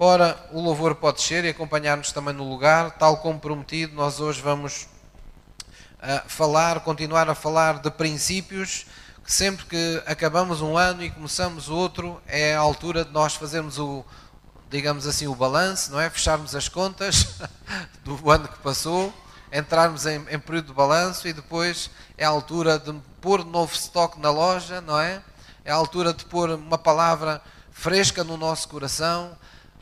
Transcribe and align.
Ora, 0.00 0.38
o 0.52 0.60
louvor 0.60 0.94
pode 0.94 1.20
ser 1.20 1.44
e 1.44 1.48
acompanhar-nos 1.48 2.12
também 2.12 2.32
no 2.32 2.48
lugar, 2.48 2.92
tal 2.92 3.16
como 3.16 3.40
prometido, 3.40 3.96
nós 3.96 4.20
hoje 4.20 4.40
vamos 4.40 4.86
uh, 5.94 6.28
falar, 6.28 6.78
continuar 6.78 7.28
a 7.28 7.34
falar 7.34 7.80
de 7.80 7.90
princípios, 7.90 8.86
que 9.24 9.32
sempre 9.32 9.66
que 9.66 10.00
acabamos 10.06 10.60
um 10.62 10.78
ano 10.78 11.02
e 11.02 11.10
começamos 11.10 11.68
outro, 11.68 12.22
é 12.28 12.54
a 12.54 12.60
altura 12.60 13.04
de 13.04 13.10
nós 13.10 13.34
fazermos 13.34 13.76
o, 13.76 14.04
digamos 14.70 15.04
assim, 15.04 15.26
o 15.26 15.34
balanço, 15.34 15.90
não 15.90 16.00
é? 16.00 16.08
Fecharmos 16.08 16.54
as 16.54 16.68
contas 16.68 17.34
do 18.04 18.30
ano 18.30 18.46
que 18.46 18.58
passou, 18.60 19.12
entrarmos 19.52 20.06
em, 20.06 20.24
em 20.30 20.38
período 20.38 20.66
de 20.66 20.74
balanço 20.74 21.26
e 21.26 21.32
depois 21.32 21.90
é 22.16 22.24
a 22.24 22.28
altura 22.28 22.78
de 22.78 22.92
pôr 23.20 23.44
novo 23.44 23.74
estoque 23.74 24.20
na 24.20 24.30
loja, 24.30 24.80
não 24.80 25.00
é? 25.00 25.20
É 25.64 25.72
a 25.72 25.74
altura 25.74 26.14
de 26.14 26.24
pôr 26.24 26.50
uma 26.50 26.78
palavra 26.78 27.42
fresca 27.72 28.22
no 28.22 28.36
nosso 28.36 28.68
coração, 28.68 29.36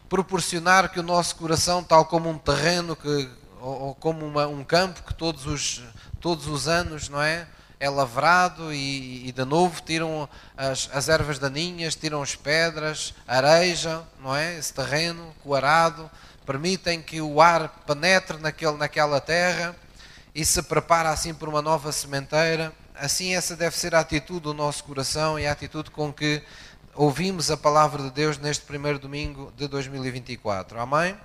proporcionar 0.09 0.91
que 0.91 1.00
o 1.00 1.02
nosso 1.02 1.36
coração, 1.36 1.83
tal 1.83 2.05
como 2.05 2.28
um 2.28 2.38
terreno 2.38 2.95
que, 2.95 3.28
ou, 3.60 3.80
ou 3.80 3.95
como 3.95 4.24
uma, 4.27 4.47
um 4.47 4.62
campo 4.64 5.02
que 5.02 5.14
todos 5.14 5.47
os, 5.47 5.83
todos 6.20 6.47
os 6.47 6.69
anos, 6.69 7.09
não 7.09 7.20
é? 7.20 7.47
É 7.78 7.91
lavrado 7.91 8.73
e, 8.73 9.28
e 9.28 9.33
de 9.33 9.45
novo 9.45 9.83
tiram 9.84 10.28
as, 10.56 10.88
as 10.92 11.09
ervas 11.09 11.38
daninhas, 11.38 11.95
tiram 11.95 12.23
as 12.23 12.34
pedras, 12.34 13.12
arejam, 13.27 14.06
não 14.23 14.34
é? 14.34 14.56
Esse 14.59 14.73
terreno 14.73 15.34
coarado, 15.42 16.11
permitem 16.47 17.02
que 17.02 17.20
o 17.20 17.41
ar 17.41 17.69
penetre 17.86 18.38
naquele, 18.38 18.77
naquela 18.77 19.20
terra 19.20 19.77
e 20.34 20.45
se 20.45 20.62
prepara 20.62 21.11
assim 21.11 21.34
por 21.34 21.48
uma 21.48 21.61
nova 21.61 21.91
sementeira. 21.91 22.73
Assim, 22.95 23.34
essa 23.34 23.55
deve 23.55 23.77
ser 23.77 23.95
a 23.95 24.00
atitude 24.00 24.41
do 24.41 24.55
nosso 24.55 24.84
coração 24.84 25.38
e 25.38 25.47
a 25.47 25.52
atitude 25.52 25.91
com 25.91 26.11
que 26.11 26.42
ouvimos 26.96 27.50
a 27.50 27.56
palavra 27.56 28.02
de 28.02 28.10
Deus 28.10 28.38
neste 28.38 28.64
primeiro 28.64 28.98
domingo 28.98 29.52
de 29.56 29.68
2024. 29.68 30.80
Amém? 30.80 31.16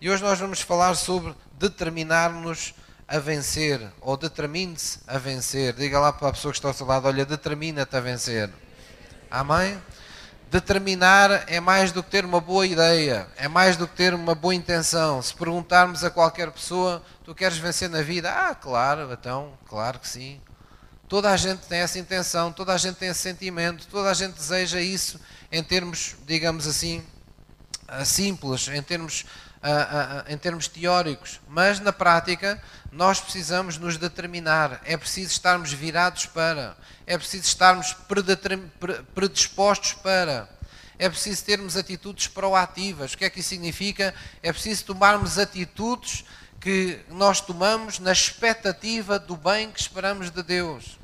E 0.00 0.10
hoje 0.10 0.22
nós 0.22 0.38
vamos 0.38 0.60
falar 0.60 0.94
sobre 0.94 1.34
determinar-nos 1.58 2.74
a 3.08 3.18
vencer, 3.18 3.80
ou 4.00 4.16
determine-se 4.16 5.00
a 5.06 5.18
vencer. 5.18 5.74
Diga 5.74 5.98
lá 5.98 6.12
para 6.12 6.28
a 6.28 6.32
pessoa 6.32 6.52
que 6.52 6.58
está 6.58 6.68
ao 6.68 6.74
seu 6.74 6.86
lado: 6.86 7.08
olha, 7.08 7.24
determina-te 7.24 7.96
a 7.96 8.00
vencer. 8.00 8.50
Amém? 9.30 9.80
Determinar 10.50 11.44
é 11.48 11.58
mais 11.58 11.90
do 11.90 12.02
que 12.02 12.10
ter 12.10 12.24
uma 12.24 12.40
boa 12.40 12.66
ideia, 12.66 13.26
é 13.36 13.48
mais 13.48 13.76
do 13.76 13.88
que 13.88 13.96
ter 13.96 14.14
uma 14.14 14.34
boa 14.34 14.54
intenção. 14.54 15.20
Se 15.20 15.34
perguntarmos 15.34 16.04
a 16.04 16.10
qualquer 16.10 16.50
pessoa, 16.52 17.02
tu 17.24 17.34
queres 17.34 17.58
vencer 17.58 17.88
na 17.88 18.02
vida? 18.02 18.30
Ah, 18.30 18.54
claro, 18.54 19.10
então, 19.12 19.52
claro 19.66 19.98
que 19.98 20.06
sim. 20.06 20.40
Toda 21.08 21.30
a 21.30 21.36
gente 21.36 21.60
tem 21.66 21.80
essa 21.80 21.98
intenção, 21.98 22.50
toda 22.50 22.72
a 22.72 22.78
gente 22.78 22.96
tem 22.96 23.08
esse 23.08 23.20
sentimento, 23.20 23.86
toda 23.88 24.10
a 24.10 24.14
gente 24.14 24.34
deseja 24.34 24.80
isso 24.80 25.20
em 25.52 25.62
termos, 25.62 26.16
digamos 26.26 26.66
assim, 26.66 27.04
ah, 27.86 28.04
simples, 28.04 28.68
em 28.68 28.82
termos, 28.82 29.26
ah, 29.62 30.24
ah, 30.26 30.32
em 30.32 30.38
termos 30.38 30.66
teóricos. 30.66 31.40
Mas 31.46 31.78
na 31.78 31.92
prática, 31.92 32.60
nós 32.90 33.20
precisamos 33.20 33.76
nos 33.76 33.98
determinar, 33.98 34.80
é 34.84 34.96
preciso 34.96 35.30
estarmos 35.30 35.72
virados 35.72 36.24
para, 36.26 36.74
é 37.06 37.18
preciso 37.18 37.44
estarmos 37.44 37.94
predispostos 39.14 39.92
para, 39.92 40.48
é 40.98 41.08
preciso 41.08 41.44
termos 41.44 41.76
atitudes 41.76 42.28
proativas. 42.28 43.12
O 43.12 43.18
que 43.18 43.26
é 43.26 43.30
que 43.30 43.40
isso 43.40 43.50
significa? 43.50 44.14
É 44.42 44.52
preciso 44.52 44.86
tomarmos 44.86 45.38
atitudes 45.38 46.24
que 46.64 46.98
nós 47.10 47.42
tomamos 47.42 47.98
na 47.98 48.10
expectativa 48.10 49.18
do 49.18 49.36
bem 49.36 49.70
que 49.70 49.78
esperamos 49.78 50.30
de 50.30 50.42
Deus. 50.42 50.98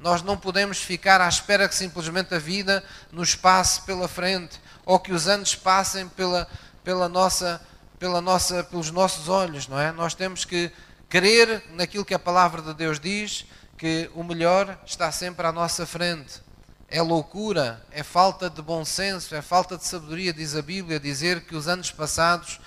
Nós 0.00 0.22
não 0.22 0.34
podemos 0.34 0.78
ficar 0.78 1.20
à 1.20 1.28
espera 1.28 1.68
que 1.68 1.74
simplesmente 1.74 2.34
a 2.34 2.38
vida 2.38 2.82
nos 3.12 3.34
passe 3.34 3.82
pela 3.82 4.08
frente 4.08 4.58
ou 4.82 4.98
que 4.98 5.12
os 5.12 5.28
anos 5.28 5.54
passem 5.54 6.08
pela, 6.08 6.48
pela 6.82 7.06
nossa, 7.06 7.60
pela 7.98 8.22
nossa, 8.22 8.64
pelos 8.64 8.90
nossos 8.90 9.28
olhos, 9.28 9.68
não 9.68 9.78
é? 9.78 9.92
Nós 9.92 10.14
temos 10.14 10.46
que 10.46 10.72
crer 11.06 11.62
naquilo 11.74 12.02
que 12.02 12.14
a 12.14 12.18
palavra 12.18 12.62
de 12.62 12.72
Deus 12.72 12.98
diz, 12.98 13.44
que 13.76 14.10
o 14.14 14.24
melhor 14.24 14.80
está 14.86 15.12
sempre 15.12 15.46
à 15.46 15.52
nossa 15.52 15.84
frente. 15.84 16.40
É 16.88 17.02
loucura, 17.02 17.84
é 17.90 18.02
falta 18.02 18.48
de 18.48 18.62
bom 18.62 18.86
senso, 18.86 19.34
é 19.34 19.42
falta 19.42 19.76
de 19.76 19.84
sabedoria, 19.84 20.32
diz 20.32 20.56
a 20.56 20.62
Bíblia, 20.62 20.98
dizer 20.98 21.42
que 21.42 21.54
os 21.54 21.68
anos 21.68 21.90
passados 21.90 22.58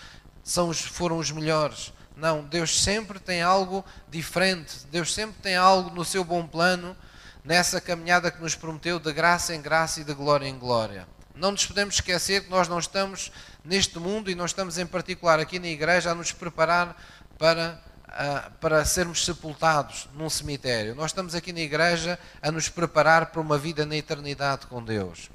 são 0.44 0.69
os, 0.69 0.79
foram 0.79 1.17
os 1.17 1.31
melhores. 1.31 1.97
Não, 2.17 2.44
Deus 2.44 2.81
sempre 2.81 3.19
tem 3.19 3.44
algo 3.44 3.85
diferente, 4.09 4.88
Deus 4.91 5.13
sempre 5.13 5.39
tem 5.39 5.55
algo 5.55 5.91
no 5.91 6.03
seu 6.03 6.23
bom 6.23 6.47
plano, 6.47 6.97
nessa 7.45 7.79
caminhada 7.79 8.31
que 8.31 8.41
nos 8.41 8.55
prometeu 8.55 9.00
de 9.00 9.13
graça 9.13 9.53
em 9.53 9.61
graça 9.61 10.01
e 10.01 10.03
de 10.03 10.16
glória 10.16 10.47
em 10.47 10.57
glória. 10.57 11.07
Não 11.35 11.51
nos 11.51 11.67
podemos 11.67 11.94
esquecer 11.95 12.44
que 12.44 12.50
nós 12.50 12.67
não 12.67 12.79
estamos 12.79 13.31
neste 13.63 14.00
mundo 14.00 14.31
e 14.31 14.35
não 14.35 14.45
estamos 14.45 14.79
em 14.79 14.85
particular 14.88 15.39
aqui 15.39 15.59
na 15.59 15.67
igreja 15.67 16.09
a 16.09 16.16
nos 16.16 16.31
preparar 16.31 17.00
para, 17.38 17.79
uh, 18.07 18.51
para 18.59 18.84
sermos 18.84 19.23
sepultados 19.23 20.09
num 20.16 20.28
cemitério. 20.29 20.95
Nós 20.95 21.11
estamos 21.11 21.35
aqui 21.35 21.53
na 21.53 21.59
igreja 21.59 22.17
a 22.41 22.51
nos 22.51 22.67
preparar 22.67 23.28
para 23.28 23.39
uma 23.39 23.59
vida 23.59 23.85
na 23.85 23.95
eternidade 23.95 24.66
com 24.66 24.84
Deus. 24.84 25.29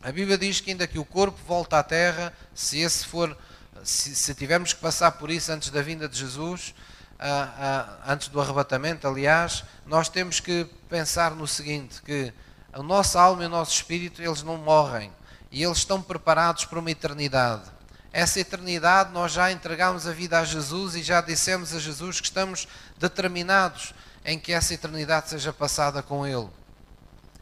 A 0.00 0.12
Bíblia 0.12 0.38
diz 0.38 0.60
que 0.60 0.70
ainda 0.70 0.86
que 0.86 1.00
o 1.00 1.04
corpo 1.04 1.38
volta 1.44 1.80
à 1.80 1.82
terra, 1.82 2.32
se 2.54 2.78
esse 2.78 3.04
for 3.04 3.36
se, 3.82 4.14
se 4.14 4.34
tivermos 4.34 4.72
que 4.72 4.80
passar 4.80 5.12
por 5.12 5.30
isso 5.30 5.52
antes 5.52 5.70
da 5.70 5.82
vinda 5.82 6.08
de 6.08 6.18
Jesus, 6.18 6.74
uh, 7.18 7.22
uh, 7.22 7.94
antes 8.06 8.28
do 8.28 8.40
arrebatamento, 8.40 9.06
aliás, 9.06 9.64
nós 9.86 10.08
temos 10.08 10.40
que 10.40 10.64
pensar 10.88 11.32
no 11.32 11.46
seguinte, 11.46 12.02
que 12.02 12.32
a 12.72 12.82
nossa 12.82 13.20
alma 13.20 13.42
e 13.42 13.46
o 13.46 13.50
nosso 13.50 13.72
espírito, 13.74 14.22
eles 14.22 14.42
não 14.42 14.56
morrem 14.56 15.12
e 15.50 15.62
eles 15.62 15.78
estão 15.78 16.00
preparados 16.00 16.64
para 16.64 16.78
uma 16.78 16.90
eternidade. 16.90 17.70
Essa 18.12 18.40
eternidade 18.40 19.12
nós 19.12 19.32
já 19.32 19.52
entregamos 19.52 20.06
a 20.06 20.12
vida 20.12 20.38
a 20.38 20.44
Jesus 20.44 20.94
e 20.94 21.02
já 21.02 21.20
dissemos 21.20 21.74
a 21.74 21.78
Jesus 21.78 22.20
que 22.20 22.26
estamos 22.26 22.66
determinados 22.98 23.94
em 24.24 24.38
que 24.38 24.52
essa 24.52 24.74
eternidade 24.74 25.28
seja 25.28 25.52
passada 25.52 26.02
com 26.02 26.26
Ele. 26.26 26.48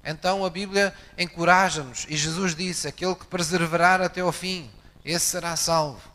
Então 0.04 0.44
a 0.44 0.50
Bíblia 0.50 0.94
encoraja-nos 1.18 2.06
e 2.08 2.16
Jesus 2.16 2.54
disse: 2.54 2.88
aquele 2.88 3.14
que 3.14 3.26
perseverar 3.26 4.00
até 4.00 4.20
ao 4.20 4.32
fim, 4.32 4.70
esse 5.04 5.26
será 5.26 5.56
salvo. 5.56 6.09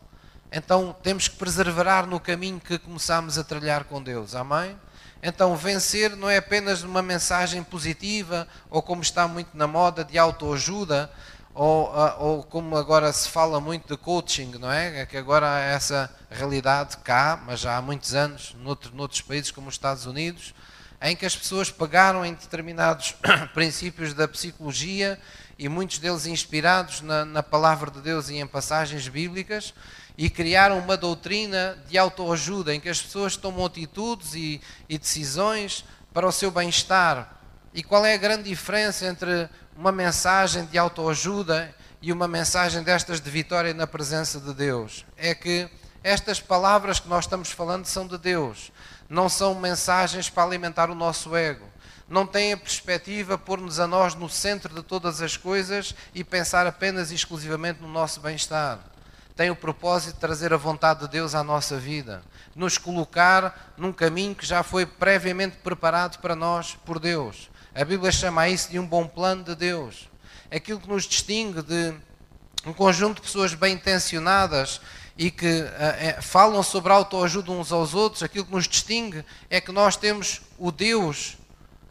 Então 0.56 0.96
temos 1.02 1.28
que 1.28 1.36
perseverar 1.36 2.06
no 2.06 2.18
caminho 2.18 2.58
que 2.58 2.78
começamos 2.78 3.36
a 3.36 3.44
trilhar 3.44 3.84
com 3.84 4.02
Deus. 4.02 4.34
Amém? 4.34 4.74
Então 5.22 5.54
vencer 5.54 6.16
não 6.16 6.30
é 6.30 6.38
apenas 6.38 6.82
uma 6.82 7.02
mensagem 7.02 7.62
positiva 7.62 8.48
ou 8.70 8.80
como 8.80 9.02
está 9.02 9.28
muito 9.28 9.54
na 9.54 9.66
moda 9.66 10.02
de 10.02 10.16
autoajuda 10.16 11.12
ou, 11.52 11.92
ah, 11.94 12.16
ou 12.18 12.42
como 12.42 12.74
agora 12.74 13.12
se 13.12 13.28
fala 13.28 13.60
muito 13.60 13.86
de 13.94 14.02
coaching, 14.02 14.52
não 14.58 14.72
é? 14.72 15.02
é 15.02 15.06
que 15.06 15.18
agora 15.18 15.46
há 15.46 15.60
essa 15.60 16.10
realidade 16.30 16.96
cá, 17.04 17.38
mas 17.44 17.60
já 17.60 17.76
há 17.76 17.82
muitos 17.82 18.14
anos, 18.14 18.56
noutro, 18.58 18.94
noutros 18.94 19.20
países 19.20 19.50
como 19.50 19.68
os 19.68 19.74
Estados 19.74 20.06
Unidos, 20.06 20.54
em 21.02 21.14
que 21.14 21.26
as 21.26 21.36
pessoas 21.36 21.70
pegaram 21.70 22.24
em 22.24 22.32
determinados 22.32 23.14
princípios 23.52 24.14
da 24.14 24.26
psicologia 24.26 25.20
e 25.58 25.68
muitos 25.68 25.98
deles 25.98 26.24
inspirados 26.24 27.02
na, 27.02 27.26
na 27.26 27.42
palavra 27.42 27.90
de 27.90 28.00
Deus 28.00 28.30
e 28.30 28.36
em 28.36 28.46
passagens 28.46 29.06
bíblicas 29.06 29.74
e 30.18 30.30
criaram 30.30 30.78
uma 30.78 30.96
doutrina 30.96 31.78
de 31.88 31.98
autoajuda 31.98 32.74
em 32.74 32.80
que 32.80 32.88
as 32.88 33.02
pessoas 33.02 33.36
tomam 33.36 33.66
atitudes 33.66 34.34
e, 34.34 34.60
e 34.88 34.98
decisões 34.98 35.84
para 36.12 36.26
o 36.26 36.32
seu 36.32 36.50
bem-estar. 36.50 37.38
E 37.74 37.82
qual 37.82 38.06
é 38.06 38.14
a 38.14 38.18
grande 38.18 38.44
diferença 38.44 39.04
entre 39.04 39.48
uma 39.76 39.92
mensagem 39.92 40.64
de 40.64 40.78
autoajuda 40.78 41.74
e 42.00 42.10
uma 42.10 42.26
mensagem 42.26 42.82
destas 42.82 43.20
de 43.20 43.30
vitória 43.30 43.74
na 43.74 43.86
presença 43.86 44.40
de 44.40 44.54
Deus? 44.54 45.04
É 45.16 45.34
que 45.34 45.68
estas 46.02 46.40
palavras 46.40 46.98
que 46.98 47.08
nós 47.08 47.24
estamos 47.24 47.50
falando 47.50 47.84
são 47.84 48.06
de 48.06 48.16
Deus, 48.16 48.72
não 49.10 49.28
são 49.28 49.54
mensagens 49.54 50.30
para 50.30 50.44
alimentar 50.44 50.88
o 50.88 50.94
nosso 50.94 51.36
ego. 51.36 51.66
Não 52.08 52.24
têm 52.26 52.52
a 52.52 52.56
perspectiva 52.56 53.36
pôr-nos 53.36 53.80
a 53.80 53.86
nós 53.86 54.14
no 54.14 54.30
centro 54.30 54.72
de 54.72 54.82
todas 54.82 55.20
as 55.20 55.36
coisas 55.36 55.94
e 56.14 56.24
pensar 56.24 56.66
apenas 56.66 57.10
e 57.10 57.16
exclusivamente 57.16 57.82
no 57.82 57.88
nosso 57.88 58.20
bem-estar 58.20 58.95
tem 59.36 59.50
o 59.50 59.56
propósito 59.56 60.14
de 60.14 60.20
trazer 60.20 60.54
a 60.54 60.56
vontade 60.56 61.00
de 61.00 61.08
Deus 61.08 61.34
à 61.34 61.44
nossa 61.44 61.76
vida, 61.76 62.22
nos 62.54 62.78
colocar 62.78 63.74
num 63.76 63.92
caminho 63.92 64.34
que 64.34 64.46
já 64.46 64.62
foi 64.62 64.86
previamente 64.86 65.58
preparado 65.58 66.18
para 66.20 66.34
nós 66.34 66.74
por 66.86 66.98
Deus. 66.98 67.50
A 67.74 67.84
Bíblia 67.84 68.10
chama 68.10 68.48
isso 68.48 68.70
de 68.70 68.78
um 68.78 68.86
bom 68.86 69.06
plano 69.06 69.44
de 69.44 69.54
Deus. 69.54 70.08
Aquilo 70.50 70.80
que 70.80 70.88
nos 70.88 71.04
distingue 71.04 71.60
de 71.60 71.94
um 72.64 72.72
conjunto 72.72 73.16
de 73.16 73.20
pessoas 73.20 73.52
bem 73.52 73.74
intencionadas 73.74 74.80
e 75.18 75.30
que 75.30 75.62
uh, 75.62 76.22
falam 76.22 76.62
sobre 76.62 76.90
autoajuda 76.90 77.52
uns 77.52 77.70
aos 77.70 77.92
outros, 77.92 78.22
aquilo 78.22 78.46
que 78.46 78.52
nos 78.52 78.66
distingue 78.66 79.22
é 79.50 79.60
que 79.60 79.70
nós 79.70 79.96
temos 79.96 80.40
o 80.58 80.72
Deus 80.72 81.36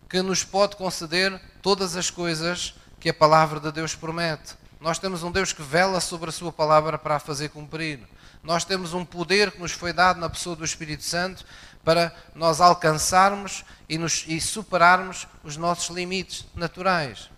que 0.09 0.21
nos 0.21 0.44
pode 0.44 0.75
conceder 0.75 1.39
todas 1.62 1.95
as 1.95 2.09
coisas 2.09 2.74
que 3.00 3.09
a 3.09 3.13
palavra 3.13 3.59
de 3.59 3.71
Deus 3.71 3.94
promete. 3.94 4.56
Nós 4.86 5.00
temos 5.00 5.24
um 5.24 5.32
Deus 5.32 5.52
que 5.52 5.64
vela 5.64 6.00
sobre 6.00 6.30
a 6.30 6.32
Sua 6.32 6.54
palavra 6.54 6.96
para 6.96 7.16
a 7.16 7.20
fazer 7.20 7.50
cumprir. 7.50 8.02
Nós 8.44 8.64
temos 8.64 8.94
um 8.94 9.04
poder 9.04 9.50
que 9.50 9.60
nos 9.60 9.72
foi 9.72 9.92
dado 9.92 10.20
na 10.20 10.30
pessoa 10.30 10.56
do 10.56 10.64
Espírito 10.64 11.02
Santo 11.02 11.44
para 11.84 12.16
nós 12.36 12.62
alcançarmos 12.62 13.66
e, 13.90 13.98
nos, 13.98 14.26
e 14.28 14.40
superarmos 14.40 15.28
os 15.44 15.58
nossos 15.58 15.90
limites 15.90 16.46
naturais. 16.54 17.32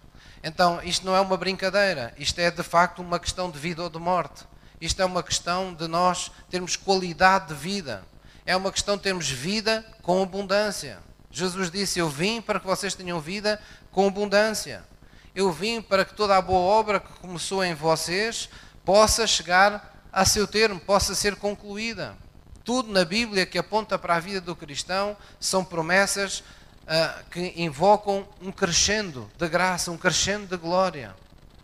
Então, 0.43 0.81
isto 0.83 1.05
não 1.05 1.15
é 1.15 1.21
uma 1.21 1.37
brincadeira, 1.37 2.13
isto 2.17 2.37
é 2.39 2.51
de 2.51 2.63
facto 2.63 3.01
uma 3.01 3.17
questão 3.17 3.49
de 3.49 3.57
vida 3.57 3.81
ou 3.81 3.89
de 3.89 3.97
morte. 3.97 4.43
Isto 4.81 5.01
é 5.01 5.05
uma 5.05 5.23
questão 5.23 5.73
de 5.73 5.87
nós 5.87 6.29
termos 6.49 6.75
qualidade 6.75 7.47
de 7.47 7.53
vida. 7.53 8.03
É 8.45 8.57
uma 8.57 8.73
questão 8.73 8.97
de 8.97 9.03
termos 9.03 9.29
vida 9.29 9.85
com 10.01 10.21
abundância. 10.21 10.99
Jesus 11.31 11.71
disse: 11.71 11.97
Eu 11.97 12.09
vim 12.09 12.41
para 12.41 12.59
que 12.59 12.67
vocês 12.67 12.93
tenham 12.93 13.21
vida 13.21 13.57
com 13.89 14.05
abundância. 14.05 14.83
Eu 15.37 15.51
vim 15.51 15.83
para 15.83 16.03
que 16.03 16.15
toda 16.15 16.35
a 16.35 16.41
boa 16.41 16.61
obra 16.61 16.99
que 16.99 17.13
começou 17.19 17.63
em 17.63 17.75
vocês 17.75 18.49
possa 18.83 19.27
chegar 19.27 19.95
a 20.11 20.25
seu 20.25 20.47
termo, 20.47 20.79
possa 20.79 21.13
ser 21.13 21.35
concluída. 21.35 22.17
Tudo 22.63 22.91
na 22.91 23.05
Bíblia 23.05 23.45
que 23.45 23.59
aponta 23.59 23.99
para 23.99 24.15
a 24.15 24.19
vida 24.19 24.41
do 24.41 24.55
cristão 24.55 25.15
são 25.39 25.63
promessas 25.63 26.39
uh, 26.39 27.23
que 27.29 27.53
invocam 27.55 28.27
um 28.41 28.51
crescendo 28.51 29.29
de 29.37 29.47
graça, 29.47 29.91
um 29.91 29.97
crescendo 29.97 30.47
de 30.47 30.57
glória. 30.57 31.15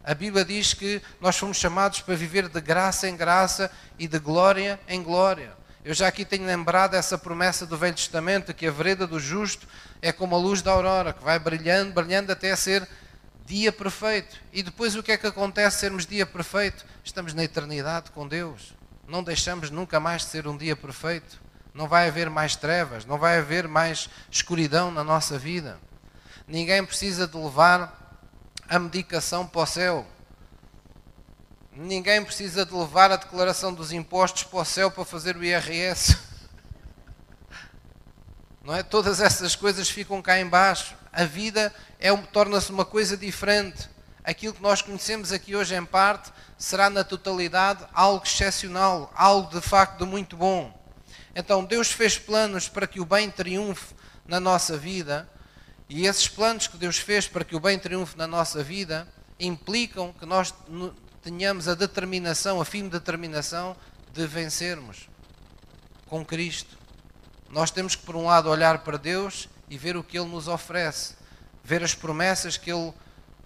A 0.03 0.13
Bíblia 0.13 0.45
diz 0.45 0.75
que 0.75 1.01
nós 1.19 1.35
fomos 1.35 1.57
chamados 1.57 1.99
para 1.99 2.13
viver 2.13 2.49
de 2.49 2.61
graça 2.61 3.09
em 3.09 3.17
graça 3.17 3.71
e 3.97 4.07
de 4.07 4.19
glória 4.19 4.79
em 4.87 5.01
glória. 5.01 5.51
Eu 5.83 5.95
já 5.95 6.07
aqui 6.07 6.23
tenho 6.23 6.45
lembrado 6.45 6.93
essa 6.93 7.17
promessa 7.17 7.65
do 7.65 7.75
Velho 7.75 7.95
Testamento 7.95 8.53
que 8.53 8.67
a 8.67 8.71
vereda 8.71 9.07
do 9.07 9.19
justo 9.19 9.67
é 9.99 10.11
como 10.11 10.35
a 10.35 10.37
luz 10.37 10.61
da 10.61 10.71
aurora, 10.71 11.11
que 11.11 11.23
vai 11.23 11.39
brilhando, 11.39 11.91
brilhando 11.91 12.31
até 12.31 12.55
ser 12.55 12.87
dia 13.45 13.71
perfeito. 13.71 14.37
E 14.51 14.63
depois 14.63 14.95
o 14.95 15.03
que 15.03 15.11
é 15.11 15.17
que 15.17 15.27
acontece 15.27 15.79
sermos 15.79 16.05
dia 16.05 16.25
perfeito? 16.25 16.85
Estamos 17.03 17.33
na 17.33 17.43
eternidade 17.43 18.11
com 18.11 18.27
Deus. 18.27 18.73
Não 19.07 19.23
deixamos 19.23 19.69
nunca 19.69 19.99
mais 19.99 20.23
de 20.23 20.29
ser 20.29 20.47
um 20.47 20.57
dia 20.57 20.75
perfeito. 20.75 21.41
Não 21.73 21.87
vai 21.87 22.07
haver 22.07 22.29
mais 22.29 22.55
trevas, 22.55 23.05
não 23.05 23.17
vai 23.17 23.39
haver 23.39 23.67
mais 23.67 24.09
escuridão 24.29 24.91
na 24.91 25.03
nossa 25.03 25.37
vida. 25.37 25.79
Ninguém 26.47 26.85
precisa 26.85 27.27
de 27.27 27.35
levar 27.35 28.21
a 28.69 28.79
medicação 28.79 29.45
para 29.45 29.61
o 29.61 29.65
céu. 29.65 30.07
Ninguém 31.75 32.23
precisa 32.23 32.65
de 32.65 32.73
levar 32.73 33.11
a 33.11 33.15
declaração 33.15 33.73
dos 33.73 33.91
impostos 33.91 34.43
para 34.43 34.59
o 34.59 34.65
céu 34.65 34.91
para 34.91 35.03
fazer 35.03 35.35
o 35.35 35.43
IRS. 35.43 36.15
Não 38.63 38.75
é? 38.75 38.83
Todas 38.83 39.19
essas 39.19 39.55
coisas 39.55 39.89
ficam 39.89 40.21
cá 40.21 40.39
embaixo. 40.39 40.95
A 41.11 41.25
vida 41.25 41.73
é 42.03 42.13
torna-se 42.17 42.69
uma 42.69 42.83
coisa 42.83 43.15
diferente. 43.15 43.89
Aquilo 44.25 44.53
que 44.53 44.61
nós 44.61 44.81
conhecemos 44.81 45.31
aqui 45.31 45.55
hoje 45.55 45.73
em 45.73 45.85
parte 45.85 46.33
será 46.57 46.89
na 46.89 47.01
totalidade 47.01 47.85
algo 47.93 48.25
excepcional, 48.25 49.09
algo 49.15 49.49
de 49.49 49.61
facto 49.65 50.05
muito 50.05 50.35
bom. 50.35 50.77
Então 51.33 51.63
Deus 51.63 51.93
fez 51.93 52.17
planos 52.17 52.67
para 52.67 52.85
que 52.85 52.99
o 52.99 53.05
bem 53.05 53.31
triunfe 53.31 53.95
na 54.27 54.37
nossa 54.37 54.77
vida, 54.77 55.29
e 55.87 56.05
esses 56.05 56.27
planos 56.27 56.67
que 56.67 56.75
Deus 56.75 56.97
fez 56.97 57.25
para 57.25 57.45
que 57.45 57.55
o 57.55 57.59
bem 57.59 57.79
triunfe 57.79 58.17
na 58.17 58.27
nossa 58.27 58.61
vida 58.61 59.07
implicam 59.39 60.11
que 60.11 60.25
nós 60.25 60.53
tenhamos 61.21 61.69
a 61.69 61.73
determinação, 61.73 62.59
a 62.59 62.65
firme 62.65 62.89
determinação 62.89 63.77
de 64.11 64.27
vencermos 64.27 65.07
com 66.07 66.25
Cristo. 66.25 66.77
Nós 67.49 67.71
temos 67.71 67.95
que, 67.95 68.03
por 68.03 68.17
um 68.17 68.25
lado, 68.25 68.49
olhar 68.49 68.79
para 68.79 68.97
Deus 68.97 69.47
e 69.69 69.77
ver 69.77 69.95
o 69.95 70.03
que 70.03 70.17
Ele 70.17 70.27
nos 70.27 70.49
oferece, 70.49 71.22
ver 71.63 71.83
as 71.83 71.95
promessas 71.95 72.57
que 72.57 72.71
Ele, 72.71 72.93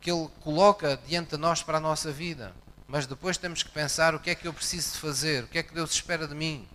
que 0.01 0.11
Ele 0.11 0.27
coloca 0.41 0.99
diante 1.07 1.31
de 1.31 1.37
nós 1.37 1.61
para 1.61 1.77
a 1.77 1.81
nossa 1.81 2.11
vida. 2.11 2.53
Mas 2.87 3.05
depois 3.05 3.37
temos 3.37 3.63
que 3.63 3.69
pensar 3.69 4.15
o 4.15 4.19
que 4.19 4.29
é 4.29 4.35
que 4.35 4.47
eu 4.47 4.53
preciso 4.53 4.97
fazer, 4.99 5.43
o 5.43 5.47
que 5.47 5.59
é 5.59 5.63
que 5.63 5.73
Deus 5.73 5.91
espera 5.91 6.27
de 6.27 6.33
mim, 6.33 6.67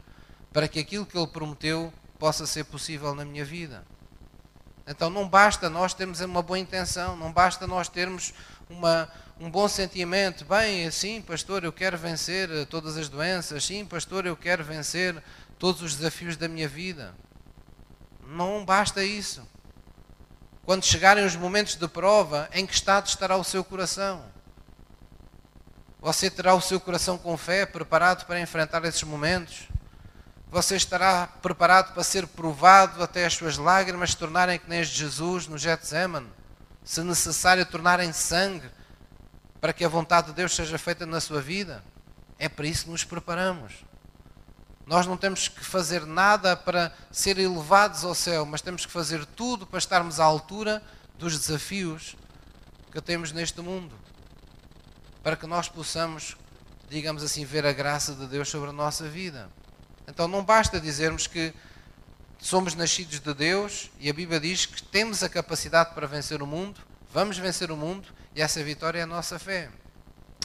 para 0.53 0.69
que 0.69 0.79
aquilo 0.79 1.07
que 1.07 1.17
Ele 1.17 1.27
prometeu 1.27 1.93
possa 2.19 2.47
ser 2.47 2.65
possível 2.65 3.15
na 3.15 3.25
minha 3.25 3.45
vida. 3.45 3.83
Então 4.87 5.09
não 5.09 5.29
basta 5.29 5.71
nós 5.71 5.95
termos 5.95 6.21
uma 6.21 6.43
boa 6.43 6.59
intenção, 6.59 7.17
não 7.17 7.33
basta 7.33 7.67
nós 7.67 7.89
termos 7.89 8.35
uma, 8.69 9.09
um 9.41 9.51
bom 9.51 9.69
sentimento. 9.69 10.45
Bem, 10.45 10.91
sim, 10.91 11.23
pastor, 11.23 11.65
eu 11.65 11.73
quero 11.73 11.97
vencer 11.97 12.51
eh, 12.51 12.65
todas 12.65 12.97
as 12.97 13.09
doenças. 13.09 13.65
Sim, 13.65 13.85
pastor, 13.85 14.27
eu 14.27 14.37
quero 14.37 14.65
vencer 14.65 15.23
todos 15.59 15.83
os 15.83 15.97
desafios 15.97 16.37
da 16.37 16.49
minha 16.49 16.69
vida. 16.69 17.15
Não 18.27 18.65
basta 18.65 19.05
isso. 19.05 19.47
Quando 20.65 20.85
chegarem 20.85 21.25
os 21.25 21.35
momentos 21.35 21.75
de 21.75 21.89
prova, 21.89 22.49
em 22.53 22.65
que 22.65 22.73
estado 22.73 23.07
estará 23.09 23.37
o 23.37 23.43
seu 23.43 23.65
coração? 23.65 24.25
Você 26.01 26.31
terá 26.31 26.55
o 26.55 26.61
seu 26.61 26.79
coração 26.79 27.19
com 27.19 27.37
fé, 27.37 27.67
preparado 27.67 28.25
para 28.27 28.41
enfrentar 28.41 28.85
esses 28.85 29.03
momentos? 29.03 29.69
Você 30.51 30.77
estará 30.77 31.27
preparado 31.27 31.93
para 31.93 32.05
ser 32.05 32.29
provado 32.29 33.03
até 33.03 33.25
as 33.25 33.35
suas 33.35 33.57
lágrimas 33.57 34.11
se 34.11 34.17
tornarem 34.17 34.59
que 34.59 34.69
nem 34.69 34.81
as 34.81 34.89
de 34.89 34.99
Jesus 34.99 35.49
no 35.49 35.59
Getsemane? 35.59 36.29
Se 36.85 37.01
necessário, 37.03 37.67
tornarem 37.67 38.13
sangue 38.13 38.71
para 39.61 39.73
que 39.73 39.85
a 39.85 39.89
vontade 39.89 40.29
de 40.29 40.35
Deus 40.35 40.55
seja 40.55 40.79
feita 40.79 41.05
na 41.07 41.21
sua 41.21 41.41
vida? 41.41 41.83
É 42.39 42.49
para 42.49 42.67
isso 42.67 42.85
que 42.85 42.91
nos 42.91 43.03
preparamos. 43.03 43.85
Nós 44.87 45.07
não 45.07 45.17
temos 45.17 45.49
que 45.49 45.65
fazer 45.65 46.05
nada 46.05 46.57
para 46.57 46.93
ser 47.11 47.39
elevados 47.39 48.05
ao 48.05 48.15
céu, 48.15 48.45
mas 48.45 48.61
temos 48.61 48.85
que 48.85 48.93
fazer 48.93 49.25
tudo 49.25 49.67
para 49.67 49.79
estarmos 49.79 50.19
à 50.19 50.25
altura 50.25 50.83
dos 51.19 51.39
desafios 51.39 52.17
que 52.91 53.01
temos 53.01 53.33
neste 53.33 53.61
mundo. 53.61 53.95
Para 55.23 55.37
que 55.37 55.47
nós 55.47 55.69
possamos, 55.69 56.37
digamos 56.91 57.23
assim, 57.23 57.45
ver 57.45 57.65
a 57.65 57.73
graça 57.73 58.13
de 58.13 58.27
Deus 58.27 58.49
sobre 58.49 58.71
a 58.71 58.73
nossa 58.73 59.09
vida. 59.09 59.49
Então 60.09 60.27
não 60.27 60.45
basta 60.45 60.81
dizermos 60.81 61.27
que 61.27 61.55
somos 62.41 62.75
nascidos 62.75 63.21
de 63.21 63.35
Deus 63.35 63.89
e 64.01 64.11
a 64.11 64.13
Bíblia 64.13 64.41
diz 64.41 64.67
que 64.67 64.83
temos 64.83 65.23
a 65.23 65.29
capacidade 65.29 65.95
para 65.95 66.09
vencer 66.09 66.43
o 66.43 66.47
mundo, 66.47 66.81
vamos 67.13 67.39
vencer 67.39 67.71
o 67.71 67.77
mundo 67.77 68.09
e 68.35 68.43
essa 68.43 68.63
vitória 68.65 68.99
é 68.99 69.03
a 69.03 69.07
nossa 69.07 69.39
fé. 69.39 69.71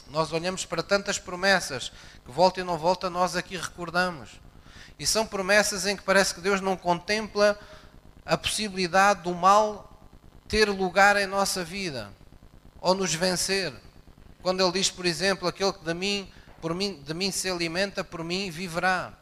Nós 0.08 0.32
olhamos 0.32 0.64
para 0.64 0.82
tantas 0.82 1.18
promessas 1.18 1.92
que 2.24 2.30
volta 2.30 2.60
e 2.60 2.64
não 2.64 2.78
volta 2.78 3.10
nós 3.10 3.36
aqui 3.36 3.56
recordamos. 3.56 4.40
E 4.98 5.06
são 5.06 5.26
promessas 5.26 5.86
em 5.86 5.96
que 5.96 6.02
parece 6.02 6.34
que 6.34 6.40
Deus 6.40 6.60
não 6.60 6.76
contempla 6.76 7.58
a 8.24 8.36
possibilidade 8.36 9.22
do 9.22 9.34
mal 9.34 9.88
ter 10.48 10.68
lugar 10.68 11.16
em 11.16 11.26
nossa 11.26 11.62
vida 11.62 12.10
ou 12.80 12.94
nos 12.94 13.14
vencer. 13.14 13.72
Quando 14.42 14.62
ele 14.62 14.72
diz, 14.72 14.90
por 14.90 15.04
exemplo, 15.04 15.46
aquele 15.46 15.72
que 15.72 15.84
de 15.84 15.94
mim, 15.94 16.32
por 16.60 16.74
mim, 16.74 17.02
de 17.02 17.12
mim 17.12 17.30
se 17.30 17.50
alimenta, 17.50 18.02
por 18.02 18.24
mim 18.24 18.50
viverá. 18.50 19.12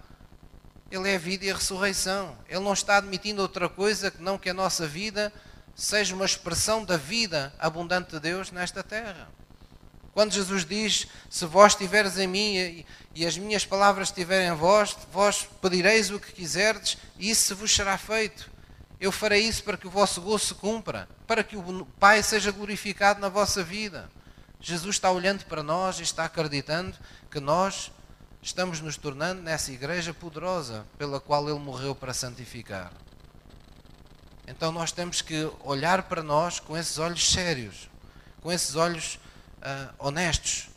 Ele 0.90 1.10
é 1.10 1.16
a 1.16 1.18
vida 1.18 1.44
e 1.44 1.50
a 1.50 1.54
ressurreição. 1.54 2.38
Ele 2.48 2.60
não 2.60 2.72
está 2.72 2.98
admitindo 2.98 3.42
outra 3.42 3.68
coisa 3.68 4.10
que 4.10 4.22
não 4.22 4.38
que 4.38 4.50
a 4.50 4.54
nossa 4.54 4.86
vida 4.86 5.32
seja 5.74 6.14
uma 6.14 6.24
expressão 6.24 6.84
da 6.84 6.96
vida 6.96 7.52
abundante 7.58 8.12
de 8.12 8.20
Deus 8.20 8.52
nesta 8.52 8.84
terra. 8.84 9.28
Quando 10.16 10.32
Jesus 10.32 10.64
diz: 10.64 11.06
Se 11.28 11.44
vós 11.44 11.74
estiveres 11.74 12.16
em 12.16 12.26
mim 12.26 12.86
e, 13.14 13.26
as 13.26 13.36
minhas 13.36 13.66
palavras 13.66 14.08
estiverem 14.08 14.48
em 14.48 14.56
vós, 14.56 14.96
vós 15.12 15.46
pedireis 15.60 16.10
o 16.10 16.18
que 16.18 16.32
quiserdes 16.32 16.96
e 17.18 17.28
isso 17.28 17.54
vos 17.54 17.70
será 17.70 17.98
feito. 17.98 18.50
Eu 18.98 19.12
farei 19.12 19.42
isso 19.42 19.62
para 19.62 19.76
que 19.76 19.86
o 19.86 19.90
vosso 19.90 20.22
gozo 20.22 20.46
se 20.46 20.54
cumpra, 20.54 21.06
para 21.26 21.44
que 21.44 21.54
o 21.54 21.84
Pai 22.00 22.22
seja 22.22 22.50
glorificado 22.50 23.20
na 23.20 23.28
vossa 23.28 23.62
vida. 23.62 24.10
Jesus 24.58 24.96
está 24.96 25.10
olhando 25.10 25.44
para 25.44 25.62
nós 25.62 25.98
e 25.98 26.02
está 26.02 26.24
acreditando 26.24 26.96
que 27.30 27.38
nós 27.38 27.92
estamos 28.40 28.80
nos 28.80 28.96
tornando 28.96 29.42
nessa 29.42 29.70
igreja 29.70 30.14
poderosa 30.14 30.86
pela 30.96 31.20
qual 31.20 31.46
Ele 31.46 31.58
morreu 31.58 31.94
para 31.94 32.14
santificar. 32.14 32.90
Então 34.46 34.72
nós 34.72 34.92
temos 34.92 35.20
que 35.20 35.46
olhar 35.62 36.04
para 36.04 36.22
nós 36.22 36.58
com 36.58 36.74
esses 36.74 36.96
olhos 36.96 37.30
sérios, 37.30 37.90
com 38.40 38.50
esses 38.50 38.76
olhos 38.76 39.18
uh, 39.66 39.94
honestos 39.98 40.68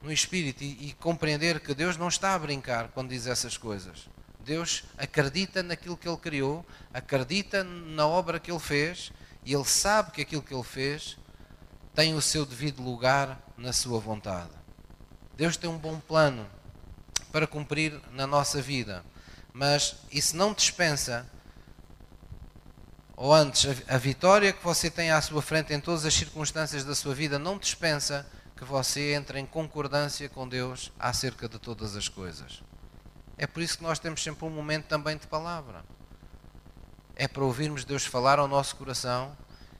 no 0.00 0.12
espírito 0.12 0.62
e, 0.62 0.88
e 0.88 0.92
compreender 0.94 1.58
que 1.58 1.74
Deus 1.74 1.96
não 1.96 2.08
está 2.08 2.34
a 2.34 2.38
brincar 2.38 2.88
quando 2.88 3.10
diz 3.10 3.26
essas 3.26 3.56
coisas. 3.56 4.08
Deus 4.44 4.84
acredita 4.96 5.62
naquilo 5.62 5.96
que 5.96 6.08
Ele 6.08 6.16
criou, 6.16 6.64
acredita 6.94 7.64
na 7.64 8.06
obra 8.06 8.38
que 8.38 8.50
Ele 8.50 8.60
fez 8.60 9.12
e 9.44 9.52
Ele 9.52 9.64
sabe 9.64 10.12
que 10.12 10.22
aquilo 10.22 10.42
que 10.42 10.54
Ele 10.54 10.62
fez 10.62 11.16
tem 11.94 12.14
o 12.14 12.22
seu 12.22 12.46
devido 12.46 12.80
lugar 12.80 13.40
na 13.56 13.72
Sua 13.72 13.98
vontade. 13.98 14.50
Deus 15.36 15.56
tem 15.56 15.68
um 15.68 15.78
bom 15.78 15.98
plano 15.98 16.46
para 17.32 17.46
cumprir 17.46 18.00
na 18.12 18.26
nossa 18.26 18.62
vida, 18.62 19.04
mas 19.52 19.96
isso 20.12 20.36
não 20.36 20.54
dispensa, 20.54 21.26
ou 23.16 23.34
antes, 23.34 23.66
a, 23.88 23.98
vitória 23.98 24.52
que 24.52 24.62
você 24.62 24.90
tem 24.90 25.10
à 25.10 25.20
sua 25.20 25.42
frente 25.42 25.74
em 25.74 25.80
todas 25.80 26.04
as 26.04 26.14
circunstâncias 26.14 26.84
da 26.84 26.94
sua 26.94 27.14
vida 27.14 27.38
não 27.38 27.58
dispensa 27.58 28.26
que 28.56 28.64
você 28.64 29.12
entre 29.12 29.38
em 29.38 29.44
concordância 29.44 30.28
com 30.30 30.48
Deus 30.48 30.90
acerca 30.98 31.46
de 31.46 31.58
todas 31.58 31.94
as 31.94 32.08
coisas. 32.08 32.62
É 33.36 33.46
por 33.46 33.62
isso 33.62 33.76
que 33.76 33.84
nós 33.84 33.98
temos 33.98 34.22
sempre 34.22 34.46
um 34.46 34.50
momento 34.50 34.86
também 34.86 35.16
de 35.18 35.26
palavra. 35.26 35.84
É 37.14 37.28
para 37.28 37.44
ouvirmos 37.44 37.84
Deus 37.84 38.06
falar 38.06 38.38
ao 38.38 38.48
nosso 38.48 38.74
coração, 38.76 39.36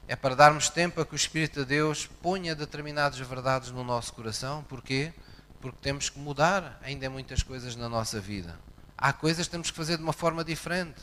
é 0.07 0.15
para 0.15 0.35
darmos 0.35 0.69
tempo 0.69 1.01
a 1.01 1.07
que 1.07 1.15
o 1.15 1.17
Espírito 1.17 1.61
de 1.61 1.67
Deus 1.67 2.07
ponha 2.07 2.55
determinadas 2.55 3.19
verdades 3.19 3.71
no 3.71 3.83
nosso 3.83 4.13
coração. 4.13 4.63
Porquê? 4.65 5.13
Porque 5.59 5.79
temos 5.81 6.11
que 6.11 6.19
mudar 6.19 6.79
ainda 6.83 7.09
muitas 7.09 7.43
coisas 7.43 7.75
na 7.77 7.89
nossa 7.89 8.21
vida. 8.21 8.59
Há 8.97 9.13
coisas 9.13 9.47
que 9.47 9.53
temos 9.53 9.71
que 9.71 9.77
fazer 9.77 9.97
de 9.97 10.03
uma 10.03 10.13
forma 10.13 10.45
diferente. 10.45 11.01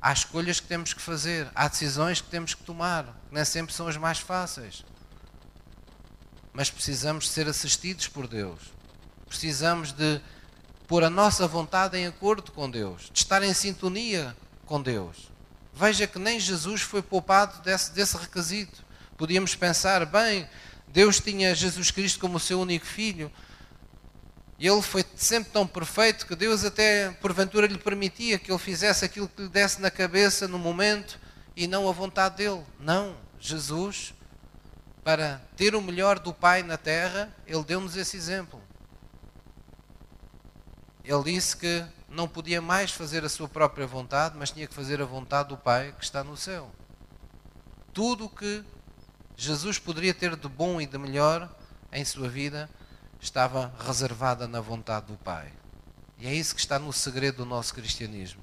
Há 0.00 0.12
escolhas 0.12 0.60
que 0.60 0.68
temos 0.68 0.94
que 0.94 1.02
fazer, 1.02 1.50
há 1.54 1.66
decisões 1.66 2.20
que 2.20 2.28
temos 2.28 2.54
que 2.54 2.62
tomar, 2.62 3.04
que 3.28 3.34
nem 3.34 3.44
sempre 3.44 3.74
são 3.74 3.88
as 3.88 3.96
mais 3.96 4.20
fáceis 4.20 4.84
mas 6.56 6.70
precisamos 6.70 7.28
ser 7.28 7.46
assistidos 7.46 8.08
por 8.08 8.26
Deus. 8.26 8.58
Precisamos 9.28 9.92
de 9.92 10.18
pôr 10.88 11.04
a 11.04 11.10
nossa 11.10 11.46
vontade 11.46 11.98
em 11.98 12.06
acordo 12.06 12.50
com 12.50 12.70
Deus, 12.70 13.10
de 13.12 13.18
estar 13.18 13.42
em 13.42 13.52
sintonia 13.52 14.34
com 14.64 14.80
Deus. 14.80 15.30
Veja 15.74 16.06
que 16.06 16.18
nem 16.18 16.40
Jesus 16.40 16.80
foi 16.80 17.02
poupado 17.02 17.60
desse, 17.60 17.92
desse 17.92 18.16
requisito. 18.16 18.82
Podíamos 19.18 19.54
pensar, 19.54 20.06
bem, 20.06 20.48
Deus 20.88 21.20
tinha 21.20 21.54
Jesus 21.54 21.90
Cristo 21.90 22.18
como 22.18 22.38
o 22.38 22.40
seu 22.40 22.58
único 22.58 22.86
filho, 22.86 23.30
e 24.58 24.66
ele 24.66 24.80
foi 24.80 25.04
sempre 25.14 25.52
tão 25.52 25.66
perfeito 25.66 26.24
que 26.24 26.34
Deus 26.34 26.64
até 26.64 27.10
porventura 27.20 27.66
lhe 27.66 27.76
permitia 27.76 28.38
que 28.38 28.50
ele 28.50 28.58
fizesse 28.58 29.04
aquilo 29.04 29.28
que 29.28 29.42
lhe 29.42 29.48
desse 29.50 29.82
na 29.82 29.90
cabeça 29.90 30.48
no 30.48 30.58
momento 30.58 31.20
e 31.54 31.66
não 31.66 31.86
a 31.86 31.92
vontade 31.92 32.38
dele. 32.38 32.62
Não, 32.80 33.14
Jesus, 33.38 34.14
para 35.06 35.40
ter 35.56 35.76
o 35.76 35.80
melhor 35.80 36.18
do 36.18 36.34
Pai 36.34 36.64
na 36.64 36.76
terra, 36.76 37.32
ele 37.46 37.62
deu-nos 37.62 37.96
esse 37.96 38.16
exemplo. 38.16 38.60
Ele 41.04 41.22
disse 41.22 41.56
que 41.56 41.86
não 42.08 42.26
podia 42.26 42.60
mais 42.60 42.90
fazer 42.90 43.24
a 43.24 43.28
sua 43.28 43.48
própria 43.48 43.86
vontade, 43.86 44.36
mas 44.36 44.50
tinha 44.50 44.66
que 44.66 44.74
fazer 44.74 45.00
a 45.00 45.04
vontade 45.04 45.50
do 45.50 45.56
Pai 45.56 45.94
que 45.96 46.02
está 46.02 46.24
no 46.24 46.36
céu. 46.36 46.72
Tudo 47.92 48.24
o 48.24 48.28
que 48.28 48.64
Jesus 49.36 49.78
poderia 49.78 50.12
ter 50.12 50.34
de 50.34 50.48
bom 50.48 50.80
e 50.80 50.86
de 50.86 50.98
melhor 50.98 51.48
em 51.92 52.04
sua 52.04 52.28
vida 52.28 52.68
estava 53.20 53.72
reservada 53.78 54.48
na 54.48 54.60
vontade 54.60 55.06
do 55.06 55.16
Pai. 55.16 55.52
E 56.18 56.26
é 56.26 56.34
isso 56.34 56.52
que 56.52 56.60
está 56.60 56.80
no 56.80 56.92
segredo 56.92 57.36
do 57.36 57.46
nosso 57.46 57.72
cristianismo. 57.72 58.42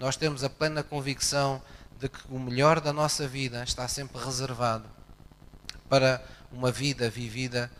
Nós 0.00 0.16
temos 0.16 0.42
a 0.42 0.48
plena 0.48 0.82
convicção 0.82 1.62
de 1.98 2.08
que 2.08 2.20
o 2.30 2.38
melhor 2.38 2.80
da 2.80 2.94
nossa 2.94 3.28
vida 3.28 3.62
está 3.62 3.86
sempre 3.86 4.24
reservado 4.24 4.96
para 5.88 6.24
uma 6.52 6.70
vida 6.70 7.08
vivida 7.08 7.70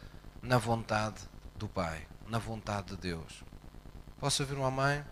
na 0.42 0.58
vontade 0.58 1.16
do 1.56 1.68
Pai, 1.68 2.06
na 2.28 2.38
vontade 2.38 2.88
de 2.88 2.96
Deus. 2.96 3.44
Posso 4.18 4.42
ouvir 4.42 4.54
uma 4.54 4.70
mãe? 4.70 5.04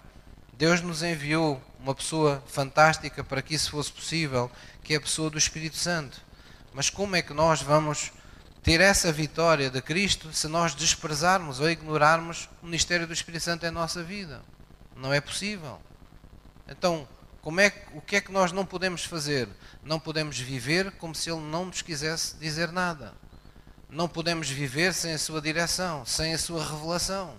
Deus 0.52 0.80
nos 0.80 1.02
enviou 1.02 1.62
uma 1.78 1.94
pessoa 1.94 2.42
fantástica 2.46 3.22
para 3.22 3.42
que 3.42 3.54
isso 3.54 3.70
fosse 3.70 3.92
possível, 3.92 4.50
que 4.82 4.94
é 4.94 4.96
a 4.96 5.00
pessoa 5.00 5.30
do 5.30 5.38
Espírito 5.38 5.76
Santo. 5.76 6.20
Mas 6.72 6.90
como 6.90 7.16
é 7.16 7.22
que 7.22 7.34
nós 7.34 7.60
vamos 7.62 8.12
ter 8.66 8.80
essa 8.80 9.12
vitória 9.12 9.70
de 9.70 9.80
Cristo 9.80 10.32
se 10.32 10.48
nós 10.48 10.74
desprezarmos 10.74 11.60
ou 11.60 11.70
ignorarmos 11.70 12.48
o 12.60 12.66
ministério 12.66 13.06
do 13.06 13.12
Espírito 13.12 13.44
Santo 13.44 13.64
em 13.64 13.70
nossa 13.70 14.02
vida. 14.02 14.42
Não 14.96 15.14
é 15.14 15.20
possível. 15.20 15.80
Então, 16.66 17.06
como 17.46 17.60
é, 17.60 17.72
o 17.94 18.00
que 18.00 18.16
é 18.16 18.20
que 18.20 18.32
nós 18.32 18.50
não 18.50 18.66
podemos 18.66 19.04
fazer? 19.04 19.48
Não 19.84 20.00
podemos 20.00 20.36
viver 20.36 20.90
como 20.90 21.14
se 21.14 21.30
Ele 21.30 21.42
não 21.42 21.66
nos 21.66 21.80
quisesse 21.80 22.36
dizer 22.38 22.72
nada. 22.72 23.14
Não 23.88 24.08
podemos 24.08 24.50
viver 24.50 24.92
sem 24.92 25.12
a 25.12 25.18
sua 25.18 25.40
direção, 25.40 26.04
sem 26.04 26.34
a 26.34 26.38
sua 26.38 26.60
revelação. 26.64 27.36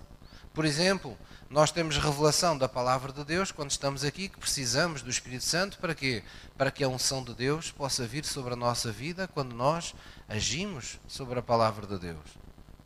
Por 0.54 0.64
exemplo, 0.64 1.18
nós 1.50 1.74
temos 1.74 1.98
revelação 1.98 2.58
da 2.58 2.70
palavra 2.70 3.12
de 3.12 3.22
Deus 3.26 3.52
quando 3.52 3.72
estamos 3.72 4.06
aqui, 4.06 4.30
que 4.30 4.40
precisamos 4.40 5.02
do 5.02 5.10
Espírito 5.10 5.44
Santo 5.44 5.78
para 5.78 5.94
quê? 5.94 6.24
Para 6.58 6.72
que 6.72 6.86
a 6.86 6.88
unção 6.88 7.22
de 7.22 7.34
Deus 7.34 7.70
possa 7.70 8.08
vir 8.08 8.24
sobre 8.24 8.54
a 8.54 8.56
nossa 8.56 8.90
vida 8.94 9.28
quando 9.28 9.54
nós 9.54 9.94
agimos 10.26 11.02
sobre 11.06 11.38
a 11.38 11.44
palavra 11.44 11.86
de 11.86 12.00
Deus. 12.00 12.30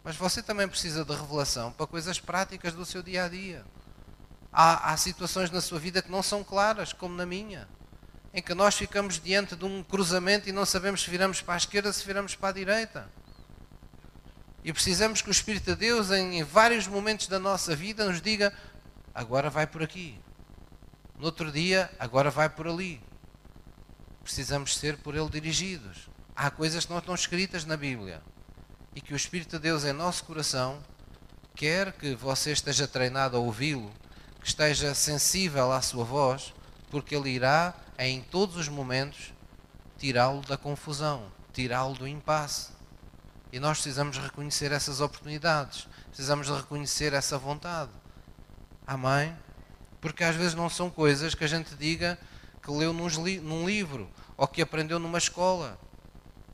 Mas 0.04 0.16
você 0.16 0.42
também 0.42 0.68
precisa 0.68 1.06
de 1.06 1.14
revelação 1.14 1.72
para 1.72 1.86
coisas 1.86 2.20
práticas 2.20 2.74
do 2.74 2.84
seu 2.84 3.04
dia 3.04 3.26
a 3.26 3.30
dia. 3.30 3.64
Há, 4.52 4.92
há 4.92 4.98
situações 4.98 5.50
na 5.50 5.62
sua 5.62 5.80
vida 5.80 6.02
que 6.02 6.12
não 6.12 6.22
são 6.22 6.44
claras, 6.44 6.92
como 6.94 7.16
na 7.16 7.26
minha, 7.26 7.68
em 8.34 8.42
que 8.42 8.54
nós 8.54 8.76
ficamos 8.76 9.20
diante 9.20 9.56
de 9.56 9.66
um 9.66 9.84
cruzamento 9.84 10.50
e 10.50 10.52
não 10.52 10.66
sabemos 10.66 11.04
se 11.04 11.10
viramos 11.10 11.42
para 11.42 11.54
a 11.54 11.58
esquerda 11.58 11.90
ou 11.90 11.94
se 11.94 12.06
viramos 12.06 12.36
para 12.36 12.50
a 12.50 12.54
direita. 12.54 13.10
E 14.64 14.72
precisamos 14.72 15.22
que 15.22 15.30
o 15.30 15.32
Espírito 15.32 15.72
de 15.72 15.76
Deus, 15.76 16.12
em 16.12 16.44
vários 16.44 16.86
momentos 16.86 17.28
da 17.28 17.40
nossa 17.40 17.76
vida, 17.76 18.06
nos 18.06 18.22
diga: 18.22 18.54
agora 19.14 19.50
vai 19.50 19.66
por 19.66 19.82
aqui. 19.82 20.20
No 21.18 21.26
outro 21.26 21.52
dia, 21.52 21.90
agora 22.00 22.30
vai 22.30 22.50
por 22.50 22.68
ali. 22.68 23.02
Precisamos 24.24 24.78
ser 24.78 24.98
por 24.98 25.16
Ele 25.16 25.30
dirigidos. 25.30 26.10
Há 26.36 26.52
coisas 26.52 26.86
que 26.86 26.92
não 26.92 27.00
estão 27.00 27.16
escritas 27.16 27.66
na 27.66 27.76
Bíblia. 27.76 28.22
E 28.94 29.02
que 29.02 29.14
o 29.14 29.16
Espírito 29.16 29.58
de 29.58 29.64
Deus 29.64 29.84
em 29.84 29.94
nosso 29.94 30.24
coração 30.26 30.80
quer 31.56 31.94
que 31.94 32.14
você 32.16 32.52
esteja 32.52 32.88
treinado 32.88 33.38
a 33.38 33.40
ouvi-lo, 33.40 33.92
que 34.42 34.48
esteja 34.48 34.94
sensível 34.94 35.72
à 35.72 35.82
sua 35.82 36.04
voz, 36.04 36.54
porque 36.90 37.16
Ele 37.16 37.30
irá, 37.30 37.74
em 37.98 38.22
todos 38.22 38.58
os 38.58 38.68
momentos, 38.68 39.32
tirá-lo 39.98 40.42
da 40.42 40.58
confusão, 40.58 41.32
tirá-lo 41.54 41.94
do 41.94 42.08
impasse 42.08 42.72
e 43.52 43.60
nós 43.60 43.78
precisamos 43.78 44.18
reconhecer 44.18 44.72
essas 44.72 45.02
oportunidades, 45.02 45.88
precisamos 46.08 46.50
reconhecer 46.50 47.14
essa 47.14 47.38
vontade. 47.38 47.92
Amém? 48.88 49.36
Porque 50.00 50.24
às 50.24 50.36
vezes 50.36 50.56
não 50.56 50.70
são 50.70 50.90
coisas 50.90 51.36
que 51.36 51.44
a 51.44 51.48
gente 51.48 51.76
diga 51.76 52.18
que 52.64 52.72
leu 52.72 52.94
num 52.94 53.66
livro 53.66 54.10
ou 54.38 54.48
que 54.48 54.62
aprendeu 54.62 54.98
numa 55.00 55.18
escola, 55.18 55.78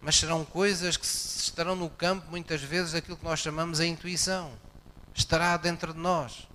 mas 0.01 0.15
serão 0.15 0.43
coisas 0.43 0.97
que 0.97 1.05
estarão 1.05 1.75
no 1.75 1.89
campo, 1.89 2.29
muitas 2.29 2.61
vezes, 2.61 2.95
aquilo 2.95 3.17
que 3.17 3.23
nós 3.23 3.39
chamamos 3.39 3.79
a 3.79 3.85
intuição. 3.85 4.51
Estará 5.13 5.55
dentro 5.57 5.93
de 5.93 5.99
nós. 5.99 6.47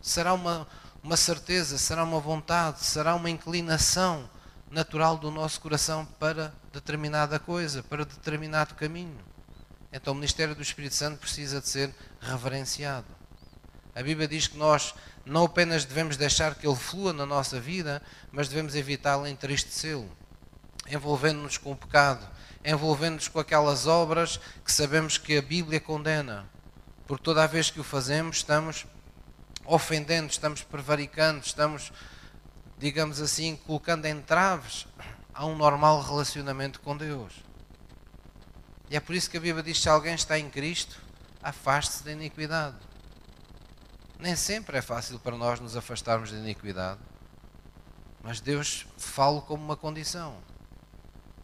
Será 0.00 0.32
uma, 0.32 0.66
uma 1.02 1.16
certeza, 1.16 1.78
será 1.78 2.04
uma 2.04 2.20
vontade, 2.20 2.84
será 2.84 3.14
uma 3.14 3.30
inclinação 3.30 4.28
natural 4.70 5.18
do 5.18 5.30
nosso 5.30 5.60
coração 5.60 6.06
para 6.18 6.52
determinada 6.72 7.38
coisa, 7.38 7.82
para 7.82 8.04
determinado 8.04 8.74
caminho. 8.74 9.18
Então 9.92 10.12
o 10.12 10.16
ministério 10.16 10.54
do 10.54 10.62
Espírito 10.62 10.94
Santo 10.94 11.18
precisa 11.18 11.60
de 11.60 11.68
ser 11.68 11.92
reverenciado. 12.20 13.06
A 13.94 14.02
Bíblia 14.02 14.28
diz 14.28 14.46
que 14.46 14.56
nós 14.56 14.94
não 15.26 15.44
apenas 15.44 15.84
devemos 15.84 16.16
deixar 16.16 16.54
que 16.54 16.66
ele 16.66 16.76
flua 16.76 17.12
na 17.12 17.26
nossa 17.26 17.58
vida, 17.58 18.00
mas 18.30 18.48
devemos 18.48 18.74
evitá-lo 18.74 19.26
entristecê-lo, 19.26 20.08
envolvendo-nos 20.88 21.58
com 21.58 21.72
o 21.72 21.76
pecado, 21.76 22.26
envolvendo-nos 22.64 23.26
com 23.26 23.40
aquelas 23.40 23.86
obras 23.86 24.38
que 24.64 24.72
sabemos 24.72 25.18
que 25.18 25.36
a 25.36 25.42
Bíblia 25.42 25.80
condena. 25.80 26.48
Porque 27.06 27.24
toda 27.24 27.46
vez 27.48 27.70
que 27.70 27.80
o 27.80 27.84
fazemos, 27.84 28.36
estamos 28.36 28.86
ofendendo, 29.70 30.28
estamos 30.30 30.62
prevaricando, 30.62 31.44
estamos, 31.46 31.92
digamos 32.76 33.20
assim, 33.20 33.54
colocando 33.54 34.06
entraves 34.06 34.86
a 35.32 35.46
um 35.46 35.56
normal 35.56 36.02
relacionamento 36.02 36.80
com 36.80 36.96
Deus. 36.96 37.32
E 38.90 38.96
é 38.96 39.00
por 39.00 39.14
isso 39.14 39.30
que 39.30 39.36
a 39.36 39.40
Bíblia 39.40 39.62
diz: 39.62 39.80
se 39.80 39.88
alguém 39.88 40.14
está 40.14 40.36
em 40.38 40.50
Cristo, 40.50 41.00
afaste-se 41.40 42.02
da 42.02 42.12
iniquidade. 42.12 42.76
Nem 44.18 44.34
sempre 44.34 44.76
é 44.76 44.82
fácil 44.82 45.18
para 45.20 45.36
nós 45.36 45.60
nos 45.60 45.76
afastarmos 45.76 46.32
da 46.32 46.38
iniquidade, 46.38 47.00
mas 48.22 48.40
Deus 48.40 48.86
fala 48.98 49.40
como 49.40 49.64
uma 49.64 49.76
condição. 49.76 50.36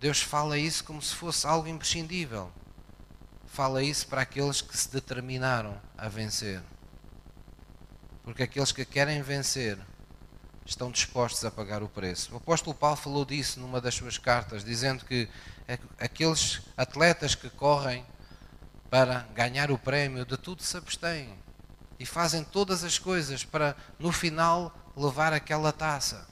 Deus 0.00 0.20
fala 0.20 0.58
isso 0.58 0.84
como 0.84 1.00
se 1.00 1.14
fosse 1.14 1.46
algo 1.46 1.68
imprescindível. 1.68 2.52
Fala 3.46 3.82
isso 3.82 4.06
para 4.08 4.22
aqueles 4.22 4.60
que 4.60 4.76
se 4.76 4.90
determinaram 4.90 5.80
a 5.96 6.08
vencer. 6.08 6.62
Porque 8.26 8.42
aqueles 8.42 8.72
que 8.72 8.84
querem 8.84 9.22
vencer 9.22 9.78
estão 10.66 10.90
dispostos 10.90 11.44
a 11.44 11.50
pagar 11.50 11.80
o 11.84 11.88
preço. 11.88 12.34
O 12.34 12.38
apóstolo 12.38 12.74
Paulo 12.74 12.96
falou 12.96 13.24
disso 13.24 13.60
numa 13.60 13.80
das 13.80 13.94
suas 13.94 14.18
cartas, 14.18 14.64
dizendo 14.64 15.04
que 15.04 15.28
aqueles 15.96 16.60
atletas 16.76 17.36
que 17.36 17.48
correm 17.48 18.04
para 18.90 19.20
ganhar 19.32 19.70
o 19.70 19.78
prémio, 19.78 20.26
de 20.26 20.36
tudo 20.36 20.60
se 20.60 20.76
abstêm 20.76 21.38
e 22.00 22.04
fazem 22.04 22.42
todas 22.42 22.82
as 22.82 22.98
coisas 22.98 23.44
para, 23.44 23.76
no 23.96 24.10
final, 24.10 24.76
levar 24.96 25.32
aquela 25.32 25.70
taça. 25.70 26.26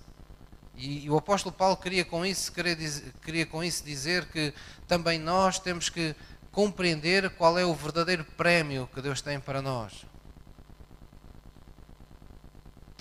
E, 0.75 1.05
e 1.05 1.11
o 1.11 1.17
apóstolo 1.17 1.55
Paulo 1.55 1.77
queria 1.77 2.05
com, 2.05 2.27
isso, 2.27 2.51
queria, 2.51 2.77
queria 3.25 3.47
com 3.47 3.63
isso 3.63 3.85
dizer 3.85 4.27
que 4.33 4.53
também 4.89 5.21
nós 5.21 5.61
temos 5.61 5.89
que 5.89 6.17
compreender 6.51 7.31
qual 7.37 7.57
é 7.57 7.65
o 7.65 7.73
verdadeiro 7.73 8.25
prémio 8.25 8.91
que 8.93 9.01
Deus 9.01 9.23
tem 9.23 9.39
para 9.39 9.63
nós 9.63 10.05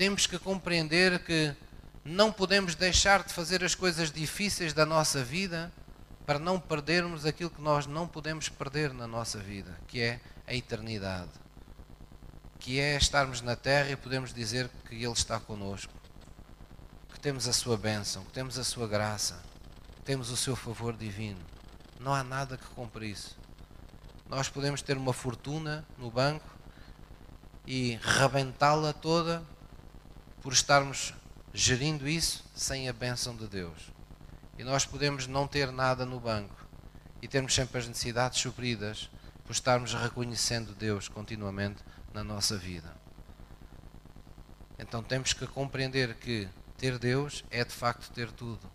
temos 0.03 0.27
que 0.27 0.37
compreender 0.37 1.23
que 1.23 1.55
não 2.03 2.29
podemos 2.29 2.75
deixar 2.75 3.23
de 3.23 3.33
fazer 3.33 3.63
as 3.63 3.73
coisas 3.73 4.11
difíceis 4.11 4.73
da 4.73 4.85
nossa 4.85 5.23
vida 5.23 5.71
para 6.25 6.37
não 6.37 6.59
perdermos 6.59 7.25
aquilo 7.25 7.49
que 7.49 7.61
nós 7.61 7.87
não 7.87 8.05
podemos 8.05 8.49
perder 8.49 8.93
na 8.93 9.07
nossa 9.07 9.39
vida, 9.39 9.79
que 9.87 10.01
é 10.01 10.19
a 10.45 10.53
eternidade. 10.53 11.31
Que 12.59 12.81
é 12.81 12.97
estarmos 12.97 13.39
na 13.39 13.55
terra 13.55 13.91
e 13.91 13.95
podemos 13.95 14.33
dizer 14.33 14.69
que 14.89 14.95
Ele 14.95 15.13
está 15.13 15.39
conosco, 15.39 15.93
que 17.13 17.19
temos 17.21 17.47
a 17.47 17.53
Sua 17.53 17.77
bênção, 17.77 18.25
que 18.25 18.33
temos 18.33 18.59
a 18.59 18.63
Sua 18.65 18.89
graça, 18.89 19.41
que 19.95 20.01
temos 20.01 20.29
o 20.29 20.35
Seu 20.35 20.57
favor 20.57 20.91
divino. 20.97 21.39
Não 21.97 22.13
há 22.13 22.25
nada 22.25 22.57
que 22.57 22.67
compre 22.75 23.09
isso. 23.09 23.37
Nós 24.27 24.49
podemos 24.49 24.81
ter 24.81 24.97
uma 24.97 25.13
fortuna 25.13 25.85
no 25.97 26.11
banco 26.11 26.49
e 27.65 27.97
rebentá-la 28.03 28.91
toda 28.91 29.41
por 30.43 30.51
estarmos 30.51 31.13
gerindo 31.53 32.07
isso 32.07 32.43
sem 32.53 32.89
a 32.89 32.93
bênção 32.93 33.35
de 33.35 33.47
Deus. 33.47 33.93
E 34.57 34.63
nós 34.63 34.85
podemos 34.85 35.25
não 35.25 35.47
ter 35.47 35.71
nada 35.71 36.05
no 36.05 36.19
banco 36.19 36.67
e 37.21 37.27
termos 37.27 37.55
sempre 37.55 37.79
as 37.79 37.87
necessidades 37.87 38.39
supridas 38.39 39.09
por 39.45 39.53
estarmos 39.53 39.93
reconhecendo 39.93 40.75
Deus 40.75 41.07
continuamente 41.07 41.81
na 42.13 42.23
nossa 42.23 42.57
vida. 42.57 42.93
Então 44.77 45.01
temos 45.01 45.31
que 45.31 45.47
compreender 45.47 46.15
que 46.15 46.49
ter 46.77 46.99
Deus 46.99 47.45
é 47.49 47.63
de 47.63 47.71
facto 47.71 48.11
ter 48.11 48.29
tudo. 48.29 48.69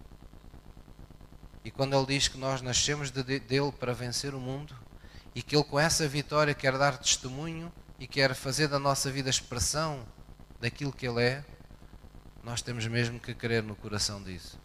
E 1.63 1.71
quando 1.71 1.95
Ele 1.95 2.07
diz 2.07 2.29
que 2.29 2.39
nós 2.39 2.63
nascemos 2.63 3.11
de, 3.11 3.23
dele 3.23 3.73
para 3.73 3.93
vencer 3.93 4.35
o 4.35 4.41
mundo 4.41 4.75
e 5.35 5.43
que 5.43 5.55
Ele 5.55 5.65
com 5.65 5.79
essa 5.79 6.09
vitória 6.09 6.55
quer 6.55 6.79
dar 6.79 6.97
testemunho 6.97 7.71
e 7.99 8.07
quer 8.07 8.35
fazer 8.35 8.69
da 8.69 8.79
nossa 8.79 9.11
vida 9.11 9.29
expressão 9.29 10.07
daquilo 10.59 10.93
que 10.93 11.07
Ele 11.07 11.23
é, 11.23 11.45
nós 12.43 12.63
temos 12.63 12.87
mesmo 12.87 13.19
que 13.19 13.35
crer 13.35 13.63
no 13.63 13.77
coração 13.77 14.23
disso. 14.23 14.59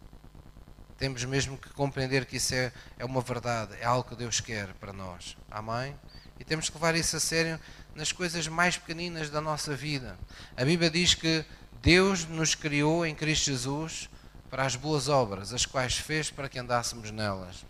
Temos 0.96 1.24
mesmo 1.24 1.58
que 1.58 1.68
compreender 1.70 2.24
que 2.24 2.36
isso 2.36 2.54
é, 2.54 2.72
é 2.98 3.04
uma 3.04 3.20
verdade, 3.20 3.76
é 3.80 3.84
algo 3.84 4.08
que 4.08 4.16
Deus 4.16 4.40
quer 4.40 4.72
para 4.74 4.92
nós. 4.92 5.36
Amém? 5.50 5.94
E 6.38 6.44
temos 6.44 6.68
que 6.68 6.76
levar 6.76 6.94
isso 6.94 7.16
a 7.16 7.20
sério 7.20 7.60
nas 7.94 8.12
coisas 8.12 8.48
mais 8.48 8.76
pequeninas 8.76 9.30
da 9.30 9.40
nossa 9.40 9.74
vida. 9.74 10.18
A 10.56 10.64
Bíblia 10.64 10.90
diz 10.90 11.14
que 11.14 11.44
Deus 11.82 12.24
nos 12.24 12.54
criou 12.54 13.04
em 13.04 13.14
Cristo 13.14 13.46
Jesus 13.46 14.08
para 14.50 14.64
as 14.64 14.76
boas 14.76 15.08
obras, 15.08 15.52
as 15.52 15.66
quais 15.66 15.96
fez 15.96 16.30
para 16.30 16.48
que 16.48 16.58
andássemos 16.58 17.10
nelas. 17.10 17.64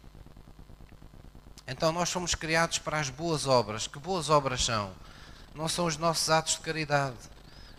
Então 1.67 1.93
nós 1.93 2.11
fomos 2.11 2.35
criados 2.35 2.79
para 2.79 3.01
as 3.01 3.09
boas 3.09 3.47
obras. 3.47 3.87
Que 3.87 3.99
boas 3.99 4.29
obras 4.29 4.65
são? 4.65 4.93
Não 5.55 5.69
são 5.69 5.87
os 5.87 5.97
nossos 5.97 6.29
atos 6.31 6.55
de 6.55 6.61
caridade, 6.61 7.17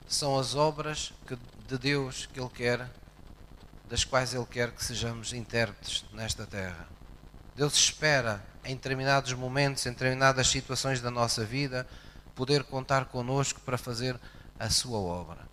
são 0.08 0.40
as 0.40 0.56
obras 0.56 1.14
que, 1.28 1.38
de 1.68 1.78
Deus 1.78 2.26
que 2.28 2.40
Ele 2.40 2.50
quer, 2.50 2.90
das 3.90 4.04
quais 4.04 4.34
Ele 4.34 4.46
quer 4.46 4.72
que 4.72 4.84
sejamos 4.84 5.34
intérpretes 5.34 6.06
nesta 6.14 6.46
terra. 6.46 6.88
Deus 7.56 7.74
espera, 7.76 8.44
em 8.64 8.76
determinados 8.76 9.34
momentos, 9.34 9.86
em 9.86 9.92
determinadas 9.92 10.48
situações 10.48 11.02
da 11.02 11.10
nossa 11.10 11.44
vida, 11.44 11.88
poder 12.36 12.64
contar 12.64 13.06
conosco 13.06 13.62
para 13.62 13.78
fazer 13.78 14.20
a 14.60 14.70
sua 14.70 15.00
obra. 15.00 15.46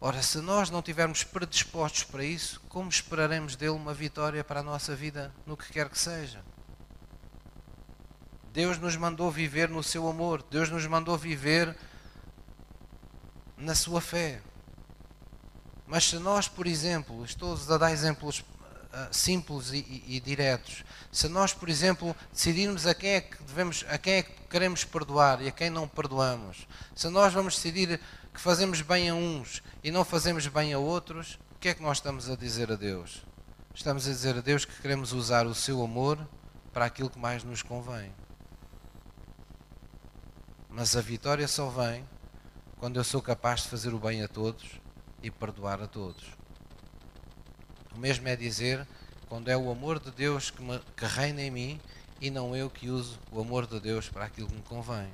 Ora, 0.00 0.22
se 0.22 0.38
nós 0.38 0.70
não 0.70 0.78
estivermos 0.78 1.24
predispostos 1.24 2.04
para 2.04 2.22
isso, 2.22 2.60
como 2.68 2.88
esperaremos 2.88 3.56
dele 3.56 3.72
uma 3.72 3.92
vitória 3.92 4.44
para 4.44 4.60
a 4.60 4.62
nossa 4.62 4.94
vida 4.94 5.34
no 5.44 5.56
que 5.56 5.72
quer 5.72 5.88
que 5.88 5.98
seja? 5.98 6.40
Deus 8.52 8.78
nos 8.78 8.96
mandou 8.96 9.30
viver 9.30 9.68
no 9.68 9.82
seu 9.82 10.08
amor, 10.08 10.44
Deus 10.48 10.70
nos 10.70 10.86
mandou 10.86 11.18
viver 11.18 11.76
na 13.58 13.74
sua 13.74 14.00
fé. 14.00 14.40
Mas 15.86 16.04
se 16.04 16.16
nós, 16.16 16.48
por 16.48 16.66
exemplo, 16.66 17.24
estou 17.24 17.58
a 17.68 17.76
dar 17.76 17.90
exemplos 17.90 18.40
uh, 18.40 18.44
simples 19.10 19.70
e, 19.72 19.78
e, 19.78 20.16
e, 20.16 20.20
diretos, 20.20 20.84
se 21.10 21.28
nós, 21.28 21.52
por 21.52 21.68
exemplo, 21.68 22.14
decidirmos 22.32 22.86
a 22.86 22.94
quem 22.94 23.10
é 23.10 23.20
que 23.20 23.42
devemos, 23.42 23.84
a 23.88 23.98
quem 23.98 24.14
é 24.14 24.22
que 24.22 24.32
queremos 24.50 24.84
perdoar 24.84 25.42
e 25.42 25.48
a 25.48 25.52
quem 25.52 25.70
não 25.70 25.88
perdoamos, 25.88 26.66
se 26.94 27.08
nós 27.08 27.32
vamos 27.32 27.54
decidir 27.54 28.00
que 28.32 28.40
fazemos 28.40 28.82
bem 28.82 29.08
a 29.08 29.14
uns 29.14 29.62
e 29.82 29.90
não 29.90 30.04
fazemos 30.04 30.46
bem 30.46 30.72
a 30.72 30.78
outros, 30.78 31.38
o 31.52 31.58
que 31.58 31.70
é 31.70 31.74
que 31.74 31.82
nós 31.82 31.98
estamos 31.98 32.28
a 32.30 32.36
dizer 32.36 32.70
a 32.70 32.76
Deus? 32.76 33.24
Estamos 33.74 34.06
a 34.06 34.10
dizer 34.10 34.36
a 34.36 34.40
Deus 34.40 34.64
que 34.64 34.80
queremos 34.82 35.12
usar 35.12 35.46
o 35.46 35.54
seu 35.54 35.82
amor 35.82 36.18
para 36.72 36.84
aquilo 36.84 37.10
que 37.10 37.18
mais 37.18 37.42
nos 37.42 37.62
convém. 37.62 38.12
Mas 40.68 40.94
a 40.96 41.00
vitória 41.00 41.48
só 41.48 41.68
vem 41.70 42.04
quando 42.78 42.96
eu 42.96 43.04
sou 43.04 43.20
capaz 43.20 43.62
de 43.62 43.68
fazer 43.68 43.92
o 43.92 43.98
bem 43.98 44.22
a 44.22 44.28
todos 44.28 44.64
e 45.22 45.30
perdoar 45.30 45.82
a 45.82 45.86
todos. 45.86 46.24
O 47.94 47.98
mesmo 47.98 48.28
é 48.28 48.36
dizer 48.36 48.86
quando 49.28 49.48
é 49.48 49.56
o 49.56 49.70
amor 49.70 49.98
de 49.98 50.10
Deus 50.12 50.50
que, 50.50 50.62
me, 50.62 50.80
que 50.96 51.04
reina 51.04 51.42
em 51.42 51.50
mim 51.50 51.80
e 52.20 52.30
não 52.30 52.54
eu 52.54 52.70
que 52.70 52.88
uso 52.88 53.18
o 53.32 53.40
amor 53.40 53.66
de 53.66 53.80
Deus 53.80 54.08
para 54.08 54.24
aquilo 54.24 54.48
que 54.48 54.54
me 54.54 54.62
convém. 54.62 55.08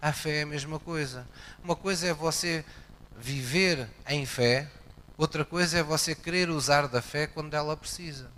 A 0.00 0.12
fé 0.12 0.38
é 0.38 0.42
a 0.42 0.46
mesma 0.46 0.80
coisa. 0.80 1.26
Uma 1.62 1.76
coisa 1.76 2.08
é 2.08 2.12
você 2.12 2.64
viver 3.16 3.88
em 4.08 4.26
fé, 4.26 4.68
outra 5.16 5.44
coisa 5.44 5.78
é 5.78 5.82
você 5.82 6.14
querer 6.14 6.50
usar 6.50 6.88
da 6.88 7.00
fé 7.00 7.28
quando 7.28 7.54
ela 7.54 7.76
precisa. 7.76 8.28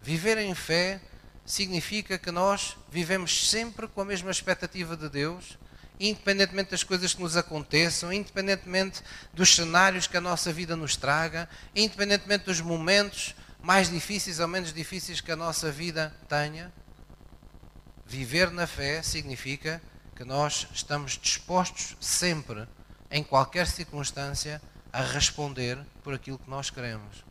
Viver 0.00 0.38
em 0.38 0.54
fé 0.54 1.00
significa 1.44 2.16
que 2.16 2.30
nós 2.30 2.76
vivemos 2.88 3.48
sempre 3.48 3.88
com 3.88 4.00
a 4.00 4.04
mesma 4.04 4.30
expectativa 4.30 4.96
de 4.96 5.08
Deus, 5.08 5.58
independentemente 6.00 6.70
das 6.70 6.82
coisas 6.82 7.14
que 7.14 7.22
nos 7.22 7.36
aconteçam, 7.36 8.12
independentemente 8.12 9.02
dos 9.32 9.54
cenários 9.54 10.06
que 10.06 10.16
a 10.16 10.20
nossa 10.20 10.52
vida 10.52 10.76
nos 10.76 10.96
traga, 10.96 11.48
independentemente 11.74 12.44
dos 12.44 12.60
momentos 12.60 13.34
mais 13.60 13.90
difíceis 13.90 14.38
ou 14.38 14.48
menos 14.48 14.72
difíceis 14.72 15.20
que 15.20 15.32
a 15.32 15.36
nossa 15.36 15.70
vida 15.70 16.14
tenha. 16.28 16.72
Viver 18.06 18.50
na 18.50 18.66
fé 18.66 19.02
significa 19.02 19.82
que 20.14 20.24
nós 20.24 20.66
estamos 20.72 21.18
dispostos 21.20 21.96
sempre, 22.00 22.66
em 23.10 23.22
qualquer 23.22 23.66
circunstância, 23.66 24.62
a 24.92 25.02
responder 25.02 25.78
por 26.02 26.14
aquilo 26.14 26.38
que 26.38 26.48
nós 26.48 26.70
queremos. 26.70 27.24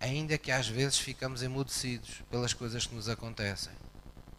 Ainda 0.00 0.38
que 0.38 0.50
às 0.50 0.68
vezes 0.68 0.98
ficamos 0.98 1.42
emudecidos 1.42 2.22
pelas 2.30 2.52
coisas 2.52 2.86
que 2.86 2.94
nos 2.94 3.08
acontecem. 3.08 3.72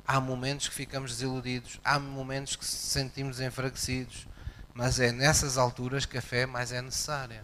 Há 0.08 0.22
momentos 0.22 0.70
que 0.70 0.74
ficamos 0.74 1.12
desiludidos, 1.12 1.82
há 1.84 2.00
momentos 2.00 2.56
que 2.56 2.65
se 2.65 2.78
sentimos 2.78 3.41
enfraquecidos, 3.41 4.26
mas 4.74 5.02
é 5.02 5.12
nessas 5.12 5.58
alturas 5.58 6.06
que 6.06 6.17
a 6.17 6.22
fé 6.22 6.46
mais 6.46 6.72
é 6.72 6.82
necessária. 6.82 7.43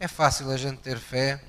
É 0.00 0.08
fácil 0.08 0.50
a 0.50 0.56
gente 0.56 0.78
ter 0.78 0.98
fé, 0.98 1.44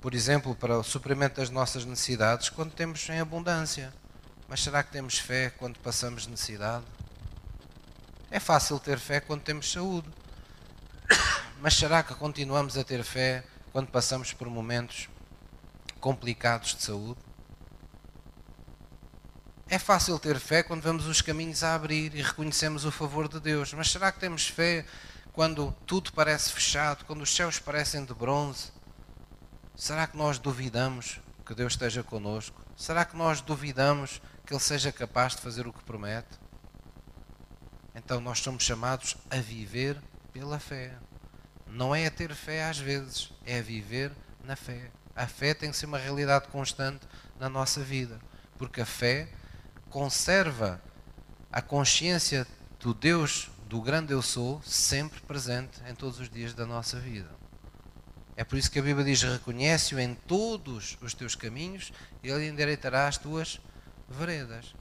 por 0.00 0.14
exemplo, 0.14 0.54
para 0.54 0.78
o 0.78 0.84
suprimento 0.84 1.40
das 1.40 1.50
nossas 1.50 1.84
necessidades 1.84 2.48
quando 2.48 2.72
temos 2.72 3.08
em 3.08 3.18
abundância. 3.18 3.92
Mas 4.48 4.62
será 4.62 4.84
que 4.84 4.92
temos 4.92 5.18
fé 5.18 5.50
quando 5.50 5.80
passamos 5.80 6.28
necessidade? 6.28 6.84
É 8.30 8.38
fácil 8.38 8.78
ter 8.78 8.98
fé 8.98 9.20
quando 9.20 9.42
temos 9.42 9.72
saúde. 9.72 10.08
Mas 11.60 11.74
será 11.74 12.02
que 12.02 12.14
continuamos 12.14 12.78
a 12.78 12.84
ter 12.84 13.02
fé 13.02 13.44
quando 13.72 13.88
passamos 13.88 14.32
por 14.32 14.48
momentos 14.48 15.08
complicados 16.00 16.76
de 16.76 16.82
saúde? 16.82 17.31
É 19.72 19.78
fácil 19.78 20.18
ter 20.18 20.38
fé 20.38 20.62
quando 20.62 20.82
vemos 20.82 21.06
os 21.06 21.22
caminhos 21.22 21.64
a 21.64 21.74
abrir 21.74 22.14
e 22.14 22.20
reconhecemos 22.20 22.84
o 22.84 22.92
favor 22.92 23.26
de 23.26 23.40
Deus, 23.40 23.72
mas 23.72 23.90
será 23.90 24.12
que 24.12 24.20
temos 24.20 24.46
fé 24.46 24.84
quando 25.32 25.72
tudo 25.86 26.12
parece 26.12 26.52
fechado, 26.52 27.06
quando 27.06 27.22
os 27.22 27.34
céus 27.34 27.58
parecem 27.58 28.04
de 28.04 28.12
bronze? 28.12 28.70
Será 29.74 30.06
que 30.06 30.14
nós 30.14 30.38
duvidamos 30.38 31.22
que 31.46 31.54
Deus 31.54 31.72
esteja 31.72 32.02
conosco? 32.02 32.62
Será 32.76 33.06
que 33.06 33.16
nós 33.16 33.40
duvidamos 33.40 34.20
que 34.44 34.52
Ele 34.52 34.60
seja 34.60 34.92
capaz 34.92 35.36
de 35.36 35.40
fazer 35.40 35.66
o 35.66 35.72
que 35.72 35.82
promete? 35.84 36.38
Então 37.94 38.20
nós 38.20 38.40
somos 38.40 38.64
chamados 38.64 39.16
a 39.30 39.36
viver 39.36 39.98
pela 40.34 40.58
fé. 40.58 40.98
Não 41.66 41.94
é 41.94 42.04
a 42.04 42.10
ter 42.10 42.34
fé 42.34 42.68
às 42.68 42.76
vezes, 42.76 43.32
é 43.46 43.60
a 43.60 43.62
viver 43.62 44.12
na 44.44 44.54
fé. 44.54 44.90
A 45.16 45.26
fé 45.26 45.54
tem 45.54 45.70
que 45.70 45.78
ser 45.78 45.86
uma 45.86 45.96
realidade 45.96 46.48
constante 46.48 47.08
na 47.40 47.48
nossa 47.48 47.80
vida, 47.80 48.20
porque 48.58 48.82
a 48.82 48.86
fé 48.86 49.30
conserva 49.92 50.80
a 51.52 51.60
consciência 51.60 52.46
do 52.80 52.94
Deus, 52.94 53.50
do 53.68 53.80
grande 53.80 54.12
eu 54.12 54.22
sou, 54.22 54.60
sempre 54.64 55.20
presente 55.20 55.80
em 55.86 55.94
todos 55.94 56.18
os 56.18 56.30
dias 56.30 56.54
da 56.54 56.64
nossa 56.64 56.98
vida. 56.98 57.28
É 58.34 58.42
por 58.42 58.56
isso 58.56 58.70
que 58.70 58.78
a 58.78 58.82
Bíblia 58.82 59.04
diz: 59.04 59.22
reconhece-o 59.22 60.00
em 60.00 60.14
todos 60.14 60.96
os 61.02 61.12
teus 61.12 61.34
caminhos, 61.34 61.92
e 62.22 62.30
ele 62.30 62.48
endireitará 62.48 63.06
as 63.06 63.18
tuas 63.18 63.60
veredas. 64.08 64.74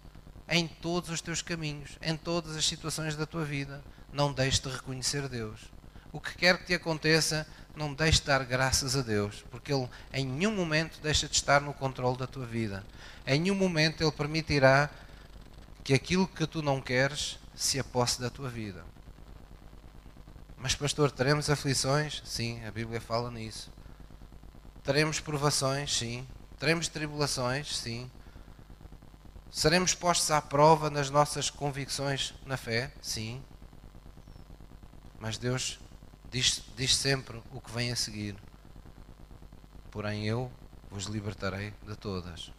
Em 0.48 0.68
todos 0.68 1.10
os 1.10 1.22
teus 1.22 1.42
caminhos, 1.42 1.98
em 2.02 2.16
todas 2.16 2.56
as 2.56 2.66
situações 2.66 3.16
da 3.16 3.26
tua 3.26 3.44
vida, 3.44 3.84
não 4.12 4.32
deixes 4.32 4.60
de 4.60 4.70
reconhecer 4.70 5.28
Deus. 5.28 5.60
O 6.12 6.20
que 6.20 6.36
quer 6.36 6.58
que 6.58 6.66
te 6.66 6.74
aconteça, 6.74 7.48
não 7.74 7.94
deixes 7.94 8.20
de 8.20 8.28
dar 8.28 8.44
graças 8.44 8.96
a 8.98 9.02
Deus, 9.02 9.46
porque 9.50 9.74
Ele 9.74 9.88
em 10.12 10.26
nenhum 10.26 10.54
momento 10.54 11.00
deixa 11.02 11.28
de 11.28 11.36
estar 11.36 11.62
no 11.62 11.74
controle 11.74 12.18
da 12.18 12.28
tua 12.28 12.46
vida. 12.46 12.84
Em 13.26 13.40
nenhum 13.40 13.56
momento 13.56 14.02
Ele 14.02 14.12
permitirá 14.12 14.90
que 15.92 15.96
aquilo 15.96 16.26
que 16.26 16.48
tu 16.48 16.62
não 16.62 16.80
queres 16.80 17.38
se 17.54 17.78
aposse 17.78 18.22
da 18.22 18.30
tua 18.30 18.50
vida. 18.50 18.86
Mas, 20.56 20.74
pastor, 20.74 21.12
teremos 21.12 21.50
aflições? 21.50 22.22
Sim, 22.24 22.64
a 22.64 22.72
Bíblia 22.72 23.02
fala 23.02 23.30
nisso. 23.30 23.70
Teremos 24.86 25.20
provações? 25.20 25.94
Sim. 25.94 26.26
Teremos 26.58 26.88
tribulações? 26.88 27.76
Sim. 27.76 28.10
Seremos 29.52 29.94
postos 29.94 30.32
à 30.32 30.42
prova 30.42 30.90
nas 30.90 31.10
nossas 31.10 31.50
convicções 31.50 32.34
na 32.46 32.56
fé? 32.56 32.94
Sim. 33.02 33.44
Mas 35.20 35.38
Deus 35.38 35.78
diz, 36.32 36.64
diz 36.78 36.96
sempre 36.96 37.44
o 37.52 37.60
que 37.60 37.72
vem 37.72 37.92
a 37.92 37.98
seguir. 37.98 38.38
Porém, 39.92 40.26
eu 40.26 40.50
vos 40.90 41.04
libertarei 41.08 41.74
de 41.86 41.98
todas. 41.98 42.50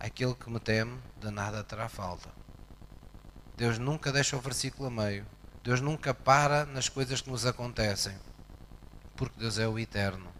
Aquele 0.00 0.34
que 0.34 0.48
me 0.48 0.58
teme, 0.58 0.98
de 1.20 1.30
nada 1.30 1.62
terá 1.62 1.86
falta. 1.86 2.30
Deus 3.54 3.78
nunca 3.78 4.10
deixa 4.10 4.34
o 4.34 4.40
versículo 4.40 4.88
a 4.88 4.90
meio. 4.90 5.26
Deus 5.62 5.82
nunca 5.82 6.14
para 6.14 6.64
nas 6.64 6.88
coisas 6.88 7.20
que 7.20 7.28
nos 7.28 7.44
acontecem, 7.44 8.16
porque 9.14 9.38
Deus 9.38 9.58
é 9.58 9.68
o 9.68 9.78
eterno. 9.78 10.32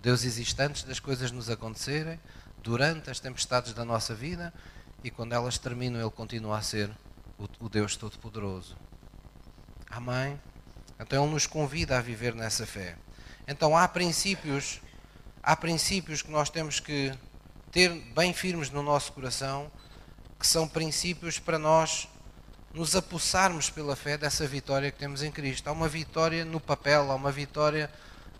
Deus 0.00 0.24
existe 0.24 0.60
antes 0.62 0.84
das 0.84 0.98
coisas 0.98 1.30
nos 1.30 1.50
acontecerem, 1.50 2.18
durante 2.62 3.10
as 3.10 3.20
tempestades 3.20 3.74
da 3.74 3.84
nossa 3.84 4.14
vida 4.14 4.54
e 5.04 5.10
quando 5.10 5.34
elas 5.34 5.58
terminam, 5.58 6.00
Ele 6.00 6.10
continua 6.10 6.56
a 6.56 6.62
ser 6.62 6.90
o, 7.60 7.68
Deus 7.68 7.94
Todo-Poderoso. 7.94 8.76
Amém? 9.90 10.40
Então 10.98 11.22
Ele 11.22 11.32
nos 11.34 11.46
convida 11.46 11.98
a 11.98 12.00
viver 12.00 12.34
nessa 12.34 12.64
fé. 12.64 12.96
Então 13.46 13.76
há 13.76 13.86
princípios, 13.86 14.80
há 15.42 15.54
princípios 15.54 16.22
que 16.22 16.30
nós 16.30 16.48
temos 16.48 16.80
que 16.80 17.12
ter 17.72 17.88
bem 18.14 18.34
firmes 18.34 18.68
no 18.68 18.82
nosso 18.82 19.12
coração, 19.12 19.72
que 20.38 20.46
são 20.46 20.68
princípios 20.68 21.38
para 21.38 21.58
nós 21.58 22.06
nos 22.74 22.94
apossarmos 22.94 23.70
pela 23.70 23.96
fé 23.96 24.18
dessa 24.18 24.46
vitória 24.46 24.90
que 24.90 24.98
temos 24.98 25.22
em 25.22 25.32
Cristo. 25.32 25.68
Há 25.68 25.72
uma 25.72 25.88
vitória 25.88 26.44
no 26.44 26.60
papel, 26.60 27.10
há 27.10 27.14
uma 27.14 27.32
vitória, 27.32 27.90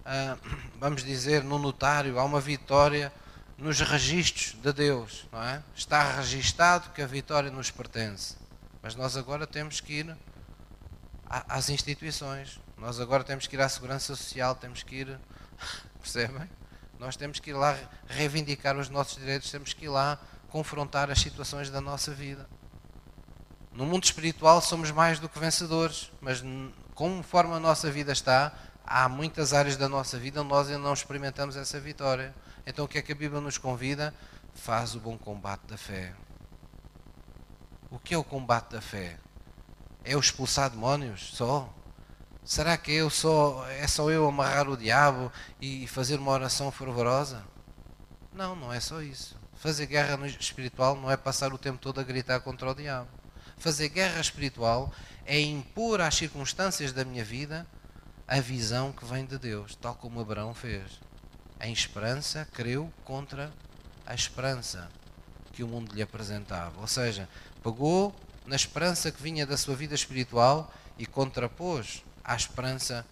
ah, 0.05 0.37
vamos 0.79 1.03
dizer, 1.03 1.43
no 1.43 1.59
notário, 1.59 2.19
há 2.19 2.25
uma 2.25 2.41
vitória 2.41 3.11
nos 3.57 3.81
registros 3.81 4.55
de 4.61 4.73
Deus, 4.73 5.27
não 5.33 5.43
é? 5.43 5.63
Está 5.75 6.17
registado 6.17 6.91
que 6.91 7.01
a 7.01 7.07
vitória 7.07 7.51
nos 7.51 7.71
pertence. 7.71 8.37
Mas 8.83 8.95
nós 8.95 9.17
agora 9.17 9.47
temos 9.47 9.81
que 9.81 9.95
ir 9.95 10.17
às 11.27 11.71
instituições, 11.71 12.61
nós 12.77 13.01
agora 13.01 13.25
temos 13.25 13.47
que 13.47 13.57
ir 13.57 13.63
à 13.63 13.69
segurança 13.69 14.15
social, 14.15 14.55
temos 14.55 14.83
que 14.83 14.97
ir, 14.97 15.19
percebem? 16.03 16.49
Nós 16.99 17.17
temos 17.17 17.41
que 17.41 17.51
ir 17.51 17.55
lá 17.55 17.77
reivindicar 18.07 18.77
os 18.77 18.89
nossos 18.89 19.17
direitos, 19.17 19.51
temos 19.51 19.73
que 19.73 19.87
ir 19.87 19.89
lá 19.89 20.19
confrontar 20.49 21.11
as 21.11 21.21
situações 21.21 21.71
da 21.71 21.81
nossa 21.81 22.13
vida. 22.13 22.49
No 23.73 23.87
mundo 23.87 24.05
espiritual 24.05 24.61
somos 24.61 24.91
mais 24.91 25.19
do 25.19 25.29
que 25.29 25.39
vencedores, 25.39 26.13
mas 26.21 26.45
conforme 26.95 27.55
a 27.55 27.61
nossa 27.61 27.91
vida 27.91 28.13
está, 28.13 28.53
há 28.87 29.09
muitas 29.09 29.53
áreas 29.53 29.77
da 29.77 29.89
nossa 29.89 30.19
vida 30.19 30.43
onde 30.43 30.51
nós 30.51 30.69
ainda 30.69 30.79
não 30.79 30.93
experimentamos 30.93 31.57
essa 31.57 31.81
vitória. 31.81 32.35
Então 32.67 32.85
o 32.85 32.89
que 32.89 32.99
é 32.99 33.03
que 33.03 33.13
a 33.13 33.15
Bíblia 33.15 33.41
nos 33.41 33.57
convida? 33.57 34.15
Faz 34.55 34.95
o 34.95 35.01
bom 35.01 35.17
combate 35.17 35.63
da 35.67 35.79
fé. 35.79 36.13
O 37.91 37.99
que 37.99 38.15
é 38.15 38.19
o 38.19 38.25
combate 38.25 38.73
da 38.73 38.81
fé? 38.81 39.19
É 40.05 40.15
o 40.17 40.21
expulsar 40.21 40.69
demónios 40.69 41.35
só? 41.35 41.73
Será 42.45 42.77
que 42.77 42.91
eu 42.91 43.09
só 43.09 43.65
é 43.69 43.87
só 43.87 44.11
eu 44.11 44.27
amarrar 44.27 44.69
o 44.69 44.77
diabo 44.77 45.31
e 45.61 45.87
fazer 45.87 46.19
uma 46.19 46.33
oração 46.33 46.73
fervorosa? 46.73 47.45
Não, 48.33 48.57
não 48.57 48.73
é 48.73 48.81
só 48.81 49.01
isso. 49.01 49.37
Fazer 49.55 49.87
guerra 49.87 50.27
espiritual 50.27 50.97
não 50.97 51.09
é 51.09 51.17
passar 51.17 51.53
o 51.53 51.59
tempo 51.59 51.79
todo 51.79 52.01
a 52.01 52.03
gritar 52.03 52.41
contra 52.41 52.69
o 52.71 52.75
diabo. 52.75 53.09
Fazer 53.59 53.91
guerra 53.91 54.21
espiritual 54.21 54.93
é 55.25 55.39
impor 55.39 56.01
às 56.01 56.17
circunstâncias 56.17 56.93
da 56.93 57.05
minha 57.05 57.25
vida 57.25 57.65
a 58.27 58.41
visão 58.41 58.91
que 58.91 59.05
vem 59.05 59.25
de 59.25 59.39
Deus, 59.39 59.77
tal 59.77 59.95
como 59.95 60.21
Abraão 60.21 60.53
fez. 60.53 61.01
Em 61.61 61.73
esperança, 61.73 62.49
creu 62.53 62.93
contra 63.05 63.53
a 64.05 64.15
esperança 64.15 64.91
que 65.53 65.63
o 65.63 65.69
mundo 65.69 65.95
lhe 65.95 66.03
apresentava. 66.03 66.81
Ou 66.81 66.89
seja, 66.89 67.29
pegou 67.63 68.13
na 68.47 68.57
esperança 68.57 69.13
que 69.13 69.23
vinha 69.23 69.47
da 69.47 69.57
sua 69.57 69.77
vida 69.77 69.95
espiritual 69.95 70.73
e 70.99 71.07
contrapôs 71.07 72.03
à 72.25 72.35
esperança 72.35 73.07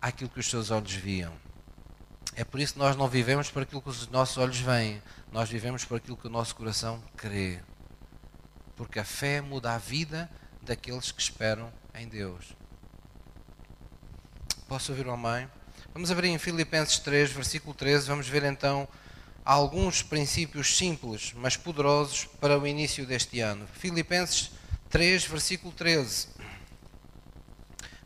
àquilo 0.00 0.30
que 0.30 0.40
os 0.40 0.48
seus 0.48 0.70
olhos 0.70 0.92
viam. 0.92 1.32
É 2.34 2.44
por 2.44 2.60
isso 2.60 2.74
que 2.74 2.78
nós 2.78 2.96
não 2.96 3.08
vivemos 3.08 3.50
por 3.50 3.62
aquilo 3.62 3.82
que 3.82 3.90
os 3.90 4.08
nossos 4.08 4.38
olhos 4.38 4.58
veem, 4.58 5.02
nós 5.30 5.48
vivemos 5.48 5.84
por 5.84 5.96
aquilo 5.96 6.16
que 6.16 6.26
o 6.26 6.30
nosso 6.30 6.54
coração 6.54 7.02
crê 7.16 7.60
porque 8.82 8.98
a 8.98 9.04
fé 9.04 9.40
muda 9.40 9.74
a 9.74 9.78
vida 9.78 10.30
daqueles 10.60 11.12
que 11.12 11.22
esperam 11.22 11.72
em 11.94 12.08
Deus. 12.08 12.46
Posso 14.66 14.92
ouvir 14.92 15.06
uma 15.06 15.16
mãe? 15.16 15.48
Vamos 15.92 16.10
abrir 16.10 16.28
em 16.28 16.38
Filipenses 16.38 16.98
3, 16.98 17.30
versículo 17.30 17.74
13, 17.74 18.08
vamos 18.08 18.28
ver 18.28 18.42
então 18.42 18.88
alguns 19.44 20.02
princípios 20.02 20.76
simples, 20.76 21.32
mas 21.36 21.56
poderosos 21.56 22.24
para 22.40 22.58
o 22.58 22.66
início 22.66 23.06
deste 23.06 23.40
ano. 23.40 23.68
Filipenses 23.74 24.50
3, 24.88 25.26
versículo 25.26 25.72
13. 25.72 26.28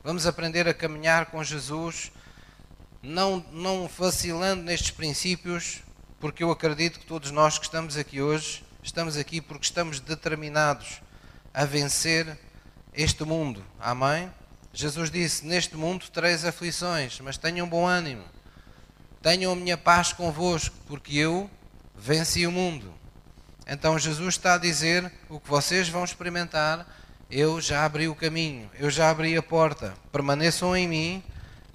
Vamos 0.07 0.25
aprender 0.25 0.69
a 0.69 0.73
caminhar 0.73 1.27
com 1.27 1.43
Jesus, 1.43 2.13
não, 3.03 3.45
não 3.51 3.89
vacilando 3.89 4.63
nestes 4.63 4.93
princípios, 4.93 5.81
porque 6.21 6.45
eu 6.45 6.51
acredito 6.53 7.01
que 7.01 7.07
todos 7.07 7.33
nós 7.33 7.59
que 7.59 7.65
estamos 7.65 7.97
aqui 7.97 8.23
hoje 8.23 8.65
Estamos 8.87 9.17
aqui 9.17 9.41
porque 9.41 9.65
estamos 9.65 9.99
determinados 9.99 11.01
a 11.53 11.65
vencer 11.65 12.39
este 12.95 13.25
mundo. 13.25 13.65
Amém? 13.81 14.31
Jesus 14.73 15.11
disse: 15.11 15.45
Neste 15.45 15.77
mundo 15.77 16.09
três 16.09 16.45
aflições, 16.45 17.19
mas 17.19 17.37
tenham 17.37 17.69
bom 17.69 17.85
ânimo. 17.85 18.23
Tenham 19.21 19.53
a 19.53 19.57
minha 19.57 19.77
paz 19.77 20.13
convosco, 20.13 20.77
porque 20.87 21.17
eu 21.17 21.51
venci 21.97 22.47
o 22.47 22.53
mundo. 22.53 22.95
Então 23.67 23.99
Jesus 23.99 24.37
está 24.37 24.55
a 24.55 24.59
dizer: 24.59 25.13
o 25.29 25.41
que 25.41 25.51
vocês 25.51 25.89
vão 25.89 26.05
experimentar, 26.05 26.87
eu 27.31 27.61
já 27.61 27.85
abri 27.85 28.09
o 28.09 28.15
caminho, 28.15 28.71
eu 28.79 28.89
já 28.89 29.11
abri 29.11 29.37
a 29.37 29.43
porta. 29.43 29.95
Permaneçam 30.13 30.77
em 30.77 30.87
mim, 30.87 31.23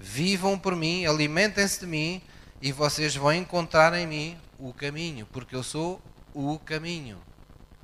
vivam 0.00 0.58
por 0.58 0.74
mim, 0.74 1.04
alimentem-se 1.04 1.80
de 1.80 1.86
mim 1.86 2.22
e 2.60 2.72
vocês 2.72 3.14
vão 3.14 3.32
encontrar 3.32 3.92
em 3.94 4.06
mim 4.06 4.38
o 4.58 4.72
caminho, 4.72 5.26
porque 5.26 5.54
eu 5.54 5.62
sou 5.62 6.00
o 6.32 6.58
caminho. 6.58 7.18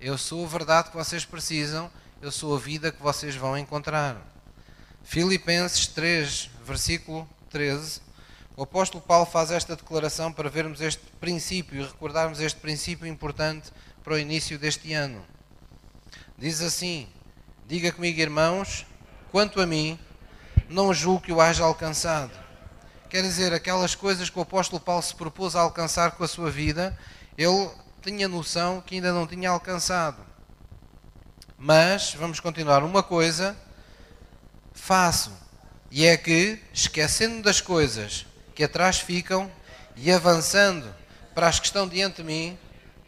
Eu 0.01 0.17
sou 0.17 0.45
a 0.45 0.49
verdade 0.49 0.91
que 0.91 0.97
vocês 0.97 1.25
precisam, 1.25 1.91
eu 2.23 2.33
sou 2.33 2.57
a 2.57 2.59
vida 2.59 2.91
que 2.91 3.03
vocês 3.03 3.35
vão 3.35 3.59
encontrar. 3.59 4.17
Filipenses 5.03 5.87
3, 5.89 6.51
versículo 6.65 7.29
13. 7.51 8.01
O 8.57 8.63
apóstolo 8.63 9.03
Paulo 9.03 9.27
faz 9.27 9.51
esta 9.51 9.77
declaração 9.77 10.33
para 10.33 10.49
vermos 10.49 10.81
este 10.81 11.03
princípio 11.21 11.81
e 11.81 11.85
recordarmos 11.85 12.41
este 12.41 12.59
princípio 12.59 13.07
importante 13.07 13.71
para 14.03 14.15
o 14.15 14.19
início 14.19 14.59
deste 14.59 14.93
ano. 14.93 15.25
Diz 16.37 16.61
assim: 16.61 17.09
Diga 17.69 17.93
comigo, 17.93 18.19
irmãos, 18.19 18.87
quanto 19.31 19.61
a 19.61 19.67
mim, 19.67 19.99
não 20.71 20.95
julgo 20.95 21.21
que 21.21 21.31
o 21.31 21.39
haja 21.39 21.65
alcançado. 21.65 22.33
Quer 23.11 23.21
dizer, 23.21 23.53
aquelas 23.53 23.95
coisas 23.95 24.31
que 24.31 24.39
o 24.39 24.41
apóstolo 24.41 24.81
Paulo 24.81 25.03
se 25.03 25.15
propôs 25.15 25.55
a 25.55 25.61
alcançar 25.61 26.13
com 26.13 26.25
a 26.25 26.29
sua 26.29 26.51
vida, 26.51 26.99
ele 27.37 27.69
tinha 28.01 28.27
noção 28.27 28.81
que 28.81 28.95
ainda 28.95 29.13
não 29.13 29.27
tinha 29.27 29.51
alcançado. 29.51 30.17
Mas, 31.59 32.15
vamos 32.15 32.41
continuar, 32.41 32.83
uma 32.83 33.03
coisa 33.03 33.55
faço, 34.73 35.31
e 35.91 36.07
é 36.07 36.17
que, 36.17 36.59
esquecendo 36.73 37.43
das 37.43 37.61
coisas 37.61 38.25
que 38.55 38.65
atrás 38.65 38.99
ficam 38.99 39.53
e 39.95 40.11
avançando 40.11 40.91
para 41.35 41.49
as 41.49 41.61
que 41.61 41.67
estão 41.67 41.87
diante 41.87 42.23
de 42.23 42.25
mim, 42.25 42.59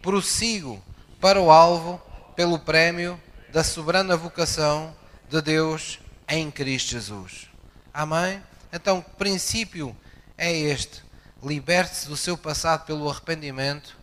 prossigo 0.02 0.84
para 1.18 1.40
o 1.40 1.50
alvo 1.50 1.98
pelo 2.36 2.58
prémio 2.58 3.18
da 3.52 3.64
soberana 3.64 4.16
vocação 4.16 4.94
de 5.28 5.42
Deus 5.42 5.98
em 6.28 6.50
Cristo 6.50 6.90
Jesus. 6.90 7.48
Amém? 7.92 8.40
Então, 8.72 8.98
o 8.98 9.02
princípio 9.02 9.96
é 10.38 10.52
este: 10.52 11.02
liberte-se 11.42 12.06
do 12.06 12.16
seu 12.16 12.38
passado 12.38 12.86
pelo 12.86 13.10
arrependimento 13.10 13.96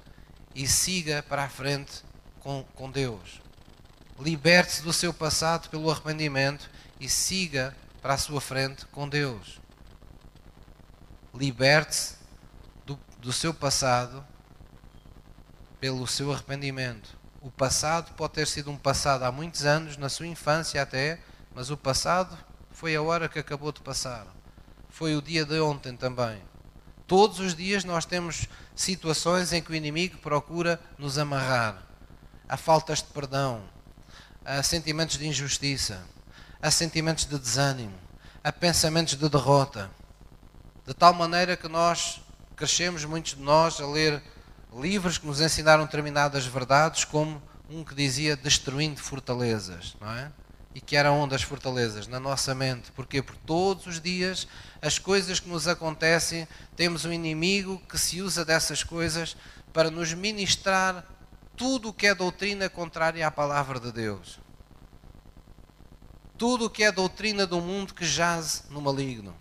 e 0.54 0.68
siga 0.68 1.24
para 1.24 1.46
a 1.46 1.50
frente 1.50 2.04
com, 2.42 2.66
com 2.76 2.92
Deus. 2.92 3.42
Liberte-se 4.20 4.82
do 4.82 4.92
seu 4.92 5.14
passado 5.14 5.70
pelo 5.70 5.90
arrependimento 5.90 6.70
e 7.00 7.08
siga 7.08 7.76
para 8.02 8.16
a 8.16 8.18
sua 8.18 8.42
frente 8.42 8.86
com 8.88 9.08
Deus. 9.08 9.62
Liberte-se 11.34 12.16
do, 12.86 13.00
do 13.20 13.32
seu 13.32 13.54
passado 13.54 14.26
pelo 15.80 16.06
seu 16.06 16.34
arrependimento. 16.34 17.17
O 17.48 17.52
passado 17.52 18.14
pode 18.16 18.34
ter 18.34 18.46
sido 18.46 18.70
um 18.70 18.76
passado 18.76 19.24
há 19.24 19.32
muitos 19.32 19.64
anos, 19.64 19.96
na 19.96 20.10
sua 20.10 20.28
infância 20.28 20.82
até, 20.82 21.18
mas 21.56 21.72
o 21.72 21.78
passado 21.78 22.38
foi 22.72 22.94
a 22.94 23.02
hora 23.02 23.30
que 23.30 23.40
acabou 23.40 23.72
de 23.72 23.80
passar. 23.80 24.28
Foi 24.90 25.16
o 25.16 25.22
dia 25.22 25.46
de 25.46 25.58
ontem 25.62 25.96
também. 25.96 26.42
Todos 27.08 27.40
os 27.40 27.56
dias 27.56 27.86
nós 27.86 28.04
temos 28.04 28.50
situações 28.76 29.54
em 29.54 29.62
que 29.62 29.72
o 29.72 29.76
inimigo 29.76 30.18
procura 30.18 30.78
nos 30.98 31.18
amarrar 31.18 31.82
a 32.50 32.58
faltas 32.58 33.02
de 33.02 33.08
perdão, 33.14 33.64
a 34.44 34.62
sentimentos 34.62 35.18
de 35.18 35.26
injustiça, 35.26 36.04
a 36.62 36.70
sentimentos 36.70 37.26
de 37.26 37.40
desânimo, 37.40 37.96
a 38.44 38.52
pensamentos 38.52 39.16
de 39.16 39.30
derrota. 39.30 39.90
De 40.86 40.94
tal 40.94 41.14
maneira 41.14 41.56
que 41.56 41.70
nós 41.70 42.22
crescemos, 42.58 43.06
muitos 43.06 43.36
de 43.36 43.42
nós, 43.42 43.80
a 43.80 43.88
ler 43.88 44.22
livros 44.74 45.18
que 45.18 45.28
nos 45.28 45.42
ensinaram 45.42 45.86
determinadas 45.86 46.46
verdades, 46.46 47.04
como 47.04 47.42
um 47.70 47.84
que 47.84 47.96
dizia 47.96 48.36
destruindo 48.36 49.02
fortalezas, 49.02 49.96
não 50.00 50.12
é? 50.12 50.32
E 50.74 50.82
que 50.82 50.96
eram 50.96 51.20
onde 51.20 51.34
as 51.34 51.42
fortalezas? 51.42 52.08
Na 52.08 52.20
nossa 52.20 52.54
mente. 52.54 52.92
Porquê? 52.92 53.22
Porque 53.22 53.42
todos 53.46 53.88
os 53.88 54.00
dias 54.00 54.48
as 54.82 55.00
coisas 55.00 55.40
que 55.40 55.50
nos 55.50 55.68
acontecem, 55.68 56.48
temos 56.76 57.06
um 57.06 57.12
inimigo 57.12 57.82
que 57.90 57.98
se 57.98 58.22
usa 58.22 58.46
dessas 58.46 58.84
coisas 58.84 59.36
para 59.74 59.90
nos 59.90 60.14
ministrar 60.14 61.04
tudo 61.56 61.90
o 61.90 61.94
que 61.94 62.08
é 62.08 62.14
doutrina 62.14 62.70
contrária 62.70 63.26
à 63.26 63.32
palavra 63.32 63.80
de 63.80 63.92
Deus. 63.92 64.40
Tudo 66.38 66.66
o 66.66 66.70
que 66.70 66.84
é 66.84 66.92
doutrina 66.92 67.48
do 67.48 67.60
mundo 67.60 67.94
que 67.94 68.06
jaz 68.06 68.66
no 68.70 68.80
maligno. 68.80 69.36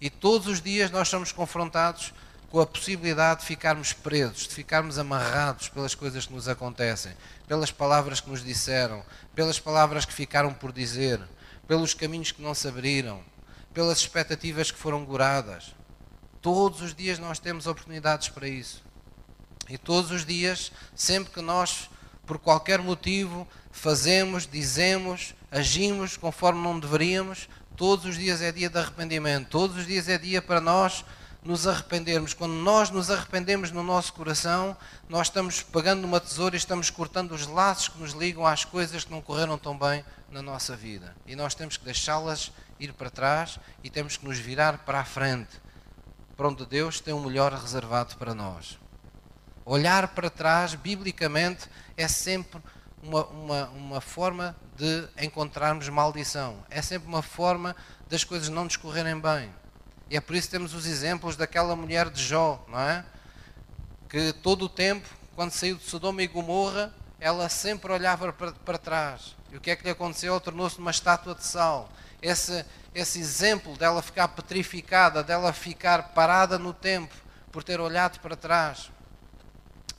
E 0.00 0.10
todos 0.10 0.48
os 0.48 0.60
dias 0.60 0.90
nós 0.90 1.08
somos 1.08 1.30
confrontados 1.30 2.12
com 2.54 2.60
a 2.60 2.66
possibilidade 2.66 3.40
de 3.40 3.46
ficarmos 3.46 3.92
presos, 3.92 4.46
de 4.46 4.54
ficarmos 4.54 4.96
amarrados 4.96 5.68
pelas 5.68 5.92
coisas 5.92 6.24
que 6.24 6.32
nos 6.32 6.46
acontecem, 6.46 7.12
pelas 7.48 7.72
palavras 7.72 8.20
que 8.20 8.30
nos 8.30 8.44
disseram, 8.44 9.02
pelas 9.34 9.58
palavras 9.58 10.04
que 10.04 10.12
ficaram 10.12 10.54
por 10.54 10.70
dizer, 10.70 11.20
pelos 11.66 11.94
caminhos 11.94 12.30
que 12.30 12.40
não 12.40 12.54
se 12.54 12.68
abriram, 12.68 13.20
pelas 13.72 13.98
expectativas 13.98 14.70
que 14.70 14.78
foram 14.78 15.04
goradas. 15.04 15.74
Todos 16.40 16.80
os 16.80 16.94
dias 16.94 17.18
nós 17.18 17.40
temos 17.40 17.66
oportunidades 17.66 18.28
para 18.28 18.46
isso. 18.46 18.84
E 19.68 19.76
todos 19.76 20.12
os 20.12 20.24
dias, 20.24 20.70
sempre 20.94 21.32
que 21.32 21.40
nós, 21.40 21.90
por 22.24 22.38
qualquer 22.38 22.78
motivo, 22.78 23.48
fazemos, 23.72 24.46
dizemos, 24.46 25.34
agimos 25.50 26.16
conforme 26.16 26.62
não 26.62 26.78
deveríamos, 26.78 27.48
todos 27.76 28.04
os 28.04 28.16
dias 28.16 28.40
é 28.40 28.52
dia 28.52 28.70
de 28.70 28.78
arrependimento, 28.78 29.48
todos 29.48 29.76
os 29.76 29.86
dias 29.88 30.08
é 30.08 30.16
dia 30.16 30.40
para 30.40 30.60
nós 30.60 31.04
nos 31.44 31.66
arrependermos. 31.66 32.32
Quando 32.32 32.54
nós 32.54 32.90
nos 32.90 33.10
arrependemos 33.10 33.70
no 33.70 33.82
nosso 33.82 34.14
coração, 34.14 34.76
nós 35.08 35.26
estamos 35.26 35.62
pagando 35.62 36.04
uma 36.04 36.18
tesoura 36.18 36.56
e 36.56 36.58
estamos 36.58 36.88
cortando 36.88 37.32
os 37.32 37.46
laços 37.46 37.88
que 37.88 37.98
nos 37.98 38.12
ligam 38.12 38.46
às 38.46 38.64
coisas 38.64 39.04
que 39.04 39.10
não 39.10 39.20
correram 39.20 39.58
tão 39.58 39.78
bem 39.78 40.04
na 40.30 40.40
nossa 40.40 40.74
vida. 40.74 41.14
E 41.26 41.36
nós 41.36 41.54
temos 41.54 41.76
que 41.76 41.84
deixá-las 41.84 42.50
ir 42.80 42.92
para 42.94 43.10
trás 43.10 43.58
e 43.82 43.90
temos 43.90 44.16
que 44.16 44.24
nos 44.24 44.38
virar 44.38 44.78
para 44.78 45.00
a 45.00 45.04
frente, 45.04 45.60
para 46.36 46.48
onde 46.48 46.64
Deus 46.64 46.98
tem 46.98 47.12
o 47.12 47.20
melhor 47.20 47.52
reservado 47.52 48.16
para 48.16 48.34
nós. 48.34 48.78
Olhar 49.66 50.08
para 50.08 50.28
trás, 50.28 50.74
biblicamente, 50.74 51.68
é 51.96 52.08
sempre 52.08 52.60
uma, 53.02 53.24
uma, 53.26 53.64
uma 53.68 54.00
forma 54.00 54.56
de 54.76 55.08
encontrarmos 55.18 55.88
maldição. 55.88 56.64
É 56.68 56.82
sempre 56.82 57.06
uma 57.06 57.22
forma 57.22 57.76
das 58.08 58.24
coisas 58.24 58.48
não 58.48 58.64
nos 58.64 58.76
correrem 58.76 59.18
bem. 59.20 59.50
E 60.14 60.16
é 60.16 60.20
por 60.20 60.36
isso 60.36 60.46
que 60.46 60.52
temos 60.52 60.74
os 60.74 60.86
exemplos 60.86 61.34
daquela 61.34 61.74
mulher 61.74 62.08
de 62.08 62.22
Jó, 62.22 62.64
não 62.68 62.78
é? 62.78 63.04
Que 64.08 64.32
todo 64.32 64.66
o 64.66 64.68
tempo, 64.68 65.04
quando 65.34 65.50
saiu 65.50 65.74
de 65.74 65.82
Sodoma 65.82 66.22
e 66.22 66.28
Gomorra, 66.28 66.94
ela 67.18 67.48
sempre 67.48 67.90
olhava 67.90 68.32
para, 68.32 68.52
para 68.52 68.78
trás. 68.78 69.34
E 69.50 69.56
o 69.56 69.60
que 69.60 69.72
é 69.72 69.74
que 69.74 69.82
lhe 69.82 69.90
aconteceu? 69.90 70.40
Tornou-se 70.40 70.78
uma 70.78 70.92
estátua 70.92 71.34
de 71.34 71.44
sal. 71.44 71.90
Esse, 72.22 72.64
esse 72.94 73.18
exemplo 73.18 73.76
dela 73.76 74.00
ficar 74.02 74.28
petrificada, 74.28 75.20
dela 75.20 75.52
ficar 75.52 76.10
parada 76.10 76.60
no 76.60 76.72
tempo, 76.72 77.12
por 77.50 77.64
ter 77.64 77.80
olhado 77.80 78.20
para 78.20 78.36
trás, 78.36 78.92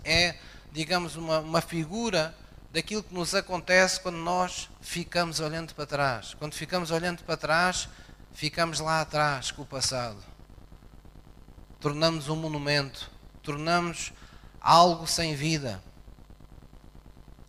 é, 0.06 0.36
digamos, 0.72 1.18
uma, 1.18 1.40
uma 1.40 1.60
figura 1.60 2.34
daquilo 2.72 3.04
que 3.04 3.14
nos 3.14 3.36
acontece 3.36 4.00
quando 4.00 4.20
nós 4.20 4.70
ficamos 4.80 5.42
olhando 5.42 5.76
para 5.76 5.86
trás. 5.86 6.34
Quando 6.40 6.54
ficamos 6.54 6.90
olhando 6.90 7.22
para 7.24 7.36
trás, 7.36 7.90
ficamos 8.36 8.82
lá 8.82 9.00
atrás 9.00 9.50
com 9.50 9.62
o 9.62 9.66
passado. 9.66 10.18
Tornamos 11.80 12.28
um 12.28 12.36
monumento, 12.36 13.10
tornamos 13.42 14.12
algo 14.60 15.08
sem 15.08 15.34
vida. 15.34 15.82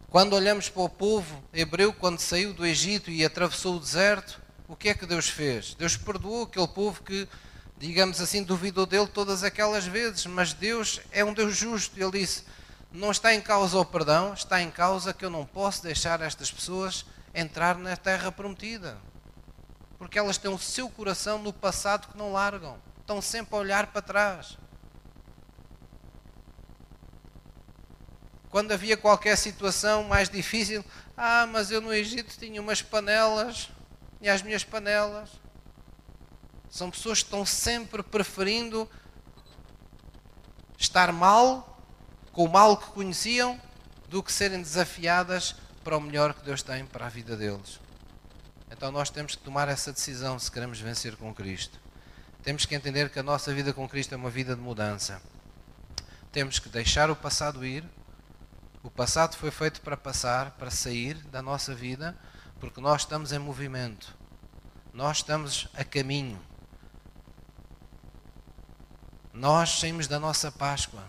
Quando 0.08 0.34
olhamos 0.34 0.68
para 0.68 0.82
o 0.82 0.88
povo 0.88 1.42
hebreu, 1.52 1.92
quando 1.92 2.20
saiu 2.20 2.54
do 2.54 2.64
Egito 2.64 3.10
e 3.10 3.24
atravessou 3.24 3.76
o 3.76 3.80
deserto, 3.80 4.40
o 4.68 4.76
que 4.76 4.88
é 4.88 4.94
que 4.94 5.06
Deus 5.06 5.28
fez? 5.28 5.74
Deus 5.74 5.96
perdoou 5.96 6.44
aquele 6.44 6.68
povo 6.68 7.02
que, 7.02 7.28
digamos 7.76 8.20
assim, 8.20 8.44
duvidou 8.44 8.86
dele 8.86 9.08
todas 9.08 9.42
aquelas 9.42 9.84
vezes, 9.86 10.24
mas 10.24 10.52
Deus 10.52 11.00
é 11.10 11.24
um 11.24 11.34
Deus 11.34 11.56
justo. 11.56 11.98
Ele 11.98 12.20
disse: 12.20 12.44
não 12.92 13.10
está 13.10 13.34
em 13.34 13.40
causa 13.40 13.76
o 13.76 13.84
perdão, 13.84 14.32
está 14.32 14.62
em 14.62 14.70
causa 14.70 15.12
que 15.12 15.24
eu 15.24 15.30
não 15.30 15.44
posso 15.44 15.82
deixar 15.82 16.20
estas 16.20 16.50
pessoas 16.50 17.04
entrar 17.34 17.76
na 17.76 17.96
terra 17.96 18.30
prometida. 18.30 18.96
Porque 19.98 20.18
elas 20.18 20.38
têm 20.38 20.50
o 20.50 20.58
seu 20.58 20.88
coração 20.90 21.38
no 21.38 21.52
passado 21.52 22.08
que 22.08 22.18
não 22.18 22.32
largam. 22.32 22.78
Estão 23.00 23.22
sempre 23.22 23.54
a 23.54 23.58
olhar 23.58 23.86
para 23.88 24.02
trás. 24.02 24.58
Quando 28.50 28.72
havia 28.72 28.96
qualquer 28.96 29.36
situação 29.36 30.04
mais 30.04 30.28
difícil, 30.28 30.84
ah, 31.16 31.46
mas 31.46 31.70
eu 31.70 31.80
no 31.80 31.92
Egito 31.92 32.38
tinha 32.38 32.60
umas 32.60 32.82
panelas 32.82 33.70
e 34.20 34.28
as 34.28 34.42
minhas 34.42 34.64
panelas. 34.64 35.30
São 36.70 36.90
pessoas 36.90 37.18
que 37.18 37.26
estão 37.26 37.44
sempre 37.44 38.02
preferindo 38.02 38.88
estar 40.78 41.12
mal 41.12 41.80
com 42.32 42.44
o 42.44 42.48
mal 42.48 42.76
que 42.76 42.86
conheciam 42.90 43.60
do 44.08 44.22
que 44.22 44.32
serem 44.32 44.60
desafiadas 44.60 45.54
para 45.82 45.96
o 45.96 46.00
melhor 46.00 46.34
que 46.34 46.44
Deus 46.44 46.62
tem 46.62 46.84
para 46.84 47.06
a 47.06 47.08
vida 47.08 47.36
deles. 47.36 47.80
Então 48.70 48.90
nós 48.90 49.10
temos 49.10 49.34
que 49.34 49.42
tomar 49.42 49.68
essa 49.68 49.92
decisão 49.92 50.38
se 50.38 50.50
queremos 50.50 50.80
vencer 50.80 51.16
com 51.16 51.34
Cristo. 51.34 51.78
Temos 52.42 52.64
que 52.64 52.74
entender 52.74 53.10
que 53.10 53.18
a 53.18 53.22
nossa 53.22 53.52
vida 53.52 53.72
com 53.72 53.88
Cristo 53.88 54.12
é 54.12 54.16
uma 54.16 54.30
vida 54.30 54.54
de 54.54 54.60
mudança. 54.60 55.20
Temos 56.32 56.58
que 56.58 56.68
deixar 56.68 57.10
o 57.10 57.16
passado 57.16 57.64
ir. 57.64 57.84
O 58.82 58.90
passado 58.90 59.36
foi 59.36 59.50
feito 59.50 59.80
para 59.80 59.96
passar, 59.96 60.52
para 60.52 60.70
sair 60.70 61.14
da 61.14 61.42
nossa 61.42 61.74
vida, 61.74 62.16
porque 62.60 62.80
nós 62.80 63.02
estamos 63.02 63.32
em 63.32 63.38
movimento. 63.38 64.16
Nós 64.92 65.18
estamos 65.18 65.68
a 65.74 65.84
caminho. 65.84 66.40
Nós 69.32 69.80
saímos 69.80 70.06
da 70.06 70.20
nossa 70.20 70.50
Páscoa. 70.50 71.02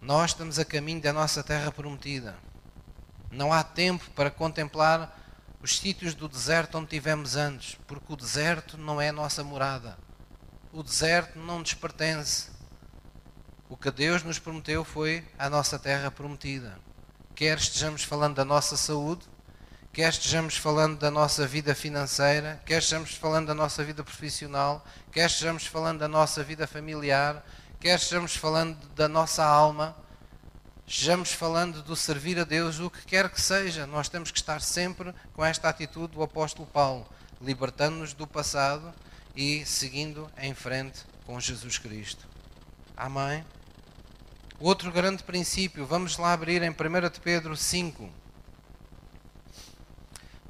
Nós 0.00 0.32
estamos 0.32 0.58
a 0.58 0.64
caminho 0.64 1.00
da 1.00 1.12
nossa 1.12 1.42
terra 1.42 1.72
prometida. 1.72 2.36
Não 3.30 3.52
há 3.52 3.62
tempo 3.62 4.10
para 4.10 4.30
contemplar 4.30 5.15
os 5.66 5.78
sítios 5.78 6.14
do 6.14 6.28
deserto 6.28 6.78
onde 6.78 6.90
tivemos 6.90 7.34
antes, 7.34 7.76
porque 7.88 8.12
o 8.12 8.16
deserto 8.16 8.78
não 8.78 9.00
é 9.00 9.08
a 9.08 9.12
nossa 9.12 9.42
morada. 9.42 9.98
O 10.72 10.80
deserto 10.80 11.40
não 11.40 11.58
nos 11.58 11.74
pertence. 11.74 12.50
O 13.68 13.76
que 13.76 13.90
Deus 13.90 14.22
nos 14.22 14.38
prometeu 14.38 14.84
foi 14.84 15.26
a 15.36 15.50
nossa 15.50 15.76
terra 15.76 16.08
prometida. 16.08 16.78
Quer 17.34 17.58
estejamos 17.58 18.04
falando 18.04 18.36
da 18.36 18.44
nossa 18.44 18.76
saúde, 18.76 19.26
quer 19.92 20.10
estejamos 20.10 20.56
falando 20.56 21.00
da 21.00 21.10
nossa 21.10 21.44
vida 21.48 21.74
financeira, 21.74 22.62
quer 22.64 22.78
estejamos 22.78 23.16
falando 23.16 23.48
da 23.48 23.54
nossa 23.54 23.82
vida 23.82 24.04
profissional, 24.04 24.86
quer 25.10 25.26
estejamos 25.26 25.66
falando 25.66 25.98
da 25.98 26.06
nossa 26.06 26.44
vida 26.44 26.68
familiar, 26.68 27.44
quer 27.80 27.98
estejamos 27.98 28.36
falando 28.36 28.78
da 28.94 29.08
nossa 29.08 29.44
alma, 29.44 29.96
estejamos 30.86 31.32
falando 31.32 31.82
do 31.82 31.96
servir 31.96 32.38
a 32.38 32.44
Deus, 32.44 32.78
o 32.78 32.88
que 32.88 33.04
quer 33.06 33.28
que 33.28 33.40
seja, 33.40 33.86
nós 33.86 34.08
temos 34.08 34.30
que 34.30 34.38
estar 34.38 34.60
sempre 34.60 35.12
com 35.32 35.44
esta 35.44 35.68
atitude 35.68 36.14
do 36.14 36.22
apóstolo 36.22 36.66
Paulo, 36.66 37.06
libertando-nos 37.40 38.12
do 38.12 38.26
passado 38.26 38.94
e 39.34 39.66
seguindo 39.66 40.30
em 40.38 40.54
frente 40.54 41.00
com 41.26 41.40
Jesus 41.40 41.76
Cristo. 41.76 42.26
Amém? 42.96 43.44
Outro 44.60 44.92
grande 44.92 45.22
princípio, 45.24 45.84
vamos 45.84 46.16
lá 46.16 46.32
abrir 46.32 46.62
em 46.62 46.70
1 46.70 47.10
de 47.10 47.20
Pedro 47.20 47.56
5. 47.56 48.08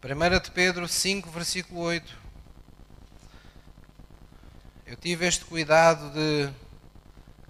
1 0.04 0.40
de 0.40 0.50
Pedro 0.52 0.86
5, 0.86 1.30
versículo 1.30 1.80
8. 1.80 2.16
Eu 4.86 4.96
tive 4.96 5.26
este 5.26 5.44
cuidado 5.44 6.10
de 6.10 6.48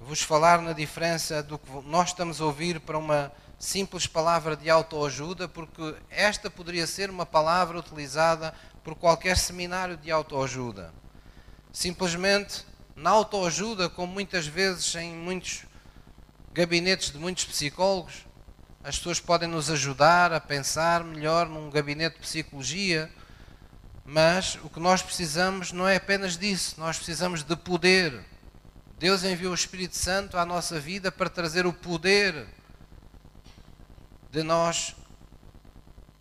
vos 0.06 0.22
falar 0.22 0.62
na 0.62 0.72
diferença 0.72 1.42
do 1.42 1.58
que 1.58 1.68
nós 1.84 2.10
estamos 2.10 2.40
a 2.40 2.44
ouvir 2.44 2.78
para 2.78 2.96
uma 2.96 3.32
simples 3.58 4.06
palavra 4.06 4.56
de 4.56 4.70
autoajuda, 4.70 5.48
porque 5.48 5.96
esta 6.08 6.48
poderia 6.48 6.86
ser 6.86 7.10
uma 7.10 7.26
palavra 7.26 7.76
utilizada 7.76 8.54
por 8.84 8.94
qualquer 8.94 9.36
seminário 9.36 9.96
de 9.96 10.08
autoajuda. 10.08 10.94
Simplesmente 11.72 12.64
na 12.94 13.10
autoajuda, 13.10 13.88
como 13.88 14.12
muitas 14.12 14.46
vezes 14.46 14.94
em 14.94 15.12
muitos 15.12 15.64
gabinetes 16.52 17.10
de 17.10 17.18
muitos 17.18 17.44
psicólogos, 17.44 18.26
as 18.84 18.96
pessoas 18.96 19.18
podem 19.18 19.48
nos 19.48 19.68
ajudar 19.70 20.32
a 20.32 20.38
pensar 20.38 21.02
melhor 21.02 21.48
num 21.48 21.68
gabinete 21.68 22.14
de 22.14 22.20
psicologia, 22.20 23.10
mas 24.04 24.56
o 24.62 24.70
que 24.70 24.78
nós 24.78 25.02
precisamos 25.02 25.72
não 25.72 25.88
é 25.88 25.96
apenas 25.96 26.38
disso, 26.38 26.76
nós 26.78 26.96
precisamos 26.96 27.42
de 27.42 27.56
poder 27.56 28.24
Deus 28.98 29.24
enviou 29.24 29.52
o 29.52 29.54
Espírito 29.54 29.94
Santo 29.94 30.38
à 30.38 30.46
nossa 30.46 30.80
vida 30.80 31.12
para 31.12 31.28
trazer 31.28 31.66
o 31.66 31.72
poder 31.72 32.46
de 34.30 34.42
nós 34.42 34.96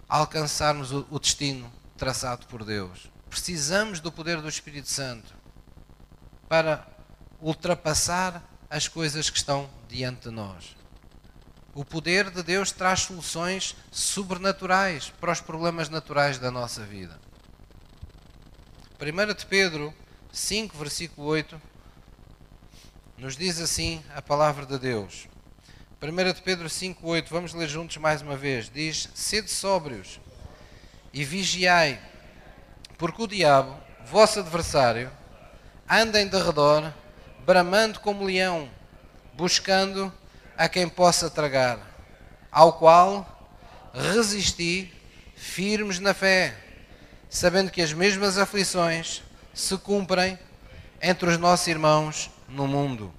alcançarmos 0.10 0.92
o 0.92 1.20
destino 1.20 1.72
traçado 1.98 2.46
por 2.48 2.66
Deus. 2.66 3.10
Precisamos 3.30 4.02
do 4.02 4.12
poder 4.12 4.42
do 4.42 4.50
Espírito 4.50 4.90
Santo 4.90 5.34
para 6.50 6.86
ultrapassar 7.42 8.44
as 8.70 8.90
coisas 8.90 9.30
que 9.30 9.38
estão 9.38 9.70
diante 9.88 10.24
de 10.24 10.32
nós. 10.32 10.76
O 11.74 11.86
poder 11.86 12.30
de 12.30 12.44
Deus 12.44 12.74
traz 12.74 13.02
soluções 13.02 13.76
sobrenaturais 13.90 15.14
para 15.22 15.32
os 15.32 15.40
problemas 15.40 15.88
naturais 15.88 16.38
da 16.38 16.52
nossa 16.52 16.84
vida. 16.84 17.18
1 19.00 19.34
de 19.34 19.46
Pedro 19.46 19.94
5, 20.32 20.78
versículo 20.78 21.28
8 21.28 21.75
nos 23.18 23.38
diz 23.38 23.62
assim 23.62 24.04
a 24.14 24.22
palavra 24.22 24.66
de 24.66 24.78
Deus. 24.78 25.28
1 26.02 26.34
de 26.34 26.42
Pedro 26.42 26.68
5,8, 26.68 27.28
vamos 27.30 27.54
ler 27.54 27.68
juntos 27.70 27.98
mais 27.98 28.22
uma 28.22 28.36
vez. 28.36 28.70
Diz: 28.70 29.10
Sede 29.16 29.50
sóbrios 29.50 30.20
e 31.14 31.24
vigiai, 31.24 32.00
porque 32.98 33.24
o 33.24 33.28
diabo, 33.28 33.76
vosso 34.06 34.40
adversário, 34.40 35.10
anda 35.90 36.22
em 36.22 36.28
derredor, 36.28 36.94
bramando 37.46 38.02
como 38.02 38.26
leão, 38.26 38.70
buscando 39.34 40.14
a 40.58 40.68
quem 40.68 40.88
possa 40.90 41.30
tragar, 41.30 41.80
ao 42.52 42.74
qual 42.74 43.50
resisti 43.94 44.94
firmes 45.36 46.00
na 46.00 46.14
fé, 46.14 46.54
sabendo 47.30 47.72
que 47.72 47.82
as 47.82 47.94
mesmas 47.94 48.38
aflições 48.38 49.24
se 49.54 49.78
cumprem 49.78 50.38
entre 51.02 51.30
os 51.30 51.38
nossos 51.38 51.68
irmãos 51.68 52.35
no 52.56 52.68
mundo. 52.68 53.14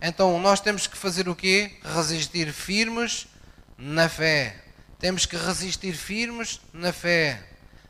Então 0.00 0.40
nós 0.40 0.60
temos 0.60 0.86
que 0.86 0.96
fazer 0.96 1.28
o 1.28 1.36
quê? 1.36 1.76
Resistir 1.84 2.52
firmes 2.52 3.28
na 3.76 4.08
fé. 4.08 4.56
Temos 4.98 5.26
que 5.26 5.36
resistir 5.36 5.92
firmes 5.92 6.60
na 6.72 6.92
fé. 6.92 7.42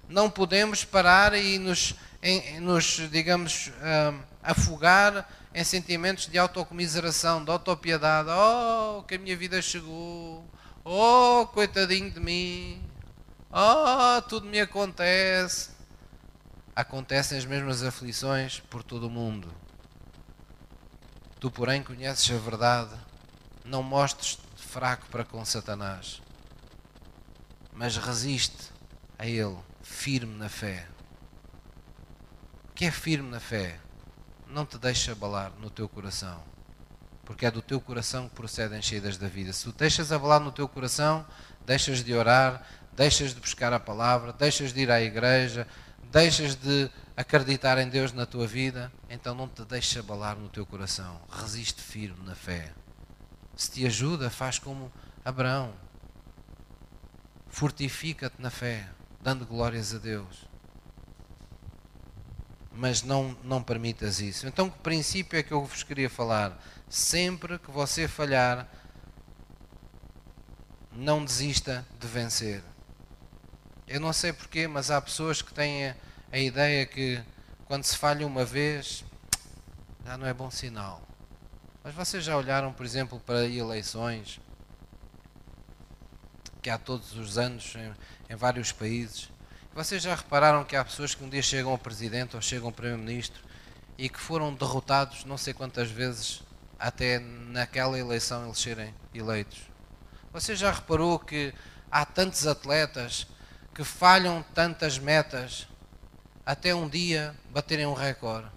Não 0.09 0.29
podemos 0.29 0.85
parar 0.85 1.35
e 1.35 1.59
nos, 1.59 1.95
em, 2.23 2.61
nos 2.61 3.09
digamos, 3.11 3.71
um, 3.71 4.21
afogar 4.42 5.29
em 5.55 5.64
sentimentos 5.64 6.27
de 6.27 6.38
autocomiseração, 6.38 7.45
de 7.45 7.51
autopiedade. 7.51 8.29
Oh, 8.31 9.03
que 9.05 9.14
a 9.14 9.18
minha 9.18 9.37
vida 9.37 9.62
chegou. 9.62 10.45
Oh, 10.85 11.47
coitadinho 11.47 12.11
de 12.11 12.21
mim. 12.21 12.83
Oh, 13.51 14.21
tudo 14.23 14.47
me 14.47 14.61
acontece. 14.61 15.71
Acontecem 16.75 17.38
as 17.38 17.45
mesmas 17.45 17.83
aflições 17.83 18.61
por 18.68 18.83
todo 18.83 19.07
o 19.07 19.11
mundo. 19.11 19.53
Tu, 21.42 21.50
porém, 21.50 21.83
conheces 21.83 22.31
a 22.31 22.38
verdade, 22.38 22.94
não 23.64 23.83
mostres 23.83 24.38
fraco 24.55 25.09
para 25.09 25.24
com 25.24 25.44
Satanás, 25.44 26.22
mas 27.72 27.96
resiste 27.96 28.70
a 29.18 29.26
ele, 29.26 29.59
firme 29.83 30.37
na 30.37 30.48
fé. 30.48 30.87
O 32.70 32.72
que 32.74 32.85
é 32.85 32.92
firme 32.92 33.28
na 33.28 33.40
fé? 33.40 33.81
Não 34.46 34.64
te 34.64 34.78
deixa 34.78 35.11
abalar 35.11 35.50
no 35.59 35.68
teu 35.68 35.88
coração, 35.88 36.40
porque 37.24 37.44
é 37.44 37.50
do 37.50 37.61
teu 37.61 37.81
coração 37.81 38.28
que 38.28 38.37
procedem 38.37 38.81
cheias 38.81 39.16
da 39.16 39.26
vida. 39.26 39.52
Se 39.52 39.64
tu 39.64 39.72
deixas 39.72 40.12
abalar 40.12 40.38
no 40.38 40.52
teu 40.52 40.68
coração, 40.68 41.26
deixas 41.66 42.05
de 42.05 42.14
orar, 42.14 42.64
deixas 42.92 43.35
de 43.35 43.40
buscar 43.40 43.72
a 43.72 43.81
palavra, 43.81 44.33
deixas 44.33 44.72
de 44.72 44.83
ir 44.83 44.92
à 44.92 45.02
igreja, 45.02 45.66
deixas 46.05 46.55
de 46.55 46.88
acreditar 47.16 47.79
em 47.79 47.88
Deus 47.88 48.12
na 48.12 48.27
tua 48.27 48.46
vida, 48.46 48.92
então 49.09 49.35
não 49.35 49.48
te 49.48 49.64
deixes 49.64 49.96
abalar 49.96 50.37
no 50.37 50.48
teu 50.48 50.64
coração. 50.64 51.20
Resiste 51.31 51.83
firme 51.83 52.25
na 52.25 52.35
fé. 52.35 52.72
Se 53.57 53.70
te 53.70 53.87
ajuda, 53.87 54.31
faz 54.31 54.59
como 54.59 54.90
Abraão. 55.25 55.75
Fortifica-te 57.48 58.40
na 58.40 58.51
fé, 58.51 58.88
dando 59.20 59.46
glórias 59.46 59.94
a 59.94 59.98
Deus. 59.98 60.46
Mas 62.75 63.03
não, 63.03 63.37
não 63.44 63.62
permitas 63.62 64.18
isso. 64.18 64.46
Então, 64.46 64.70
que 64.70 64.79
princípio 64.79 65.38
é 65.38 65.42
que 65.42 65.53
eu 65.53 65.62
vos 65.62 65.83
queria 65.83 66.09
falar? 66.09 66.59
Sempre 66.88 67.59
que 67.59 67.70
você 67.70 68.09
falhar, 68.09 68.66
não 70.90 71.22
desista 71.22 71.87
de 72.01 72.07
vencer. 72.07 72.62
Eu 73.87 74.01
não 74.01 74.12
sei 74.14 74.33
porquê, 74.33 74.66
mas 74.66 74.90
há 74.90 75.01
pessoas 75.01 75.42
que 75.42 75.53
têm 75.53 75.94
a 76.33 76.38
ideia 76.38 76.87
que 76.87 77.23
quando 77.66 77.85
se 77.85 77.97
falha 77.97 78.27
uma 78.27 78.45
vez, 78.45 79.05
já 80.05 80.16
não 80.16 80.27
é 80.27 80.33
bom 80.33 80.51
sinal. 80.51 81.07
Mas 81.85 81.95
vocês 81.95 82.25
já 82.25 82.37
olharam, 82.37 82.73
por 82.73 82.87
exemplo, 82.87 83.21
para 83.21 83.45
eleições 83.45 84.40
que 86.62 86.71
há 86.71 86.79
todos 86.79 87.14
os 87.14 87.37
anos 87.37 87.75
em, 87.77 88.33
em 88.33 88.37
vários 88.37 88.73
países? 88.73 89.29
Vocês 89.75 90.03
já 90.03 90.14
repararam 90.14 90.64
que 90.64 90.75
há 90.75 90.85
pessoas 90.85 91.14
que 91.14 91.23
um 91.23 91.29
dia 91.29 91.42
chegam 91.42 91.71
ao 91.71 91.79
presidente 91.79 92.35
ou 92.35 92.40
chegam 92.40 92.68
ao 92.68 92.73
primeiro-ministro 92.73 93.42
e 93.99 94.09
que 94.09 94.21
foram 94.21 94.55
derrotados 94.55 95.25
não 95.25 95.37
sei 95.37 95.53
quantas 95.53 95.90
vezes 95.90 96.42
até 96.79 97.18
naquela 97.18 97.99
eleição 97.99 98.47
eles 98.47 98.59
serem 98.59 98.95
eleitos? 99.14 99.61
Você 100.33 100.57
já 100.57 100.71
reparou 100.71 101.18
que 101.18 101.53
há 101.90 102.07
tantos 102.07 102.47
atletas 102.47 103.27
que 103.75 103.85
falham 103.85 104.42
tantas 104.55 104.99
metas 104.99 105.66
até 106.44 106.74
um 106.74 106.88
dia 106.88 107.35
baterem 107.50 107.87
um 107.87 107.94
recorde. 107.94 108.48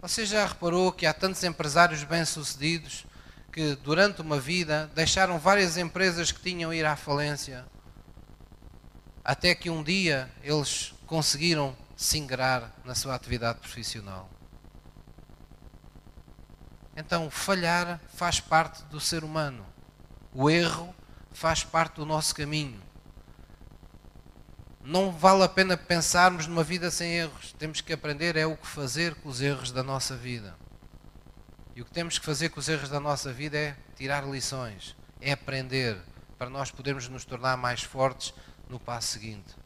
Você 0.00 0.26
já 0.26 0.46
reparou 0.46 0.92
que 0.92 1.06
há 1.06 1.12
tantos 1.12 1.42
empresários 1.42 2.04
bem-sucedidos 2.04 3.06
que 3.52 3.74
durante 3.76 4.20
uma 4.20 4.38
vida 4.38 4.90
deixaram 4.94 5.38
várias 5.38 5.76
empresas 5.76 6.30
que 6.30 6.40
tinham 6.40 6.72
ir 6.72 6.84
à 6.84 6.94
falência, 6.94 7.64
até 9.24 9.54
que 9.54 9.70
um 9.70 9.82
dia 9.82 10.30
eles 10.42 10.94
conseguiram 11.06 11.74
se 11.96 12.18
ingrar 12.18 12.70
na 12.84 12.94
sua 12.94 13.14
atividade 13.14 13.58
profissional. 13.58 14.28
Então, 16.94 17.30
falhar 17.30 18.00
faz 18.14 18.40
parte 18.40 18.82
do 18.84 19.00
ser 19.00 19.24
humano. 19.24 19.66
O 20.32 20.48
erro 20.48 20.94
faz 21.32 21.64
parte 21.64 21.96
do 21.96 22.06
nosso 22.06 22.34
caminho. 22.34 22.85
Não 24.86 25.10
vale 25.10 25.42
a 25.42 25.48
pena 25.48 25.76
pensarmos 25.76 26.46
numa 26.46 26.62
vida 26.62 26.92
sem 26.92 27.12
erros. 27.12 27.52
Temos 27.58 27.80
que 27.80 27.92
aprender 27.92 28.36
é 28.36 28.46
o 28.46 28.56
que 28.56 28.68
fazer 28.68 29.16
com 29.16 29.28
os 29.28 29.40
erros 29.40 29.72
da 29.72 29.82
nossa 29.82 30.16
vida. 30.16 30.54
E 31.74 31.82
o 31.82 31.84
que 31.84 31.90
temos 31.90 32.20
que 32.20 32.24
fazer 32.24 32.50
com 32.50 32.60
os 32.60 32.68
erros 32.68 32.88
da 32.88 33.00
nossa 33.00 33.32
vida 33.32 33.58
é 33.58 33.76
tirar 33.96 34.24
lições, 34.24 34.94
é 35.20 35.32
aprender 35.32 35.98
para 36.38 36.48
nós 36.48 36.70
podermos 36.70 37.08
nos 37.08 37.24
tornar 37.24 37.56
mais 37.56 37.82
fortes 37.82 38.32
no 38.70 38.78
passo 38.78 39.08
seguinte. 39.08 39.56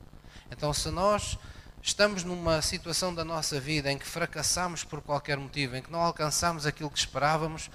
Então, 0.50 0.72
se 0.72 0.90
nós 0.90 1.37
estamos 1.83 2.24
numa 2.24 2.62
situação 2.62 3.14
da 3.14 3.22
nossa 3.22 3.61
vida 3.61 3.92
em 3.92 3.98
que 3.98 4.06
fracassamos 4.06 4.85
por 4.85 5.02
qualquer 5.02 5.37
motivo, 5.37 5.76
em 5.76 5.83
que 5.83 5.92
não 5.92 6.00
alcançamos 6.00 6.64
aquilo 6.64 6.90
que 6.90 6.98
esperávamos, 6.98 7.70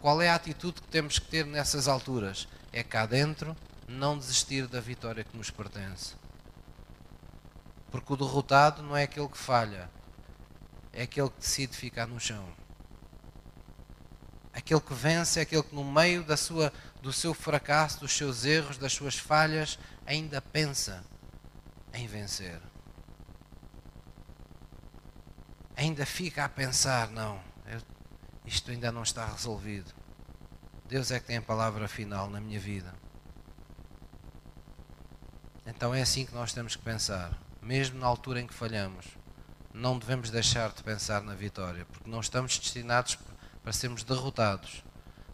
qual 0.00 0.20
é 0.20 0.28
a 0.28 0.34
atitude 0.34 0.80
que 0.80 0.88
temos 0.88 1.20
que 1.20 1.28
ter 1.28 1.46
nessas 1.46 1.86
alturas? 1.86 2.48
é 2.72 2.82
cá 2.82 3.06
dentro 3.06 3.56
não 3.86 4.18
desistir 4.18 4.66
da 4.66 4.80
vitória 4.80 5.24
que 5.24 5.36
nos 5.36 5.50
pertence. 5.50 6.14
Porque 7.90 8.12
o 8.12 8.16
derrotado 8.16 8.82
não 8.82 8.96
é 8.96 9.04
aquele 9.04 9.28
que 9.28 9.38
falha, 9.38 9.90
é 10.92 11.02
aquele 11.02 11.30
que 11.30 11.40
decide 11.40 11.76
ficar 11.76 12.06
no 12.06 12.20
chão. 12.20 12.46
Aquele 14.52 14.80
que 14.80 14.94
vence 14.94 15.38
é 15.38 15.42
aquele 15.42 15.62
que 15.62 15.74
no 15.74 15.84
meio 15.84 16.24
da 16.24 16.36
sua, 16.36 16.72
do 17.00 17.12
seu 17.12 17.32
fracasso, 17.32 18.00
dos 18.00 18.12
seus 18.12 18.44
erros, 18.44 18.76
das 18.76 18.92
suas 18.92 19.16
falhas, 19.16 19.78
ainda 20.04 20.42
pensa 20.42 21.04
em 21.94 22.06
vencer. 22.06 22.60
Ainda 25.76 26.04
fica 26.04 26.44
a 26.44 26.48
pensar, 26.48 27.08
não, 27.10 27.40
eu, 27.66 27.80
isto 28.44 28.70
ainda 28.70 28.90
não 28.90 29.04
está 29.04 29.24
resolvido. 29.26 29.94
Deus 30.86 31.10
é 31.10 31.20
que 31.20 31.26
tem 31.26 31.36
a 31.36 31.42
palavra 31.42 31.86
final 31.86 32.28
na 32.28 32.40
minha 32.40 32.58
vida. 32.58 32.92
Então 35.64 35.94
é 35.94 36.02
assim 36.02 36.26
que 36.26 36.34
nós 36.34 36.52
temos 36.52 36.74
que 36.74 36.82
pensar. 36.82 37.38
Mesmo 37.68 38.00
na 38.00 38.06
altura 38.06 38.40
em 38.40 38.46
que 38.46 38.54
falhamos, 38.54 39.04
não 39.74 39.98
devemos 39.98 40.30
deixar 40.30 40.70
de 40.70 40.82
pensar 40.82 41.20
na 41.20 41.34
vitória, 41.34 41.84
porque 41.84 42.08
não 42.08 42.18
estamos 42.18 42.58
destinados 42.58 43.18
para 43.62 43.74
sermos 43.74 44.02
derrotados. 44.02 44.82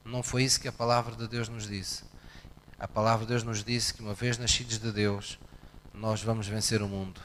Não 0.05 0.21
foi 0.21 0.43
isso 0.43 0.59
que 0.59 0.67
a 0.67 0.73
palavra 0.73 1.15
de 1.15 1.29
Deus 1.29 1.49
nos 1.49 1.69
disse. 1.69 2.03
A 2.77 2.89
palavra 2.89 3.25
de 3.25 3.31
Deus 3.31 3.45
nos 3.45 3.63
disse 3.63 3.95
que 3.95 4.03
uma 4.03 4.15
vez 4.15 4.37
nascidos 4.37 4.81
de 4.81 4.91
Deus, 4.91 5.39
nós 5.95 6.25
vamos 6.25 6.49
vencer 6.49 6.83
o 6.83 6.89
mundo. 6.89 7.21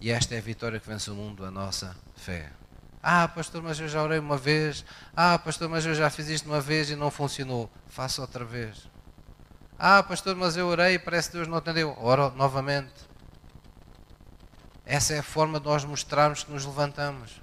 E 0.00 0.10
esta 0.10 0.34
é 0.34 0.38
a 0.38 0.42
vitória 0.42 0.80
que 0.80 0.88
vence 0.88 1.08
o 1.12 1.14
mundo, 1.14 1.44
a 1.44 1.50
nossa 1.52 1.96
fé. 2.16 2.50
Ah, 3.00 3.28
pastor, 3.28 3.62
mas 3.62 3.78
eu 3.78 3.86
já 3.86 4.02
orei 4.02 4.18
uma 4.18 4.36
vez. 4.36 4.84
Ah, 5.14 5.38
pastor, 5.38 5.68
mas 5.68 5.86
eu 5.86 5.94
já 5.94 6.10
fiz 6.10 6.26
isto 6.26 6.46
uma 6.46 6.60
vez 6.60 6.90
e 6.90 6.96
não 6.96 7.12
funcionou. 7.12 7.70
Faça 7.86 8.20
outra 8.20 8.44
vez. 8.44 8.90
Ah, 9.78 10.02
pastor, 10.02 10.34
mas 10.34 10.56
eu 10.56 10.66
orei 10.66 10.94
e 10.94 10.98
parece 10.98 11.30
que 11.30 11.36
Deus 11.36 11.46
não 11.46 11.58
atendeu. 11.58 11.96
Ora 12.00 12.30
novamente. 12.30 13.07
Essa 14.88 15.14
é 15.14 15.18
a 15.20 15.22
forma 15.22 15.60
de 15.60 15.66
nós 15.66 15.84
mostrarmos 15.84 16.42
que 16.42 16.50
nos 16.50 16.64
levantamos. 16.64 17.40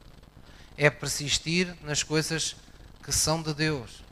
É 0.76 0.90
persistir 0.90 1.74
nas 1.82 2.04
coisas 2.04 2.58
que 3.02 3.14
são 3.14 3.42
de 3.42 3.54
Deus. 3.54 4.04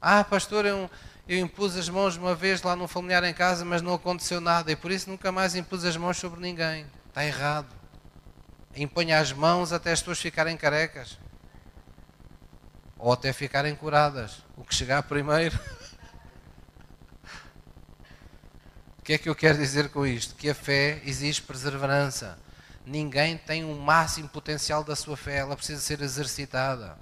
Ah, 0.00 0.24
pastor, 0.24 0.64
eu, 0.64 0.90
eu 1.28 1.38
impus 1.38 1.76
as 1.76 1.90
mãos 1.90 2.16
uma 2.16 2.34
vez 2.34 2.62
lá 2.62 2.74
num 2.74 2.88
familiar 2.88 3.22
em 3.24 3.34
casa, 3.34 3.62
mas 3.62 3.82
não 3.82 3.92
aconteceu 3.92 4.40
nada 4.40 4.72
e 4.72 4.76
por 4.76 4.90
isso 4.90 5.10
nunca 5.10 5.30
mais 5.30 5.54
impus 5.54 5.84
as 5.84 5.98
mãos 5.98 6.16
sobre 6.16 6.40
ninguém. 6.40 6.86
Está 7.10 7.22
errado 7.26 7.76
imponha 8.76 9.18
as 9.18 9.32
mãos 9.32 9.72
até 9.72 9.90
as 9.92 10.00
pessoas 10.00 10.20
ficarem 10.20 10.56
carecas. 10.56 11.18
Ou 12.98 13.12
até 13.12 13.32
ficarem 13.32 13.74
curadas. 13.74 14.42
O 14.56 14.64
que 14.64 14.74
chegar 14.74 15.02
primeiro. 15.02 15.58
o 18.98 19.02
que 19.02 19.14
é 19.14 19.18
que 19.18 19.28
eu 19.28 19.34
quero 19.34 19.58
dizer 19.58 19.90
com 19.90 20.06
isto? 20.06 20.34
Que 20.34 20.50
a 20.50 20.54
fé 20.54 21.00
exige 21.04 21.42
perseverança. 21.42 22.38
Ninguém 22.86 23.36
tem 23.36 23.64
o 23.64 23.74
máximo 23.74 24.28
potencial 24.28 24.84
da 24.84 24.94
sua 24.94 25.16
fé, 25.16 25.38
ela 25.38 25.56
precisa 25.56 25.80
ser 25.80 26.00
exercitada. 26.00 26.96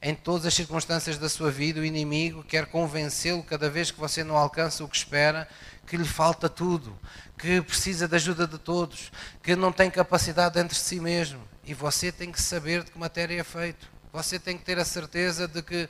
Em 0.00 0.14
todas 0.14 0.46
as 0.46 0.54
circunstâncias 0.54 1.18
da 1.18 1.28
sua 1.28 1.50
vida, 1.50 1.80
o 1.80 1.84
inimigo 1.84 2.42
quer 2.42 2.64
convencê-lo 2.64 3.42
cada 3.42 3.68
vez 3.68 3.90
que 3.90 4.00
você 4.00 4.24
não 4.24 4.38
alcança 4.38 4.82
o 4.82 4.88
que 4.88 4.96
espera, 4.96 5.46
que 5.86 5.98
lhe 5.98 6.04
falta 6.04 6.48
tudo, 6.48 6.98
que 7.36 7.60
precisa 7.60 8.08
da 8.08 8.16
ajuda 8.16 8.46
de 8.46 8.56
todos, 8.56 9.12
que 9.42 9.54
não 9.54 9.70
tem 9.70 9.90
capacidade 9.90 10.54
dentro 10.54 10.74
de 10.74 10.80
si 10.80 10.98
mesmo. 10.98 11.46
E 11.62 11.74
você 11.74 12.10
tem 12.10 12.32
que 12.32 12.40
saber 12.40 12.82
de 12.82 12.90
que 12.92 12.98
matéria 12.98 13.38
é 13.38 13.44
feito. 13.44 13.86
Você 14.12 14.38
tem 14.38 14.56
que 14.56 14.64
ter 14.64 14.78
a 14.78 14.84
certeza 14.84 15.46
de 15.46 15.60
que 15.62 15.88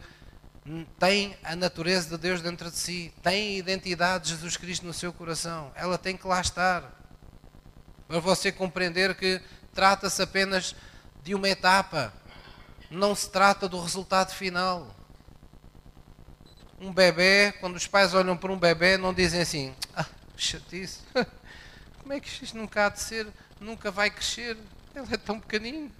tem 0.99 1.36
a 1.45 1.55
natureza 1.55 2.09
de 2.09 2.18
Deus 2.18 2.43
dentro 2.43 2.70
de 2.70 2.76
si, 2.76 3.12
tem 3.22 3.55
a 3.55 3.59
identidade 3.59 4.24
de 4.24 4.30
Jesus 4.30 4.57
Cristo 4.57 4.84
no 4.84 4.93
seu 4.93 5.12
coração. 5.12 5.70
Ela 5.76 5.97
tem 5.97 6.16
que 6.16 6.26
lá 6.26 6.41
estar. 6.41 6.99
Para 8.09 8.21
você 8.21 8.51
compreender 8.51 9.15
que 9.15 9.39
trata-se 9.75 10.23
apenas 10.23 10.75
de 11.23 11.35
uma 11.35 11.47
etapa, 11.47 12.11
não 12.91 13.15
se 13.15 13.31
trata 13.31 13.69
do 13.69 13.79
resultado 13.79 14.33
final. 14.33 14.97
Um 16.81 16.91
bebê, 16.91 17.53
quando 17.61 17.77
os 17.77 17.87
pais 17.87 18.15
olham 18.15 18.35
para 18.35 18.51
um 18.51 18.59
bebê, 18.59 18.97
não 18.97 19.13
dizem 19.13 19.43
assim: 19.43 19.75
ah, 19.95 20.07
chatice, 20.39 21.01
como 22.01 22.15
é 22.15 22.21
que 22.21 22.29
isto 22.43 22.57
nunca 22.57 22.87
há 22.87 22.89
de 22.89 23.01
ser, 23.01 23.27
nunca 23.61 23.91
vai 23.91 24.11
crescer? 24.11 24.57
Ele 24.95 25.07
é 25.15 25.17
tão 25.19 25.39
pequenino. 25.39 25.93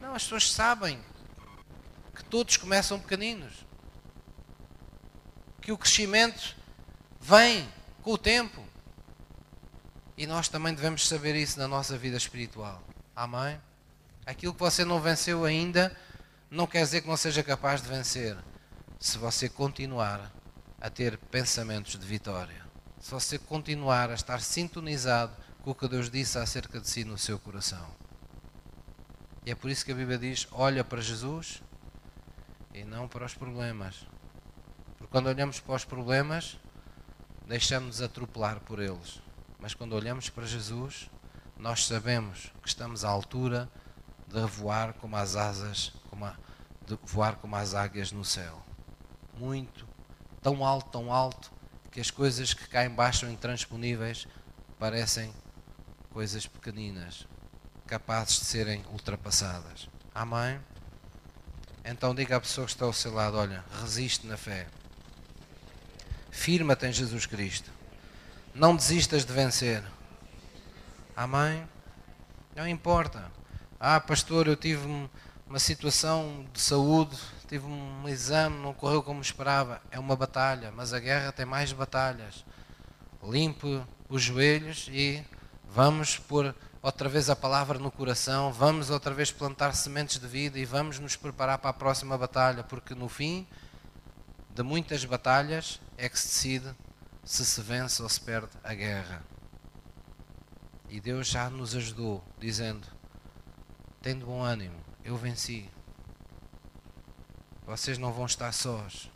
Não, 0.00 0.14
as 0.14 0.22
pessoas 0.22 0.52
sabem 0.52 1.00
que 2.14 2.22
todos 2.22 2.56
começam 2.56 3.00
pequeninos. 3.00 3.66
Que 5.60 5.72
o 5.72 5.78
crescimento 5.78 6.56
vem 7.20 7.68
com 8.02 8.12
o 8.12 8.18
tempo. 8.18 8.67
E 10.18 10.26
nós 10.26 10.48
também 10.48 10.74
devemos 10.74 11.06
saber 11.06 11.36
isso 11.36 11.60
na 11.60 11.68
nossa 11.68 11.96
vida 11.96 12.16
espiritual. 12.16 12.82
Amém? 13.14 13.56
Aquilo 14.26 14.52
que 14.52 14.58
você 14.58 14.84
não 14.84 15.00
venceu 15.00 15.44
ainda, 15.44 15.96
não 16.50 16.66
quer 16.66 16.82
dizer 16.82 17.02
que 17.02 17.08
não 17.08 17.16
seja 17.16 17.40
capaz 17.40 17.80
de 17.80 17.88
vencer. 17.88 18.36
Se 18.98 19.16
você 19.16 19.48
continuar 19.48 20.32
a 20.80 20.90
ter 20.90 21.16
pensamentos 21.16 21.96
de 21.96 22.04
vitória. 22.04 22.66
Se 23.00 23.12
você 23.12 23.38
continuar 23.38 24.10
a 24.10 24.14
estar 24.14 24.40
sintonizado 24.40 25.32
com 25.62 25.70
o 25.70 25.74
que 25.74 25.86
Deus 25.86 26.10
disse 26.10 26.36
acerca 26.36 26.80
de 26.80 26.90
si 26.90 27.04
no 27.04 27.16
seu 27.16 27.38
coração. 27.38 27.86
E 29.46 29.52
é 29.52 29.54
por 29.54 29.70
isso 29.70 29.84
que 29.84 29.92
a 29.92 29.94
Bíblia 29.94 30.18
diz: 30.18 30.48
olha 30.50 30.82
para 30.82 31.00
Jesus 31.00 31.62
e 32.74 32.82
não 32.82 33.06
para 33.06 33.24
os 33.24 33.34
problemas. 33.34 34.04
Porque 34.96 35.12
quando 35.12 35.28
olhamos 35.28 35.60
para 35.60 35.76
os 35.76 35.84
problemas, 35.84 36.58
deixamos-nos 37.46 38.02
atropelar 38.02 38.58
por 38.58 38.80
eles. 38.80 39.27
Mas 39.58 39.74
quando 39.74 39.94
olhamos 39.94 40.28
para 40.28 40.46
Jesus, 40.46 41.10
nós 41.56 41.86
sabemos 41.86 42.52
que 42.62 42.68
estamos 42.68 43.04
à 43.04 43.08
altura 43.08 43.68
de 44.28 44.40
voar 44.46 44.92
como 44.94 45.16
as 45.16 45.34
asas, 45.34 45.92
como 46.08 46.24
a, 46.24 46.36
de 46.86 46.98
voar 47.02 47.36
como 47.36 47.56
as 47.56 47.74
águias 47.74 48.12
no 48.12 48.24
céu. 48.24 48.62
Muito, 49.36 49.86
tão 50.40 50.64
alto, 50.64 50.90
tão 50.90 51.12
alto, 51.12 51.50
que 51.90 52.00
as 52.00 52.10
coisas 52.10 52.54
que 52.54 52.68
cá 52.68 52.84
embaixo 52.84 53.20
são 53.20 53.30
intransponíveis 53.30 54.26
parecem 54.78 55.32
coisas 56.10 56.46
pequeninas, 56.46 57.26
capazes 57.86 58.38
de 58.40 58.44
serem 58.44 58.84
ultrapassadas. 58.92 59.88
Amém? 60.14 60.60
Então 61.84 62.14
diga 62.14 62.36
à 62.36 62.40
pessoa 62.40 62.66
que 62.66 62.72
está 62.72 62.84
ao 62.84 62.92
seu 62.92 63.12
lado: 63.12 63.36
olha, 63.36 63.64
resiste 63.80 64.26
na 64.26 64.36
fé. 64.36 64.66
Firma-te 66.30 66.86
em 66.86 66.92
Jesus 66.92 67.26
Cristo. 67.26 67.77
Não 68.58 68.74
desistas 68.74 69.24
de 69.24 69.32
vencer. 69.32 69.84
Amém? 71.14 71.64
Não 72.56 72.66
importa. 72.66 73.30
Ah, 73.78 74.00
pastor, 74.00 74.48
eu 74.48 74.56
tive 74.56 74.84
uma 75.46 75.60
situação 75.60 76.44
de 76.52 76.60
saúde, 76.60 77.16
tive 77.46 77.66
um 77.66 78.08
exame, 78.08 78.60
não 78.60 78.74
correu 78.74 79.00
como 79.00 79.22
esperava. 79.22 79.80
É 79.92 79.98
uma 80.00 80.16
batalha, 80.16 80.72
mas 80.72 80.92
a 80.92 80.98
guerra 80.98 81.30
tem 81.30 81.46
mais 81.46 81.72
batalhas. 81.72 82.44
Limpe 83.22 83.80
os 84.08 84.24
joelhos 84.24 84.88
e 84.90 85.24
vamos 85.70 86.18
por 86.18 86.52
outra 86.82 87.08
vez 87.08 87.30
a 87.30 87.36
palavra 87.36 87.78
no 87.78 87.92
coração, 87.92 88.52
vamos 88.52 88.90
outra 88.90 89.14
vez 89.14 89.30
plantar 89.30 89.72
sementes 89.72 90.18
de 90.18 90.26
vida 90.26 90.58
e 90.58 90.64
vamos 90.64 90.98
nos 90.98 91.14
preparar 91.14 91.58
para 91.58 91.70
a 91.70 91.74
próxima 91.74 92.18
batalha, 92.18 92.64
porque 92.64 92.92
no 92.92 93.08
fim 93.08 93.46
de 94.50 94.64
muitas 94.64 95.04
batalhas 95.04 95.80
é 95.96 96.08
que 96.08 96.18
se 96.18 96.26
decide 96.26 96.87
se 97.28 97.44
se 97.44 97.60
vence 97.60 98.02
ou 98.02 98.08
se 98.08 98.18
perde 98.22 98.56
a 98.64 98.72
guerra. 98.72 99.22
E 100.88 100.98
Deus 100.98 101.28
já 101.28 101.50
nos 101.50 101.76
ajudou, 101.76 102.24
dizendo: 102.38 102.88
Tendo 104.00 104.24
bom 104.24 104.42
ânimo, 104.42 104.80
eu 105.04 105.14
venci. 105.14 105.70
Vocês 107.66 107.98
não 107.98 108.14
vão 108.14 108.24
estar 108.24 108.50
sós. 108.52 109.10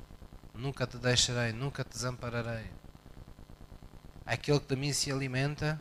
Nunca 0.52 0.86
te 0.86 0.98
deixarei, 0.98 1.54
nunca 1.54 1.82
te 1.82 1.92
desampararei. 1.92 2.70
Aquele 4.26 4.60
que 4.60 4.74
de 4.74 4.76
mim 4.76 4.92
se 4.92 5.10
alimenta 5.10 5.80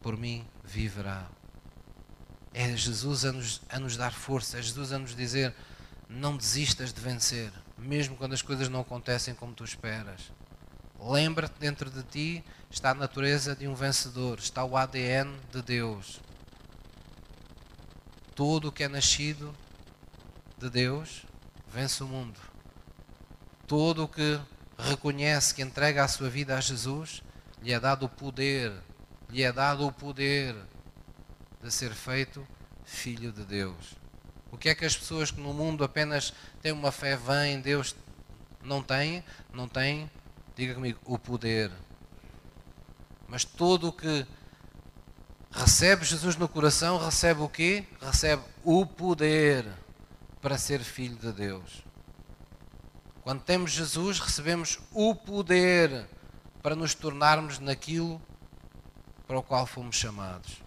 por 0.00 0.16
mim 0.16 0.46
viverá. 0.62 1.28
É 2.54 2.76
Jesus 2.76 3.24
a 3.24 3.32
nos, 3.32 3.60
a 3.68 3.80
nos 3.80 3.96
dar 3.96 4.12
força, 4.12 4.60
é 4.60 4.62
Jesus 4.62 4.92
a 4.92 5.00
nos 5.00 5.16
dizer: 5.16 5.52
não 6.08 6.36
desistas 6.36 6.92
de 6.92 7.00
vencer, 7.00 7.52
mesmo 7.76 8.16
quando 8.16 8.34
as 8.34 8.42
coisas 8.42 8.68
não 8.68 8.82
acontecem 8.82 9.34
como 9.34 9.52
tu 9.52 9.64
esperas. 9.64 10.30
Lembra-te, 11.00 11.58
dentro 11.58 11.90
de 11.90 12.02
ti 12.02 12.44
está 12.70 12.90
a 12.90 12.94
natureza 12.94 13.56
de 13.56 13.66
um 13.66 13.74
vencedor, 13.74 14.38
está 14.38 14.64
o 14.64 14.76
ADN 14.76 15.34
de 15.50 15.62
Deus. 15.62 16.20
Todo 18.34 18.68
o 18.68 18.72
que 18.72 18.84
é 18.84 18.88
nascido 18.88 19.54
de 20.58 20.68
Deus 20.68 21.24
vence 21.72 22.02
o 22.02 22.06
mundo. 22.06 22.38
Todo 23.66 24.04
o 24.04 24.08
que 24.08 24.38
reconhece 24.78 25.54
que 25.54 25.62
entrega 25.62 26.04
a 26.04 26.08
sua 26.08 26.28
vida 26.28 26.56
a 26.56 26.60
Jesus, 26.60 27.22
lhe 27.62 27.72
é 27.72 27.80
dado 27.80 28.06
o 28.06 28.08
poder 28.08 28.72
lhe 29.32 29.42
é 29.42 29.52
dado 29.52 29.86
o 29.86 29.92
poder 29.92 30.56
de 31.62 31.70
ser 31.70 31.92
feito 31.92 32.46
filho 32.84 33.32
de 33.32 33.44
Deus. 33.44 33.94
O 34.50 34.58
que 34.58 34.68
é 34.68 34.74
que 34.74 34.84
as 34.84 34.96
pessoas 34.96 35.30
que 35.30 35.40
no 35.40 35.54
mundo 35.54 35.84
apenas 35.84 36.34
têm 36.60 36.72
uma 36.72 36.90
fé 36.90 37.16
vã 37.16 37.46
em 37.46 37.60
Deus 37.60 37.94
não 38.62 38.82
têm? 38.82 39.22
Não 39.52 39.68
têm, 39.68 40.10
diga 40.60 40.74
comigo, 40.74 41.00
o 41.06 41.18
poder. 41.18 41.70
Mas 43.26 43.44
todo 43.44 43.88
o 43.88 43.92
que 43.92 44.26
recebe 45.50 46.04
Jesus 46.04 46.36
no 46.36 46.46
coração, 46.46 46.98
recebe 46.98 47.40
o 47.40 47.48
quê? 47.48 47.86
Recebe 47.98 48.42
o 48.62 48.84
poder 48.84 49.66
para 50.42 50.58
ser 50.58 50.80
filho 50.80 51.16
de 51.16 51.32
Deus. 51.32 51.82
Quando 53.22 53.42
temos 53.42 53.70
Jesus, 53.70 54.18
recebemos 54.18 54.78
o 54.92 55.14
poder 55.14 56.06
para 56.62 56.76
nos 56.76 56.94
tornarmos 56.94 57.58
naquilo 57.58 58.20
para 59.26 59.38
o 59.38 59.42
qual 59.42 59.66
fomos 59.66 59.96
chamados. 59.96 60.62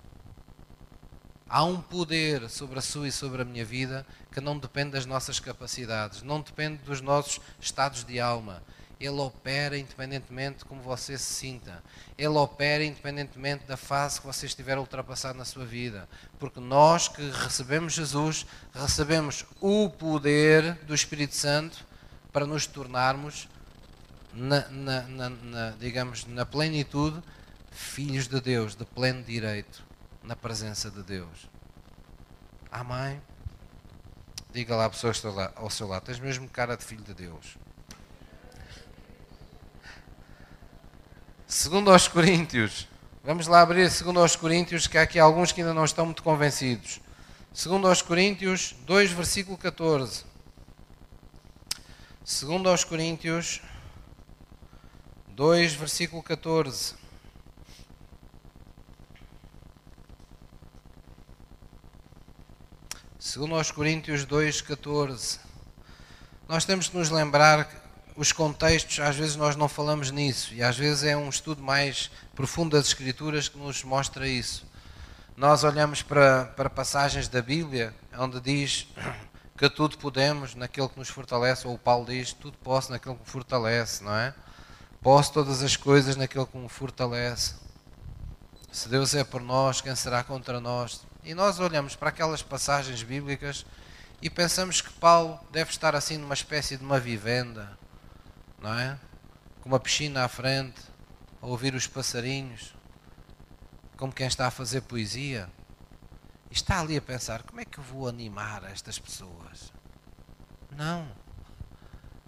Há 1.48 1.64
um 1.64 1.80
poder 1.80 2.50
sobre 2.50 2.80
a 2.80 2.82
sua 2.82 3.08
e 3.08 3.12
sobre 3.12 3.44
a 3.44 3.46
minha 3.46 3.64
vida 3.64 4.08
que 4.32 4.42
não 4.42 4.58
depende 4.58 4.92
das 4.92 5.06
nossas 5.06 5.40
capacidades, 5.40 6.24
não 6.24 6.42
depende 6.42 6.78
dos 6.78 7.00
nossos 7.00 7.40
estados 7.60 8.04
de 8.04 8.20
alma. 8.20 8.64
Ele 9.04 9.20
opera 9.20 9.78
independentemente 9.78 10.60
de 10.60 10.66
como 10.66 10.82
você 10.82 11.18
se 11.18 11.34
sinta. 11.34 11.84
Ele 12.18 12.30
opera 12.30 12.86
independentemente 12.86 13.66
da 13.66 13.76
fase 13.76 14.22
que 14.22 14.26
você 14.26 14.46
estiver 14.46 14.78
a 14.78 14.80
ultrapassar 14.80 15.34
na 15.34 15.44
sua 15.44 15.66
vida. 15.66 16.08
Porque 16.40 16.62
nós 16.62 17.10
que 17.10 17.22
recebemos 17.30 17.94
Jesus, 17.94 18.46
recebemos 18.74 19.46
o 19.60 19.90
poder 19.90 20.76
do 20.86 20.96
Espírito 20.96 21.36
Santo 21.36 21.86
para 22.32 22.46
nos 22.48 22.66
tornarmos, 22.66 23.50
na, 24.34 24.70
na, 24.70 25.02
na, 25.02 25.30
na 25.30 25.70
digamos, 25.72 26.26
na 26.26 26.46
plenitude 26.46 27.22
filhos 27.72 28.28
de 28.28 28.40
Deus 28.40 28.74
de 28.74 28.86
pleno 28.86 29.22
direito 29.24 29.84
na 30.24 30.36
presença 30.36 30.90
de 30.90 31.04
Deus. 31.04 31.50
Amém? 32.72 33.22
Diga 34.54 34.76
lá 34.76 34.86
à 34.86 34.90
pessoa 34.90 35.12
que 35.12 35.18
está 35.18 35.30
lá, 35.30 35.52
ao 35.56 35.70
seu 35.70 35.88
lado, 35.88 36.04
tens 36.04 36.20
mesmo 36.20 36.48
cara 36.48 36.78
de 36.78 36.86
filho 36.86 37.04
de 37.04 37.14
Deus. 37.14 37.58
Segundo 41.56 41.92
aos 41.92 42.08
Coríntios, 42.08 42.88
vamos 43.24 43.46
lá 43.46 43.62
abrir 43.62 43.88
segundo 43.92 44.20
aos 44.20 44.36
Coríntios, 44.36 44.88
que 44.88 44.98
há 44.98 45.04
aqui 45.04 45.20
alguns 45.20 45.52
que 45.52 45.62
ainda 45.62 45.72
não 45.72 45.86
estão 45.86 46.04
muito 46.04 46.24
convencidos. 46.24 47.00
Segundo 47.54 47.88
aos 47.88 48.02
Coríntios 48.02 48.76
2, 48.88 49.12
versículo 49.12 49.56
14. 49.56 50.26
Segundo 52.26 52.68
aos 52.68 52.84
Coríntios 52.84 53.62
2, 55.28 55.76
versículo 55.76 56.24
14. 56.24 56.96
Segundo 63.20 63.54
aos 63.54 63.70
Coríntios 63.70 64.26
2,14. 64.26 65.38
Nós 66.50 66.66
temos 66.66 66.90
que 66.90 66.98
nos 66.98 67.12
lembrar 67.12 67.83
os 68.16 68.32
contextos, 68.32 69.00
às 69.00 69.16
vezes 69.16 69.36
nós 69.36 69.56
não 69.56 69.68
falamos 69.68 70.12
nisso, 70.12 70.54
e 70.54 70.62
às 70.62 70.78
vezes 70.78 71.04
é 71.04 71.18
um 71.18 71.30
estudo 71.30 71.62
mais 71.62 72.12
profundo 72.36 72.78
das 72.78 72.88
Escrituras 72.88 73.48
que 73.48 73.58
nos 73.58 73.84
mostra 73.84 74.28
isso. 74.28 74.66
Nós 75.36 75.64
olhamos 75.64 76.04
para, 76.04 76.46
para 76.46 76.70
passagens 76.70 77.28
da 77.28 77.42
Bíblia 77.42 77.94
onde 78.18 78.40
diz 78.40 78.88
que 79.58 79.70
tudo 79.70 79.98
podemos 79.98 80.54
naquele 80.54 80.88
que 80.90 81.00
nos 81.00 81.10
fortalece, 81.10 81.68
ou 81.68 81.78
Paulo 81.78 82.06
diz, 82.06 82.34
tudo 82.34 82.58
posso 82.60 82.92
naquele 82.92 83.16
que 83.16 83.22
me 83.22 83.28
fortalece, 83.28 84.04
não 84.04 84.16
é? 84.16 84.34
Posso 85.02 85.34
todas 85.34 85.64
as 85.64 85.76
coisas 85.76 86.16
naquele 86.16 86.46
que 86.46 86.58
me 86.58 86.70
fortalece. 86.70 87.56
Se 88.72 88.88
Deus 88.88 89.14
é 89.16 89.24
por 89.24 89.42
nós, 89.42 89.82
quem 89.82 89.96
será 89.96 90.24
contra 90.24 90.60
nós? 90.60 91.02
E 91.24 91.34
nós 91.34 91.60
olhamos 91.60 91.96
para 91.96 92.10
aquelas 92.10 92.42
passagens 92.42 93.02
bíblicas 93.02 93.66
e 94.22 94.30
pensamos 94.30 94.82
que 94.82 94.92
Paulo 94.94 95.40
deve 95.52 95.72
estar 95.72 95.96
assim 95.96 96.18
numa 96.18 96.34
espécie 96.34 96.78
de 96.78 96.84
uma 96.84 97.00
vivenda, 97.00 97.78
não 98.64 98.74
é? 98.74 98.98
Com 99.62 99.70
uma 99.70 99.80
piscina 99.80 100.24
à 100.24 100.28
frente, 100.28 100.82
a 101.42 101.46
ouvir 101.46 101.76
os 101.76 101.86
passarinhos, 101.86 102.74
como 103.98 104.14
quem 104.14 104.26
está 104.26 104.48
a 104.48 104.52
fazer 104.52 104.82
poesia. 104.82 105.50
E 106.50 106.54
está 106.54 106.80
ali 106.80 106.96
a 106.96 107.02
pensar: 107.02 107.44
como 107.44 107.60
é 107.60 107.66
que 107.66 107.78
eu 107.78 107.84
vou 107.84 108.08
animar 108.08 108.64
estas 108.64 108.98
pessoas? 108.98 109.74
Não. 110.72 111.08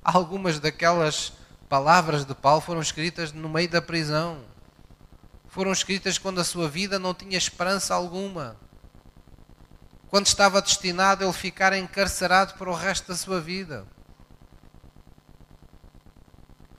Algumas 0.04 0.60
daquelas 0.60 1.34
palavras 1.68 2.26
de 2.26 2.36
Paulo 2.36 2.62
foram 2.62 2.82
escritas 2.82 3.32
no 3.32 3.50
meio 3.50 3.70
da 3.70 3.82
prisão. 3.82 4.44
Foram 5.48 5.72
escritas 5.72 6.18
quando 6.18 6.40
a 6.40 6.44
sua 6.44 6.68
vida 6.68 7.00
não 7.00 7.14
tinha 7.14 7.38
esperança 7.38 7.96
alguma 7.96 8.58
quando 10.16 10.28
estava 10.28 10.62
destinado 10.62 11.24
a 11.24 11.28
ele 11.28 11.34
ficar 11.34 11.74
encarcerado 11.74 12.54
para 12.54 12.70
o 12.70 12.74
resto 12.74 13.10
da 13.10 13.18
sua 13.18 13.42
vida. 13.42 13.86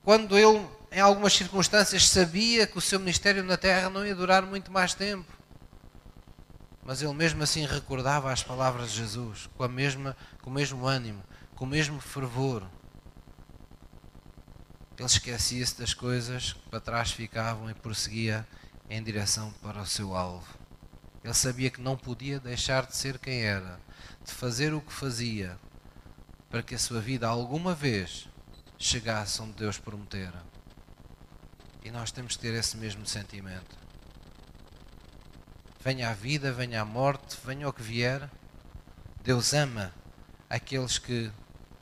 Quando 0.07 0.37
ele, 0.37 0.65
em 0.89 1.01
algumas 1.01 1.33
circunstâncias, 1.33 2.07
sabia 2.07 2.65
que 2.65 2.77
o 2.77 2.81
seu 2.81 2.97
ministério 2.97 3.43
na 3.43 3.57
terra 3.57 3.89
não 3.89 4.05
ia 4.05 4.15
durar 4.15 4.41
muito 4.41 4.71
mais 4.71 4.93
tempo. 4.93 5.29
Mas 6.81 7.01
ele 7.01 7.13
mesmo 7.13 7.43
assim 7.43 7.65
recordava 7.65 8.31
as 8.31 8.41
palavras 8.41 8.91
de 8.91 8.99
Jesus, 8.99 9.49
com, 9.57 9.65
a 9.65 9.67
mesma, 9.67 10.15
com 10.41 10.49
o 10.49 10.53
mesmo 10.53 10.87
ânimo, 10.87 11.21
com 11.55 11.65
o 11.65 11.67
mesmo 11.67 11.99
fervor. 11.99 12.63
Ele 14.97 15.05
esquecia-se 15.05 15.77
das 15.77 15.93
coisas 15.93 16.53
que 16.53 16.69
para 16.69 16.79
trás 16.79 17.11
ficavam 17.11 17.69
e 17.69 17.73
prosseguia 17.73 18.47
em 18.89 19.03
direção 19.03 19.51
para 19.61 19.81
o 19.81 19.85
seu 19.85 20.15
alvo. 20.15 20.47
Ele 21.21 21.33
sabia 21.33 21.69
que 21.69 21.81
não 21.81 21.97
podia 21.97 22.39
deixar 22.39 22.85
de 22.85 22.95
ser 22.95 23.19
quem 23.19 23.41
era, 23.41 23.77
de 24.23 24.31
fazer 24.31 24.73
o 24.73 24.79
que 24.79 24.93
fazia, 24.93 25.59
para 26.49 26.63
que 26.63 26.75
a 26.75 26.79
sua 26.79 27.01
vida 27.01 27.27
alguma 27.27 27.75
vez 27.75 28.29
chegasse 28.77 29.41
onde 29.41 29.53
Deus 29.53 29.77
prometera. 29.77 30.43
E 31.83 31.91
nós 31.91 32.11
temos 32.11 32.35
que 32.35 32.41
ter 32.41 32.53
esse 32.53 32.77
mesmo 32.77 33.05
sentimento. 33.05 33.77
Venha 35.83 36.09
a 36.09 36.13
vida, 36.13 36.51
venha 36.51 36.81
a 36.81 36.85
morte, 36.85 37.37
venha 37.45 37.67
o 37.69 37.73
que 37.73 37.81
vier, 37.81 38.29
Deus 39.23 39.53
ama 39.53 39.93
aqueles 40.49 40.97
que, 40.97 41.31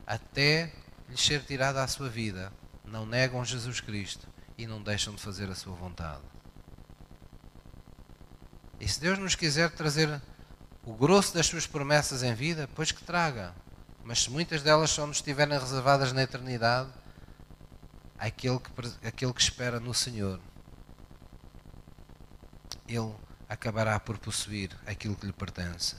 até 0.05 0.73
lhes 1.09 1.21
ser 1.21 1.43
tirada 1.43 1.83
a 1.83 1.87
sua 1.87 2.09
vida, 2.09 2.51
não 2.83 3.05
negam 3.05 3.43
Jesus 3.43 3.79
Cristo 3.79 4.27
e 4.57 4.67
não 4.67 4.81
deixam 4.81 5.13
de 5.13 5.21
fazer 5.21 5.49
a 5.49 5.55
sua 5.55 5.75
vontade. 5.75 6.23
E 8.79 8.87
se 8.87 8.99
Deus 8.99 9.17
nos 9.17 9.35
quiser 9.35 9.71
trazer 9.71 10.21
o 10.83 10.93
grosso 10.93 11.33
das 11.33 11.47
suas 11.47 11.65
promessas 11.65 12.21
em 12.21 12.33
vida, 12.33 12.69
pois 12.75 12.91
que 12.91 13.03
traga. 13.03 13.55
Mas 14.05 14.21
se 14.21 14.29
muitas 14.29 14.61
delas 14.61 14.91
só 14.91 15.07
nos 15.07 15.17
estiverem 15.17 15.57
reservadas 15.57 16.13
na 16.13 16.21
eternidade, 16.21 16.91
aquele 18.19 18.59
que, 18.59 19.07
aquele 19.07 19.33
que 19.33 19.41
espera 19.41 19.79
no 19.79 19.95
Senhor, 19.95 20.39
ele 22.87 23.15
acabará 23.49 23.99
por 23.99 24.19
possuir 24.19 24.69
aquilo 24.85 25.15
que 25.15 25.25
lhe 25.25 25.33
pertence. 25.33 25.95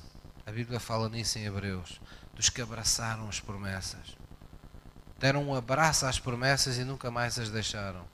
A 0.47 0.53
Bíblia 0.53 0.79
fala 0.79 1.09
nisso 1.09 1.37
em 1.41 1.47
Hebreus, 1.47 2.01
dos 2.33 2.49
que 2.49 2.63
abraçaram 2.63 3.29
as 3.29 3.41
promessas. 3.41 4.17
Deram 5.19 5.43
um 5.43 5.55
abraço 5.55 6.07
às 6.07 6.21
promessas 6.21 6.79
e 6.79 6.85
nunca 6.85 7.11
mais 7.11 7.37
as 7.41 7.51
deixaram. 7.51 8.07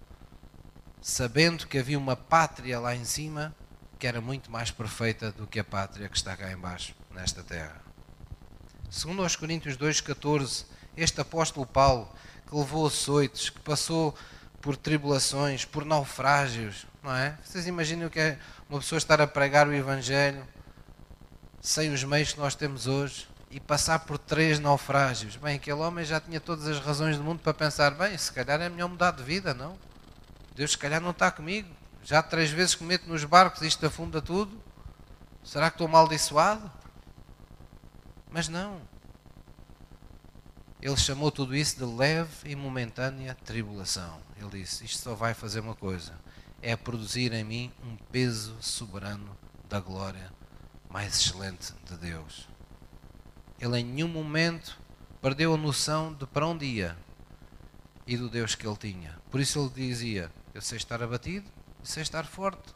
Sabendo 1.02 1.66
que 1.66 1.76
havia 1.76 1.98
uma 1.98 2.16
pátria 2.16 2.80
lá 2.80 2.96
em 2.96 3.04
cima 3.04 3.54
que 3.98 4.06
era 4.06 4.22
muito 4.22 4.50
mais 4.50 4.70
perfeita 4.70 5.30
do 5.30 5.46
que 5.46 5.60
a 5.60 5.64
pátria 5.64 6.08
que 6.08 6.16
está 6.16 6.34
cá 6.34 6.50
embaixo, 6.50 6.94
nesta 7.10 7.42
terra. 7.42 7.91
Segundo 8.92 9.22
aos 9.22 9.34
Coríntios 9.34 9.78
2,14, 9.78 10.66
este 10.94 11.18
apóstolo 11.18 11.64
Paulo, 11.64 12.12
que 12.46 12.54
levou 12.54 12.86
açoites, 12.86 13.48
que 13.48 13.58
passou 13.60 14.14
por 14.60 14.76
tribulações, 14.76 15.64
por 15.64 15.86
naufrágios, 15.86 16.86
não 17.02 17.16
é? 17.16 17.38
Vocês 17.42 17.66
imaginam 17.66 18.08
o 18.08 18.10
que 18.10 18.20
é 18.20 18.38
uma 18.68 18.80
pessoa 18.80 18.98
estar 18.98 19.18
a 19.18 19.26
pregar 19.26 19.66
o 19.66 19.72
Evangelho 19.72 20.46
sem 21.58 21.90
os 21.90 22.04
meios 22.04 22.34
que 22.34 22.38
nós 22.38 22.54
temos 22.54 22.86
hoje 22.86 23.26
e 23.50 23.58
passar 23.58 24.00
por 24.00 24.18
três 24.18 24.60
naufrágios? 24.60 25.36
Bem, 25.36 25.56
aquele 25.56 25.80
homem 25.80 26.04
já 26.04 26.20
tinha 26.20 26.38
todas 26.38 26.68
as 26.68 26.78
razões 26.78 27.16
do 27.16 27.24
mundo 27.24 27.38
para 27.38 27.54
pensar: 27.54 27.92
bem, 27.92 28.16
se 28.18 28.30
calhar 28.30 28.60
é 28.60 28.68
melhor 28.68 28.90
mudar 28.90 29.12
de 29.12 29.22
vida, 29.22 29.54
não? 29.54 29.74
Deus, 30.54 30.72
se 30.72 30.78
calhar, 30.78 31.00
não 31.00 31.12
está 31.12 31.30
comigo. 31.30 31.74
Já 32.04 32.22
três 32.22 32.50
vezes 32.50 32.74
que 32.74 32.84
meto 32.84 33.08
nos 33.08 33.24
barcos 33.24 33.62
isto 33.62 33.86
afunda 33.86 34.20
tudo. 34.20 34.62
Será 35.42 35.70
que 35.70 35.76
estou 35.76 35.86
amaldiçoado? 35.86 36.81
Mas 38.32 38.48
não. 38.48 38.80
Ele 40.80 40.96
chamou 40.96 41.30
tudo 41.30 41.54
isso 41.54 41.76
de 41.76 41.84
leve 41.84 42.50
e 42.50 42.56
momentânea 42.56 43.36
tribulação. 43.44 44.20
Ele 44.36 44.62
disse: 44.62 44.84
Isto 44.84 45.02
só 45.02 45.14
vai 45.14 45.34
fazer 45.34 45.60
uma 45.60 45.74
coisa: 45.74 46.18
é 46.60 46.74
produzir 46.74 47.32
em 47.32 47.44
mim 47.44 47.72
um 47.84 47.96
peso 48.10 48.56
soberano 48.60 49.36
da 49.68 49.78
glória 49.78 50.32
mais 50.88 51.14
excelente 51.14 51.72
de 51.88 51.96
Deus. 51.96 52.48
Ele 53.60 53.78
em 53.78 53.84
nenhum 53.84 54.08
momento 54.08 54.80
perdeu 55.20 55.54
a 55.54 55.56
noção 55.56 56.12
de 56.12 56.26
para 56.26 56.46
onde 56.46 56.64
ia 56.64 56.96
e 58.06 58.16
do 58.16 58.28
Deus 58.28 58.54
que 58.54 58.66
ele 58.66 58.76
tinha. 58.76 59.16
Por 59.30 59.40
isso 59.40 59.60
ele 59.60 59.88
dizia: 59.88 60.32
Eu 60.54 60.62
sei 60.62 60.78
estar 60.78 61.02
abatido, 61.02 61.48
é 61.96 62.00
estar 62.00 62.24
forte. 62.24 62.74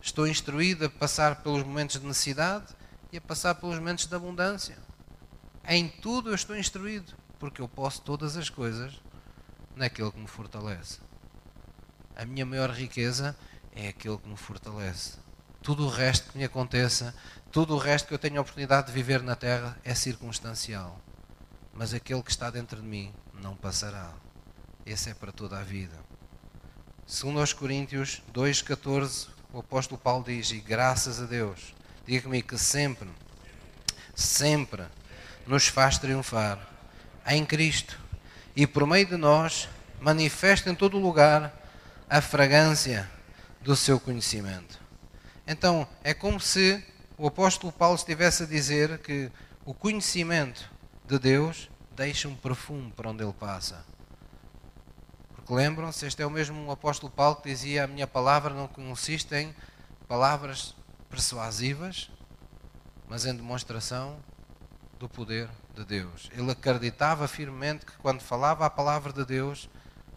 Estou 0.00 0.28
instruído 0.28 0.86
a 0.86 0.88
passar 0.88 1.42
pelos 1.42 1.64
momentos 1.64 2.00
de 2.00 2.06
necessidade 2.06 2.66
e 3.12 3.18
a 3.18 3.20
passar 3.20 3.54
pelos 3.54 3.78
momentos 3.78 4.06
de 4.06 4.14
abundância. 4.14 4.76
Em 5.66 5.88
tudo 5.88 6.30
eu 6.30 6.34
estou 6.34 6.56
instruído, 6.56 7.12
porque 7.38 7.60
eu 7.60 7.68
posso 7.68 8.02
todas 8.02 8.36
as 8.36 8.48
coisas 8.48 9.00
naquele 9.74 10.10
que 10.10 10.18
me 10.18 10.26
fortalece. 10.26 11.00
A 12.14 12.24
minha 12.24 12.46
maior 12.46 12.70
riqueza 12.70 13.36
é 13.72 13.88
aquele 13.88 14.16
que 14.16 14.28
me 14.28 14.36
fortalece. 14.36 15.18
Tudo 15.62 15.84
o 15.84 15.88
resto 15.88 16.32
que 16.32 16.38
me 16.38 16.44
aconteça, 16.44 17.14
tudo 17.52 17.74
o 17.74 17.78
resto 17.78 18.08
que 18.08 18.14
eu 18.14 18.18
tenho 18.18 18.38
a 18.38 18.40
oportunidade 18.40 18.86
de 18.86 18.92
viver 18.92 19.22
na 19.22 19.36
terra 19.36 19.76
é 19.84 19.94
circunstancial. 19.94 21.00
Mas 21.74 21.92
aquele 21.92 22.22
que 22.22 22.30
está 22.30 22.48
dentro 22.50 22.80
de 22.80 22.86
mim 22.86 23.12
não 23.34 23.54
passará. 23.54 24.14
Esse 24.86 25.10
é 25.10 25.14
para 25.14 25.32
toda 25.32 25.58
a 25.58 25.62
vida. 25.62 25.98
Segundo 27.06 27.40
aos 27.40 27.52
Coríntios 27.52 28.22
2,14, 28.32 29.28
o 29.52 29.58
apóstolo 29.58 30.00
Paulo 30.00 30.24
diz, 30.24 30.50
e 30.50 30.58
graças 30.58 31.20
a 31.20 31.26
Deus, 31.26 31.74
diga 32.06 32.22
comigo 32.22 32.48
que 32.48 32.58
sempre, 32.58 33.08
sempre 34.14 34.84
nos 35.46 35.66
faz 35.66 35.98
triunfar 35.98 36.58
em 37.26 37.44
Cristo 37.44 37.98
e 38.54 38.66
por 38.66 38.86
meio 38.86 39.06
de 39.06 39.16
nós 39.16 39.68
manifesta 40.00 40.70
em 40.70 40.74
todo 40.74 40.98
lugar 40.98 41.52
a 42.08 42.20
fragrância 42.20 43.10
do 43.60 43.74
seu 43.74 43.98
conhecimento. 43.98 44.80
Então, 45.46 45.86
é 46.04 46.14
como 46.14 46.38
se 46.38 46.82
o 47.18 47.26
apóstolo 47.26 47.72
Paulo 47.72 47.96
estivesse 47.96 48.44
a 48.44 48.46
dizer 48.46 48.98
que 48.98 49.30
o 49.64 49.74
conhecimento 49.74 50.70
de 51.04 51.18
Deus 51.18 51.68
deixa 51.96 52.28
um 52.28 52.36
perfume 52.36 52.92
para 52.92 53.10
onde 53.10 53.24
ele 53.24 53.32
passa. 53.32 53.84
Porque 55.34 55.52
lembram-se, 55.52 56.06
este 56.06 56.22
é 56.22 56.26
o 56.26 56.30
mesmo 56.30 56.70
apóstolo 56.70 57.10
Paulo 57.10 57.36
que 57.36 57.48
dizia: 57.48 57.84
A 57.84 57.86
minha 57.86 58.06
palavra 58.06 58.52
não 58.52 58.68
consiste 58.68 59.34
em 59.34 59.54
palavras 60.06 60.74
persuasivas, 61.16 62.10
mas 63.08 63.24
em 63.24 63.34
demonstração 63.34 64.18
do 64.98 65.08
poder 65.08 65.48
de 65.74 65.82
Deus. 65.82 66.28
Ele 66.30 66.50
acreditava 66.50 67.26
firmemente 67.26 67.86
que 67.86 67.96
quando 67.96 68.20
falava 68.20 68.66
a 68.66 68.70
palavra 68.70 69.14
de 69.14 69.24
Deus, 69.24 69.66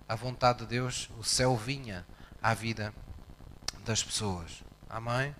a 0.09 0.15
vontade 0.15 0.59
de 0.59 0.65
Deus, 0.65 1.09
o 1.17 1.23
céu 1.23 1.55
vinha 1.55 2.05
à 2.41 2.53
vida 2.53 2.93
das 3.85 4.03
pessoas. 4.03 4.61
Amém? 4.89 5.33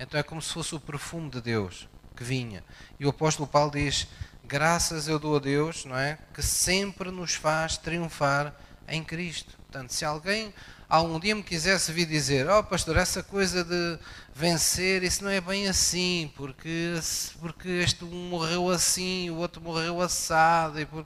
Então 0.00 0.18
é 0.18 0.22
como 0.24 0.42
se 0.42 0.52
fosse 0.52 0.74
o 0.74 0.80
perfume 0.80 1.30
de 1.30 1.40
Deus 1.40 1.88
que 2.16 2.24
vinha. 2.24 2.64
E 2.98 3.06
o 3.06 3.10
apóstolo 3.10 3.46
Paulo 3.46 3.70
diz: 3.70 4.08
Graças 4.42 5.06
eu 5.06 5.20
dou 5.20 5.36
a 5.36 5.38
Deus, 5.38 5.84
não 5.84 5.96
é? 5.96 6.18
Que 6.34 6.42
sempre 6.42 7.12
nos 7.12 7.36
faz 7.36 7.76
triunfar 7.76 8.52
em 8.88 9.04
Cristo. 9.04 9.56
Portanto, 9.58 9.92
se 9.92 10.04
alguém 10.04 10.52
algum 10.94 11.18
dia 11.18 11.34
me 11.34 11.42
quisesse 11.42 11.92
vir 11.92 12.06
dizer, 12.06 12.48
oh 12.48 12.62
pastor, 12.62 12.96
essa 12.96 13.22
coisa 13.22 13.64
de 13.64 13.98
vencer, 14.32 15.02
isso 15.02 15.24
não 15.24 15.30
é 15.30 15.40
bem 15.40 15.66
assim, 15.66 16.32
porque, 16.36 16.94
porque 17.40 17.68
este 17.68 18.04
morreu 18.04 18.70
assim, 18.70 19.28
o 19.30 19.36
outro 19.36 19.60
morreu 19.60 20.00
assado. 20.00 20.80
E 20.80 20.86
por... 20.86 21.04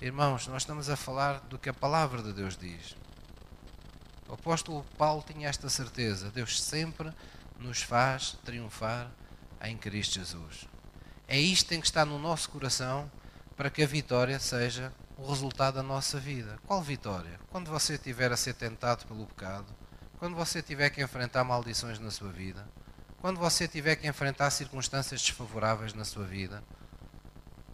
Irmãos, 0.00 0.46
nós 0.46 0.62
estamos 0.62 0.88
a 0.88 0.96
falar 0.96 1.40
do 1.48 1.58
que 1.58 1.68
a 1.68 1.74
palavra 1.74 2.22
de 2.22 2.32
Deus 2.32 2.56
diz. 2.56 2.94
O 4.28 4.34
apóstolo 4.34 4.84
Paulo 4.96 5.24
tinha 5.26 5.48
esta 5.48 5.68
certeza: 5.68 6.30
Deus 6.30 6.62
sempre 6.62 7.10
nos 7.58 7.82
faz 7.82 8.36
triunfar 8.44 9.10
em 9.62 9.76
Cristo 9.76 10.14
Jesus. 10.14 10.66
É 11.26 11.38
isto 11.38 11.64
que 11.64 11.70
tem 11.70 11.80
que 11.80 11.86
estar 11.86 12.04
no 12.04 12.18
nosso 12.18 12.50
coração 12.50 13.10
para 13.56 13.70
que 13.70 13.82
a 13.82 13.86
vitória 13.86 14.38
seja 14.38 14.92
o 15.16 15.28
resultado 15.28 15.74
da 15.76 15.82
nossa 15.82 16.18
vida. 16.18 16.58
Qual 16.66 16.82
vitória? 16.82 17.38
Quando 17.50 17.70
você 17.70 17.94
estiver 17.94 18.32
a 18.32 18.36
ser 18.36 18.54
tentado 18.54 19.06
pelo 19.06 19.26
pecado, 19.26 19.66
quando 20.18 20.34
você 20.34 20.62
tiver 20.62 20.90
que 20.90 21.02
enfrentar 21.02 21.44
maldições 21.44 21.98
na 21.98 22.10
sua 22.10 22.30
vida, 22.30 22.66
quando 23.20 23.38
você 23.38 23.66
tiver 23.66 23.96
que 23.96 24.06
enfrentar 24.06 24.50
circunstâncias 24.50 25.20
desfavoráveis 25.20 25.94
na 25.94 26.04
sua 26.04 26.24
vida, 26.24 26.62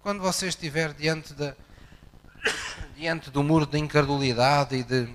quando 0.03 0.21
você 0.21 0.49
estiver 0.49 0.93
diante, 0.93 1.35
de, 1.35 1.55
diante 2.97 3.31
do 3.31 3.43
muro 3.43 3.67
de 3.67 3.79
incredulidade 3.79 4.77
e 4.77 4.85
de, 4.85 5.15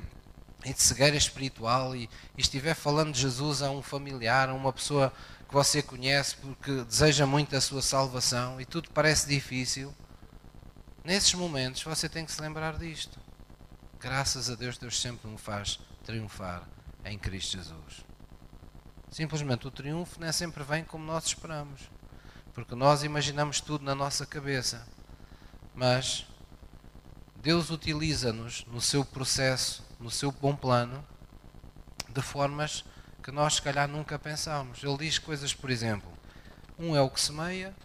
e 0.64 0.74
de 0.74 0.82
cegueira 0.82 1.16
espiritual 1.16 1.96
e, 1.96 2.10
e 2.38 2.42
estiver 2.42 2.74
falando 2.74 3.14
de 3.14 3.22
Jesus 3.22 3.62
a 3.62 3.70
um 3.70 3.82
familiar, 3.82 4.50
a 4.50 4.54
uma 4.54 4.74
pessoa 4.74 5.12
que 5.48 5.54
você 5.54 5.82
conhece 5.82 6.36
porque 6.38 6.84
deseja 6.84 7.26
muito 7.26 7.56
a 7.56 7.62
sua 7.62 7.82
salvação 7.82 8.60
e 8.60 8.66
tudo 8.66 8.90
parece 8.92 9.28
difícil, 9.28 9.94
nesses 11.06 11.34
momentos 11.36 11.84
você 11.84 12.10
tem 12.10 12.26
que 12.26 12.32
se 12.32 12.42
lembrar 12.42 12.78
disto. 12.78 13.20
Graças 14.00 14.50
a 14.50 14.56
Deus, 14.56 14.78
Deus 14.78 15.00
sempre 15.00 15.30
me 15.30 15.38
faz 15.38 15.80
triunfar 16.04 16.68
em 17.06 17.18
Cristo 17.18 17.58
Jesus. 17.58 18.04
Simplesmente 19.12 19.68
o 19.68 19.72
triunfo 19.72 20.20
nem 20.20 20.32
sempre 20.32 20.64
vem 20.64 20.84
como 20.84 21.06
nós 21.06 21.26
esperamos, 21.26 21.90
porque 22.54 22.76
nós 22.76 23.04
imaginamos 23.04 23.62
tudo 23.62 23.86
na 23.86 23.96
nossa 23.96 24.26
cabeça. 24.26 24.86
Mas 25.74 26.26
Deus 27.38 27.70
utiliza-nos 27.70 28.66
no 28.66 28.82
seu 28.82 29.06
processo, 29.06 29.86
no 30.00 30.10
seu 30.10 30.32
bom 30.32 30.56
plano, 30.56 31.06
de 32.10 32.22
formas 32.22 32.84
que 33.22 33.32
nós 33.32 33.56
se 33.56 33.62
calhar 33.62 33.88
nunca 33.88 34.18
pensámos. 34.18 34.84
Ele 34.84 34.98
diz 34.98 35.20
coisas, 35.20 35.54
por 35.54 35.70
exemplo, 35.70 36.12
um 36.78 36.96
é 36.96 37.02
o 37.02 37.10
que 37.10 37.22
semeia, 37.22 37.76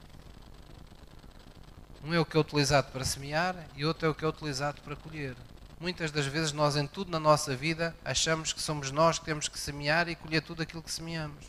um 2.02 2.14
é 2.14 2.18
o 2.18 2.24
que 2.24 2.36
é 2.36 2.40
utilizado 2.40 2.90
para 2.90 3.04
semear 3.04 3.56
e 3.76 3.84
outro 3.84 4.06
é 4.06 4.10
o 4.10 4.14
que 4.14 4.24
é 4.24 4.28
utilizado 4.28 4.80
para 4.80 4.96
colher. 4.96 5.36
Muitas 5.78 6.10
das 6.10 6.26
vezes 6.26 6.52
nós 6.52 6.76
em 6.76 6.86
tudo 6.86 7.10
na 7.10 7.20
nossa 7.20 7.54
vida 7.54 7.94
achamos 8.04 8.52
que 8.52 8.60
somos 8.60 8.90
nós 8.90 9.18
que 9.18 9.24
temos 9.24 9.48
que 9.48 9.58
semear 9.58 10.08
e 10.08 10.14
colher 10.14 10.42
tudo 10.42 10.62
aquilo 10.62 10.82
que 10.82 10.92
semeamos. 10.92 11.46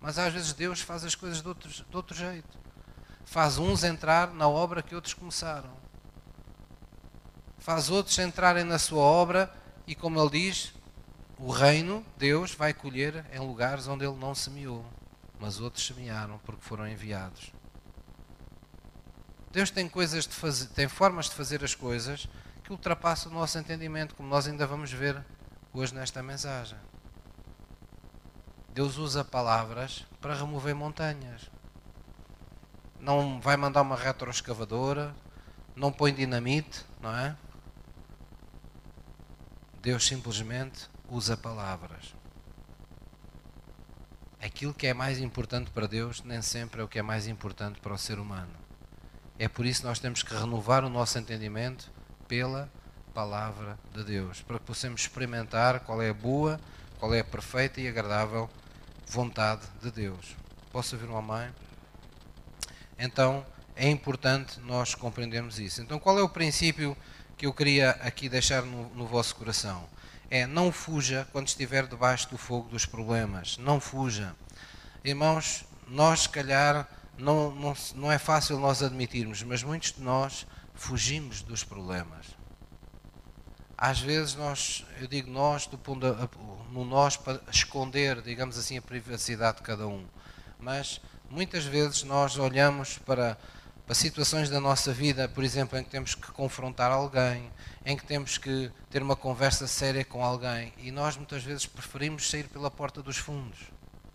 Mas 0.00 0.18
às 0.18 0.32
vezes 0.32 0.52
Deus 0.52 0.80
faz 0.80 1.04
as 1.04 1.14
coisas 1.14 1.42
de 1.42 1.48
outro, 1.48 1.68
de 1.68 1.96
outro 1.96 2.16
jeito. 2.16 2.58
Faz 3.24 3.58
uns 3.58 3.84
entrar 3.84 4.32
na 4.32 4.48
obra 4.48 4.82
que 4.82 4.94
outros 4.94 5.14
começaram. 5.14 5.70
Faz 7.58 7.90
outros 7.90 8.18
entrarem 8.18 8.64
na 8.64 8.78
sua 8.78 9.02
obra 9.02 9.52
e, 9.86 9.94
como 9.94 10.20
ele 10.20 10.30
diz, 10.30 10.72
o 11.38 11.50
reino, 11.50 12.04
Deus, 12.16 12.54
vai 12.54 12.72
colher 12.72 13.24
em 13.32 13.38
lugares 13.38 13.86
onde 13.86 14.04
ele 14.04 14.16
não 14.16 14.34
semeou, 14.34 14.84
mas 15.38 15.60
outros 15.60 15.86
semearam 15.86 16.38
porque 16.44 16.62
foram 16.62 16.88
enviados. 16.88 17.52
Deus 19.50 19.70
tem 19.70 19.88
coisas 19.88 20.26
de 20.26 20.34
fazer, 20.34 20.68
tem 20.68 20.86
formas 20.86 21.26
de 21.26 21.34
fazer 21.34 21.64
as 21.64 21.74
coisas 21.74 22.28
que 22.62 22.70
ultrapassam 22.70 23.32
o 23.32 23.34
nosso 23.34 23.58
entendimento, 23.58 24.14
como 24.14 24.28
nós 24.28 24.46
ainda 24.46 24.64
vamos 24.64 24.92
ver 24.92 25.24
hoje 25.72 25.92
nesta 25.92 26.22
mensagem. 26.22 26.78
Deus 28.72 28.96
usa 28.96 29.24
palavras 29.24 30.06
para 30.20 30.34
remover 30.34 30.74
montanhas. 30.74 31.50
Não 33.00 33.40
vai 33.40 33.56
mandar 33.56 33.82
uma 33.82 33.96
retroescavadora, 33.96 35.12
não 35.74 35.90
põe 35.90 36.14
dinamite, 36.14 36.84
não 37.00 37.16
é? 37.16 37.36
Deus 39.82 40.06
simplesmente 40.06 40.88
usa 41.08 41.36
palavras. 41.36 42.14
Aquilo 44.40 44.72
que 44.72 44.86
é 44.86 44.94
mais 44.94 45.18
importante 45.18 45.70
para 45.72 45.88
Deus 45.88 46.22
nem 46.22 46.40
sempre 46.40 46.80
é 46.80 46.84
o 46.84 46.88
que 46.88 47.00
é 47.00 47.02
mais 47.02 47.26
importante 47.26 47.80
para 47.80 47.94
o 47.94 47.98
ser 47.98 48.20
humano. 48.20 48.59
É 49.40 49.48
por 49.48 49.64
isso 49.64 49.80
que 49.80 49.86
nós 49.86 49.98
temos 49.98 50.22
que 50.22 50.34
renovar 50.34 50.84
o 50.84 50.90
nosso 50.90 51.18
entendimento 51.18 51.90
pela 52.28 52.70
palavra 53.14 53.78
de 53.94 54.04
Deus, 54.04 54.42
para 54.42 54.58
que 54.58 54.66
possamos 54.66 55.00
experimentar 55.00 55.80
qual 55.80 56.02
é 56.02 56.10
a 56.10 56.14
boa, 56.14 56.60
qual 56.98 57.14
é 57.14 57.20
a 57.20 57.24
perfeita 57.24 57.80
e 57.80 57.88
agradável 57.88 58.50
vontade 59.06 59.62
de 59.82 59.90
Deus. 59.90 60.36
Posso 60.70 60.94
ouvir 60.94 61.08
uma 61.08 61.22
mãe? 61.22 61.50
Então, 62.98 63.44
é 63.74 63.88
importante 63.88 64.60
nós 64.60 64.94
compreendermos 64.94 65.58
isso. 65.58 65.80
Então, 65.80 65.98
qual 65.98 66.18
é 66.18 66.22
o 66.22 66.28
princípio 66.28 66.94
que 67.38 67.46
eu 67.46 67.54
queria 67.54 67.92
aqui 68.02 68.28
deixar 68.28 68.62
no, 68.62 68.94
no 68.94 69.06
vosso 69.06 69.34
coração? 69.36 69.88
é 70.30 70.46
não 70.46 70.70
fuja 70.70 71.26
quando 71.32 71.48
estiver 71.48 71.86
debaixo 71.86 72.30
do 72.30 72.38
fogo 72.38 72.68
dos 72.68 72.86
problemas. 72.86 73.58
Não 73.58 73.80
fuja. 73.80 74.34
Irmãos, 75.02 75.64
nós, 75.88 76.20
se 76.20 76.28
calhar, 76.28 76.88
não, 77.18 77.54
não, 77.54 77.74
não 77.94 78.12
é 78.12 78.18
fácil 78.18 78.58
nós 78.58 78.82
admitirmos, 78.82 79.42
mas 79.42 79.62
muitos 79.62 79.92
de 79.92 80.02
nós 80.02 80.46
fugimos 80.74 81.42
dos 81.42 81.62
problemas. 81.62 82.26
Às 83.76 84.00
vezes 84.00 84.34
nós, 84.34 84.84
eu 85.00 85.06
digo 85.06 85.30
nós, 85.30 85.66
do 85.66 85.78
ponto 85.78 86.06
no 86.70 86.84
nós 86.84 87.16
para 87.16 87.40
esconder, 87.50 88.20
digamos 88.20 88.58
assim, 88.58 88.76
a 88.76 88.82
privacidade 88.82 89.58
de 89.58 89.62
cada 89.62 89.86
um. 89.86 90.04
Mas 90.58 91.00
muitas 91.30 91.64
vezes 91.64 92.02
nós 92.02 92.36
olhamos 92.36 92.98
para, 92.98 93.38
para 93.86 93.94
situações 93.94 94.50
da 94.50 94.60
nossa 94.60 94.92
vida, 94.92 95.28
por 95.28 95.42
exemplo, 95.42 95.78
em 95.78 95.84
que 95.84 95.90
temos 95.90 96.14
que 96.14 96.30
confrontar 96.32 96.92
alguém, 96.92 97.50
em 97.84 97.96
que 97.96 98.04
temos 98.04 98.36
que 98.36 98.70
ter 98.90 99.02
uma 99.02 99.16
conversa 99.16 99.66
séria 99.66 100.04
com 100.04 100.22
alguém 100.22 100.72
e 100.78 100.90
nós 100.90 101.16
muitas 101.16 101.42
vezes 101.42 101.66
preferimos 101.66 102.28
sair 102.28 102.48
pela 102.48 102.70
porta 102.70 103.02
dos 103.02 103.16
fundos. 103.16 103.58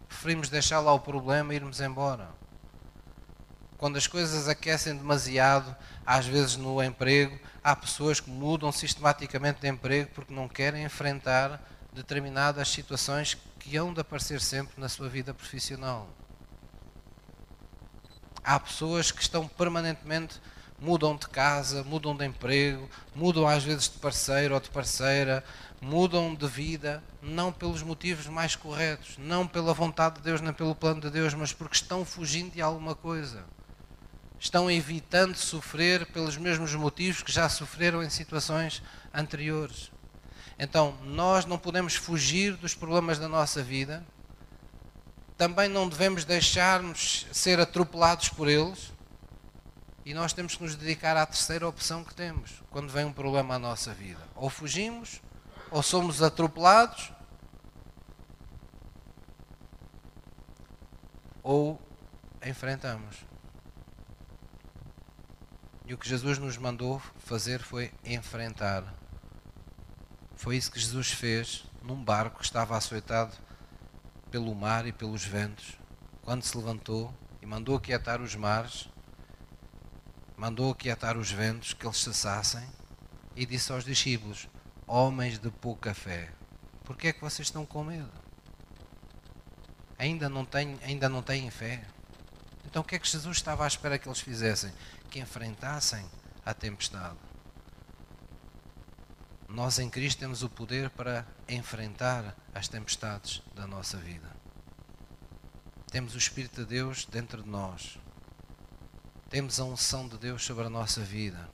Preferimos 0.08 0.50
deixar 0.50 0.80
lá 0.80 0.94
o 0.94 1.00
problema 1.00 1.54
e 1.54 1.58
irmos 1.58 1.82
embora. 1.82 2.30
Quando 3.78 3.98
as 3.98 4.08
coisas 4.08 4.48
aquecem 4.48 4.96
demasiado, 4.96 5.76
às 6.06 6.26
vezes 6.26 6.56
no 6.56 6.82
emprego, 6.82 7.38
há 7.64 7.76
pessoas 7.76 8.20
que 8.20 8.30
mudam 8.30 8.72
sistematicamente 8.72 9.62
de 9.62 9.68
emprego 9.68 10.10
porque 10.16 10.34
não 10.34 10.48
querem 10.48 10.86
enfrentar 10.86 11.62
determinadas 11.92 12.70
situações 12.70 13.38
que 13.60 13.76
hão 13.76 13.94
de 13.94 14.00
aparecer 14.00 14.40
sempre 14.40 14.80
na 14.80 14.88
sua 14.88 15.10
vida 15.10 15.34
profissional. 15.34 16.08
Há 18.44 18.60
pessoas 18.60 19.12
que 19.12 19.22
estão 19.22 19.48
permanentemente 19.48 20.40
mudam 20.80 21.16
de 21.16 21.28
casa, 21.28 21.84
mudam 21.84 22.16
de 22.16 22.26
emprego, 22.26 22.90
mudam 23.14 23.48
às 23.48 23.64
vezes 23.64 23.90
de 23.90 23.98
parceiro 23.98 24.54
ou 24.54 24.60
de 24.60 24.70
parceira, 24.70 25.44
mudam 25.82 26.36
de 26.36 26.48
vida, 26.48 27.04
não 27.22 27.52
pelos 27.52 27.82
motivos 27.82 28.28
mais 28.28 28.56
corretos, 28.56 29.18
não 29.18 29.48
pela 29.48 29.74
vontade 29.74 30.16
de 30.16 30.22
Deus, 30.22 30.42
nem 30.42 30.54
pelo 30.54 30.76
plano 30.76 31.02
de 31.02 31.10
Deus, 31.10 31.34
mas 31.34 31.52
porque 31.52 31.76
estão 31.76 32.06
fugindo 32.06 32.54
de 32.54 32.62
alguma 32.62 32.94
coisa. 32.96 33.55
Estão 34.46 34.70
evitando 34.70 35.36
sofrer 35.36 36.06
pelos 36.06 36.38
mesmos 36.38 36.72
motivos 36.76 37.24
que 37.24 37.32
já 37.32 37.50
sofreram 37.50 38.04
em 38.04 38.12
situações 38.12 38.84
anteriores. 39.12 39.92
Então, 40.60 40.96
nós 41.04 41.46
não 41.46 41.58
podemos 41.58 41.96
fugir 41.96 42.56
dos 42.56 42.76
problemas 42.76 43.18
da 43.18 43.28
nossa 43.28 43.64
vida, 43.64 44.06
também 45.36 45.68
não 45.68 45.90
devemos 45.90 46.26
deixar-nos 46.26 47.26
ser 47.32 47.60
atropelados 47.60 48.30
por 48.30 48.48
eles, 48.48 48.94
e 50.06 50.14
nós 50.14 50.32
temos 50.32 50.56
que 50.56 50.62
nos 50.62 50.76
dedicar 50.76 51.18
à 51.18 51.26
terceira 51.26 51.68
opção 51.68 52.04
que 52.04 52.14
temos 52.14 52.62
quando 52.70 52.92
vem 52.92 53.04
um 53.04 53.14
problema 53.14 53.56
à 53.56 53.60
nossa 53.60 53.96
vida. 53.96 54.22
Ou 54.36 54.48
fugimos, 54.48 55.24
ou 55.72 55.82
somos 55.82 56.22
atropelados, 56.22 57.12
ou 61.42 61.82
enfrentamos. 62.46 63.25
E 65.86 65.94
o 65.94 65.98
que 65.98 66.10
Jesus 66.10 66.38
nos 66.38 66.58
mandou 66.58 67.02
fazer 67.20 67.62
foi 67.62 67.92
enfrentar. 68.04 68.94
Foi 70.36 70.58
isso 70.58 70.72
que 70.72 70.80
Jesus 70.80 71.12
fez 71.12 71.66
num 71.84 72.04
barco 72.04 72.40
que 72.40 72.46
estava 72.46 72.76
açoitado 72.76 73.36
pelo 74.32 74.54
mar 74.56 74.88
e 74.88 74.92
pelos 74.92 75.24
ventos, 75.24 75.78
quando 76.22 76.44
se 76.44 76.58
levantou 76.58 77.14
e 77.42 77.46
mandou 77.46 77.76
aquietar 77.76 78.22
os 78.22 78.36
mares 78.36 78.90
mandou 80.38 80.72
aquietar 80.72 81.18
os 81.18 81.32
ventos, 81.32 81.74
que 81.74 81.86
eles 81.86 81.98
cessassem, 81.98 82.66
e 83.36 83.46
disse 83.46 83.72
aos 83.72 83.84
discípulos: 83.84 84.48
Homens 84.86 85.40
de 85.40 85.50
pouca 85.50 85.94
fé, 85.94 86.30
por 86.84 86.98
que 86.98 87.08
é 87.08 87.14
que 87.14 87.22
vocês 87.22 87.48
estão 87.48 87.66
com 87.66 87.84
medo? 87.84 88.12
Ainda 89.98 90.28
não 90.28 90.46
têm, 90.46 90.78
ainda 90.84 91.08
não 91.08 91.22
têm 91.22 91.50
fé? 91.50 91.84
Então 92.66 92.82
o 92.82 92.86
que 92.86 92.96
é 92.96 93.00
que 93.00 93.08
Jesus 93.08 93.38
estava 93.38 93.64
à 93.64 93.68
espera 93.68 93.98
que 93.98 94.08
eles 94.08 94.20
fizessem? 94.20 94.72
Que 95.10 95.20
enfrentassem 95.20 96.06
a 96.46 96.54
tempestade. 96.54 97.18
Nós 99.48 99.80
em 99.80 99.90
Cristo 99.90 100.20
temos 100.20 100.44
o 100.44 100.50
poder 100.50 100.90
para 100.90 101.26
enfrentar 101.48 102.36
as 102.54 102.68
tempestades 102.68 103.42
da 103.54 103.66
nossa 103.66 103.98
vida. 103.98 104.30
Temos 105.92 106.16
o 106.16 106.18
Espírito 106.18 106.62
de 106.62 106.68
Deus 106.68 107.06
dentro 107.06 107.42
de 107.44 107.50
nós 107.50 107.98
temos 109.36 109.60
a 109.60 109.66
unção 109.66 110.08
de 110.08 110.18
Deus 110.18 110.46
sobre 110.46 110.66
a 110.66 110.70
nossa 110.70 111.02
vida. 111.02 111.50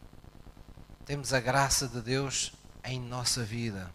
Temos 1.05 1.33
a 1.33 1.39
graça 1.39 1.87
de 1.87 2.01
Deus 2.01 2.53
em 2.83 2.99
nossa 2.99 3.43
vida 3.43 3.89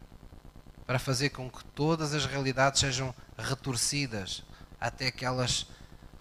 para 0.87 0.99
fazer 0.99 1.31
com 1.31 1.51
que 1.51 1.65
todas 1.67 2.15
as 2.15 2.27
realidades 2.27 2.81
sejam 2.81 3.15
retorcidas 3.37 4.43
até 4.81 5.11
que 5.11 5.25
elas 5.25 5.67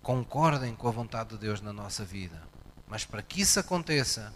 concordem 0.05 0.75
com 0.75 0.87
a 0.87 0.91
vontade 0.91 1.31
de 1.31 1.37
Deus 1.39 1.61
na 1.61 1.73
nossa 1.73 2.05
vida. 2.05 2.39
Mas 2.87 3.03
para 3.03 3.23
que 3.23 3.41
isso 3.41 3.59
aconteça, 3.59 4.31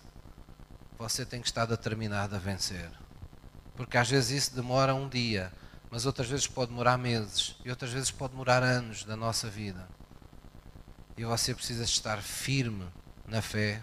você 0.98 1.24
tem 1.24 1.40
que 1.40 1.48
estar 1.48 1.68
determinado 1.68 2.36
a 2.36 2.40
vencer. 2.40 2.90
Porque 3.76 3.96
às 3.96 4.10
vezes 4.10 4.46
isso 4.46 4.56
demora 4.56 4.96
um 4.96 5.08
dia, 5.08 5.54
mas 5.92 6.08
outras 6.08 6.28
vezes 6.28 6.48
pode 6.48 6.72
demorar 6.72 6.98
meses 6.98 7.56
e 7.64 7.70
outras 7.70 7.92
vezes 7.92 8.10
pode 8.10 8.32
demorar 8.32 8.64
anos 8.64 9.04
da 9.04 9.16
nossa 9.16 9.48
vida. 9.48 9.88
E 11.16 11.24
você 11.24 11.54
precisa 11.54 11.84
estar 11.84 12.20
firme 12.20 12.88
na 13.28 13.40
fé, 13.40 13.80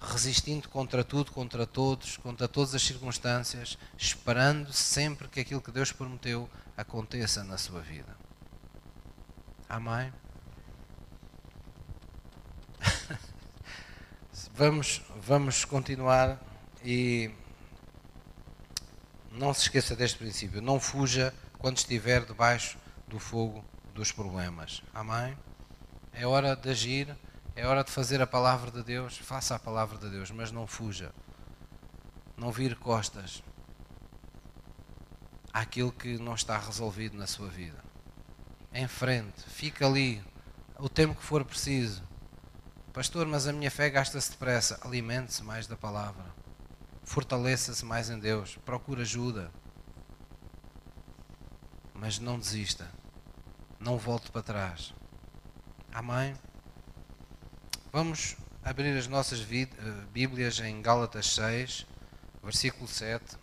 resistindo 0.00 0.68
contra 0.68 1.04
tudo, 1.04 1.30
contra 1.30 1.64
todos, 1.64 2.16
contra 2.16 2.48
todas 2.48 2.74
as 2.74 2.82
circunstâncias, 2.82 3.78
esperando 3.96 4.72
sempre 4.72 5.28
que 5.28 5.38
aquilo 5.38 5.62
que 5.62 5.70
Deus 5.70 5.92
prometeu 5.92 6.50
aconteça 6.76 7.44
na 7.44 7.56
sua 7.56 7.80
vida. 7.80 8.16
Amém? 9.68 10.12
Vamos, 14.58 15.00
vamos 15.24 15.64
continuar 15.64 16.36
e 16.84 17.30
não 19.30 19.54
se 19.54 19.62
esqueça 19.62 19.94
deste 19.94 20.18
princípio. 20.18 20.60
Não 20.60 20.80
fuja 20.80 21.32
quando 21.58 21.76
estiver 21.76 22.24
debaixo 22.24 22.76
do 23.06 23.20
fogo 23.20 23.64
dos 23.94 24.10
problemas. 24.10 24.82
Amém? 24.92 25.38
É 26.12 26.26
hora 26.26 26.56
de 26.56 26.70
agir, 26.70 27.16
é 27.54 27.64
hora 27.64 27.84
de 27.84 27.92
fazer 27.92 28.20
a 28.20 28.26
palavra 28.26 28.72
de 28.72 28.82
Deus. 28.82 29.16
Faça 29.16 29.54
a 29.54 29.60
palavra 29.60 29.96
de 29.96 30.10
Deus, 30.10 30.32
mas 30.32 30.50
não 30.50 30.66
fuja. 30.66 31.12
Não 32.36 32.50
vire 32.50 32.74
costas 32.74 33.44
àquilo 35.52 35.92
que 35.92 36.18
não 36.18 36.34
está 36.34 36.58
resolvido 36.58 37.16
na 37.16 37.28
sua 37.28 37.46
vida. 37.46 37.78
Em 38.74 38.88
frente, 38.88 39.40
fica 39.46 39.86
ali 39.86 40.20
o 40.80 40.88
tempo 40.88 41.14
que 41.14 41.22
for 41.22 41.44
preciso. 41.44 42.07
Pastor, 42.98 43.28
mas 43.28 43.46
a 43.46 43.52
minha 43.52 43.70
fé 43.70 43.88
gasta-se 43.88 44.32
depressa. 44.32 44.80
Alimente-se 44.82 45.44
mais 45.44 45.68
da 45.68 45.76
palavra 45.76 46.24
fortaleça-se 47.08 47.84
mais 47.86 48.10
em 48.10 48.18
Deus, 48.18 48.58
procure 48.66 49.00
ajuda. 49.00 49.50
Mas 51.94 52.18
não 52.18 52.38
desista. 52.38 52.86
Não 53.80 53.96
volte 53.96 54.30
para 54.30 54.42
trás. 54.42 54.92
Amém? 55.92 56.34
Vamos 57.90 58.36
abrir 58.62 58.96
as 58.98 59.06
nossas 59.06 59.40
eh, 59.40 59.66
Bíblias 60.12 60.60
em 60.60 60.82
Gálatas 60.82 61.34
6, 61.34 61.86
versículo 62.42 62.86
7. 62.86 63.36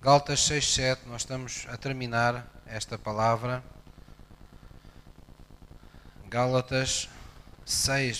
Gálatas 0.00 0.44
6, 0.44 0.74
7, 0.74 1.08
nós 1.08 1.22
estamos 1.22 1.66
a 1.68 1.76
terminar 1.76 2.46
esta 2.64 2.96
palavra. 2.96 3.64
Gálatas 6.28 7.08
6, 7.08 7.21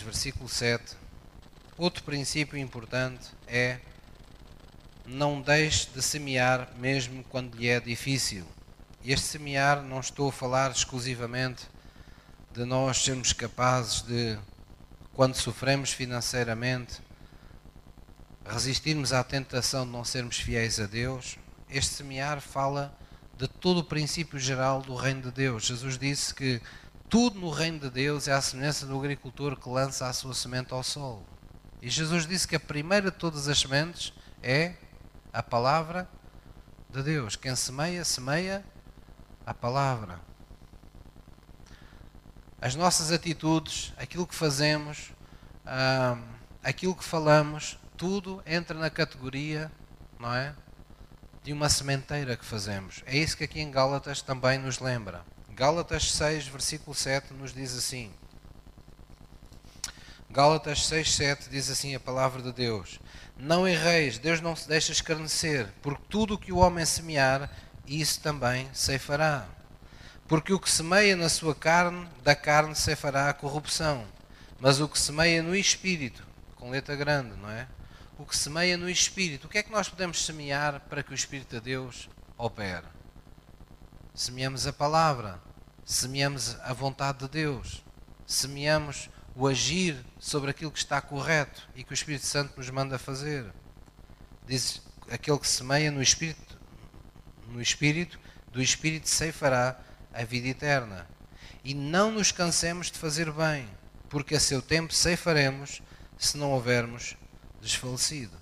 versículo 0.04 0.48
7. 0.48 0.96
Outro 1.76 2.02
princípio 2.04 2.58
importante 2.58 3.30
é 3.46 3.78
não 5.04 5.40
deixe 5.40 5.88
de 5.90 6.00
semear 6.00 6.68
mesmo 6.76 7.24
quando 7.24 7.56
lhe 7.56 7.68
é 7.68 7.80
difícil. 7.80 8.46
Este 9.04 9.26
semear 9.26 9.82
não 9.82 9.98
estou 9.98 10.28
a 10.28 10.32
falar 10.32 10.70
exclusivamente 10.70 11.68
de 12.52 12.64
nós 12.64 13.02
sermos 13.02 13.32
capazes 13.32 14.02
de, 14.02 14.38
quando 15.12 15.34
sofremos 15.34 15.92
financeiramente, 15.92 17.00
resistirmos 18.44 19.12
à 19.12 19.24
tentação 19.24 19.84
de 19.84 19.90
não 19.90 20.04
sermos 20.04 20.38
fiéis 20.38 20.78
a 20.78 20.86
Deus. 20.86 21.36
Este 21.68 21.94
semear 21.94 22.40
fala 22.40 22.96
de 23.36 23.48
todo 23.48 23.78
o 23.78 23.84
princípio 23.84 24.38
geral 24.38 24.82
do 24.82 24.94
reino 24.94 25.22
de 25.22 25.30
Deus. 25.32 25.64
Jesus 25.64 25.98
disse 25.98 26.32
que 26.32 26.60
tudo 27.12 27.38
no 27.38 27.50
reino 27.50 27.78
de 27.78 27.90
Deus 27.90 28.26
é 28.26 28.32
a 28.32 28.40
semelhança 28.40 28.86
do 28.86 28.98
agricultor 28.98 29.54
que 29.54 29.68
lança 29.68 30.06
a 30.06 30.14
sua 30.14 30.32
semente 30.32 30.72
ao 30.72 30.82
solo. 30.82 31.22
E 31.82 31.90
Jesus 31.90 32.26
disse 32.26 32.48
que 32.48 32.56
a 32.56 32.60
primeira 32.60 33.10
de 33.10 33.18
todas 33.18 33.48
as 33.48 33.60
sementes 33.60 34.14
é 34.42 34.76
a 35.30 35.42
palavra 35.42 36.08
de 36.88 37.02
Deus. 37.02 37.36
Quem 37.36 37.54
semeia, 37.54 38.02
semeia 38.02 38.64
a 39.44 39.52
palavra. 39.52 40.20
As 42.58 42.74
nossas 42.74 43.12
atitudes, 43.12 43.92
aquilo 43.98 44.26
que 44.26 44.34
fazemos, 44.34 45.12
aquilo 46.64 46.96
que 46.96 47.04
falamos, 47.04 47.78
tudo 47.94 48.42
entra 48.46 48.78
na 48.78 48.88
categoria, 48.88 49.70
não 50.18 50.34
é? 50.34 50.54
De 51.42 51.52
uma 51.52 51.68
sementeira 51.68 52.38
que 52.38 52.44
fazemos. 52.46 53.02
É 53.04 53.14
isso 53.14 53.36
que 53.36 53.44
aqui 53.44 53.60
em 53.60 53.70
Gálatas 53.70 54.22
também 54.22 54.56
nos 54.58 54.78
lembra. 54.78 55.30
Gálatas 55.54 56.12
6, 56.12 56.46
versículo 56.46 56.94
7 56.94 57.34
nos 57.34 57.52
diz 57.52 57.76
assim: 57.76 58.10
Gálatas 60.30 60.86
6, 60.86 61.14
7 61.14 61.50
diz 61.50 61.68
assim 61.68 61.94
a 61.94 62.00
palavra 62.00 62.40
de 62.40 62.50
Deus: 62.52 62.98
Não 63.36 63.68
erreis, 63.68 64.16
Deus 64.16 64.40
não 64.40 64.56
se 64.56 64.66
deixa 64.66 64.92
escarnecer, 64.92 65.68
porque 65.82 66.02
tudo 66.08 66.34
o 66.34 66.38
que 66.38 66.52
o 66.52 66.56
homem 66.56 66.86
semear, 66.86 67.50
isso 67.86 68.18
também 68.22 68.66
ceifará. 68.72 69.46
Porque 70.26 70.54
o 70.54 70.58
que 70.58 70.70
semeia 70.70 71.14
na 71.16 71.28
sua 71.28 71.54
carne, 71.54 72.08
da 72.22 72.34
carne 72.34 72.74
ceifará 72.74 73.28
a 73.28 73.34
corrupção, 73.34 74.06
mas 74.58 74.80
o 74.80 74.88
que 74.88 74.98
semeia 74.98 75.42
no 75.42 75.54
espírito, 75.54 76.26
com 76.56 76.70
letra 76.70 76.96
grande, 76.96 77.36
não 77.36 77.50
é? 77.50 77.68
O 78.18 78.24
que 78.24 78.34
semeia 78.34 78.78
no 78.78 78.88
espírito, 78.88 79.46
o 79.46 79.50
que 79.50 79.58
é 79.58 79.62
que 79.62 79.70
nós 79.70 79.86
podemos 79.86 80.24
semear 80.24 80.80
para 80.88 81.02
que 81.02 81.12
o 81.12 81.14
espírito 81.14 81.56
de 81.56 81.60
Deus 81.60 82.08
opere? 82.38 83.01
Semeamos 84.14 84.66
a 84.66 84.72
palavra, 84.74 85.40
semeamos 85.86 86.60
a 86.60 86.74
vontade 86.74 87.20
de 87.20 87.28
Deus, 87.28 87.82
semeamos 88.26 89.08
o 89.34 89.48
agir 89.48 90.04
sobre 90.18 90.50
aquilo 90.50 90.70
que 90.70 90.78
está 90.78 91.00
correto 91.00 91.66
e 91.74 91.82
que 91.82 91.92
o 91.92 91.94
Espírito 91.94 92.26
Santo 92.26 92.52
nos 92.58 92.68
manda 92.68 92.98
fazer. 92.98 93.50
Diz 94.46 94.82
aquele 95.10 95.38
que 95.38 95.48
semeia 95.48 95.90
no 95.90 96.02
Espírito, 96.02 96.58
no 97.48 97.60
Espírito, 97.60 98.20
do 98.52 98.60
Espírito 98.60 99.08
ceifará 99.08 99.80
a 100.12 100.24
vida 100.24 100.48
eterna. 100.48 101.06
E 101.64 101.72
não 101.72 102.10
nos 102.10 102.30
cansemos 102.30 102.90
de 102.90 102.98
fazer 102.98 103.32
bem, 103.32 103.66
porque 104.10 104.34
a 104.34 104.40
seu 104.40 104.60
tempo 104.60 104.92
ceifaremos 104.92 105.80
se 106.18 106.36
não 106.36 106.50
houvermos 106.50 107.16
desfalecido. 107.62 108.41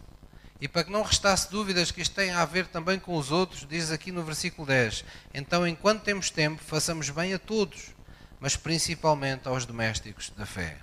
E 0.60 0.68
para 0.68 0.84
que 0.84 0.90
não 0.90 1.02
restasse 1.02 1.50
dúvidas 1.50 1.90
que 1.90 2.02
isto 2.02 2.14
tem 2.14 2.30
a 2.30 2.44
ver 2.44 2.66
também 2.66 2.98
com 2.98 3.16
os 3.16 3.30
outros, 3.30 3.66
diz 3.68 3.90
aqui 3.90 4.12
no 4.12 4.22
versículo 4.22 4.66
10: 4.66 5.04
Então, 5.32 5.66
enquanto 5.66 6.02
temos 6.02 6.30
tempo, 6.30 6.62
façamos 6.62 7.08
bem 7.10 7.32
a 7.32 7.38
todos 7.38 7.94
mas 8.40 8.56
principalmente 8.56 9.46
aos 9.46 9.66
domésticos 9.66 10.30
da 10.30 10.46
fé. 10.46 10.78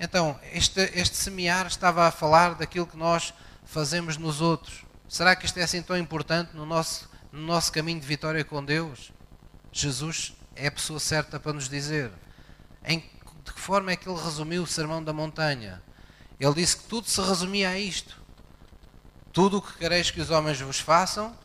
Então, 0.00 0.40
este, 0.52 0.80
este 0.94 1.16
semear 1.16 1.66
estava 1.66 2.08
a 2.08 2.10
falar 2.10 2.54
daquilo 2.54 2.86
que 2.86 2.96
nós 2.96 3.32
fazemos 3.64 4.16
nos 4.16 4.40
outros. 4.40 4.84
Será 5.06 5.36
que 5.36 5.44
isto 5.44 5.58
é 5.58 5.62
assim 5.62 5.82
tão 5.82 5.96
importante 5.96 6.56
no 6.56 6.64
nosso, 6.64 7.08
no 7.30 7.42
nosso 7.42 7.70
caminho 7.70 8.00
de 8.00 8.06
vitória 8.06 8.42
com 8.42 8.64
Deus? 8.64 9.12
Jesus 9.70 10.34
é 10.56 10.66
a 10.66 10.72
pessoa 10.72 10.98
certa 10.98 11.38
para 11.38 11.52
nos 11.52 11.68
dizer. 11.68 12.10
Em, 12.84 12.98
de 13.44 13.52
que 13.52 13.60
forma 13.60 13.92
é 13.92 13.96
que 13.96 14.08
ele 14.08 14.20
resumiu 14.20 14.62
o 14.62 14.66
sermão 14.66 15.04
da 15.04 15.12
montanha? 15.12 15.82
Ele 16.40 16.54
disse 16.54 16.78
que 16.78 16.84
tudo 16.84 17.08
se 17.08 17.20
resumia 17.20 17.68
a 17.68 17.78
isto. 17.78 18.20
Tudo 19.34 19.58
o 19.58 19.62
que 19.62 19.76
quereis 19.78 20.12
que 20.12 20.20
os 20.20 20.30
homens 20.30 20.60
vos 20.60 20.78
façam, 20.78 21.36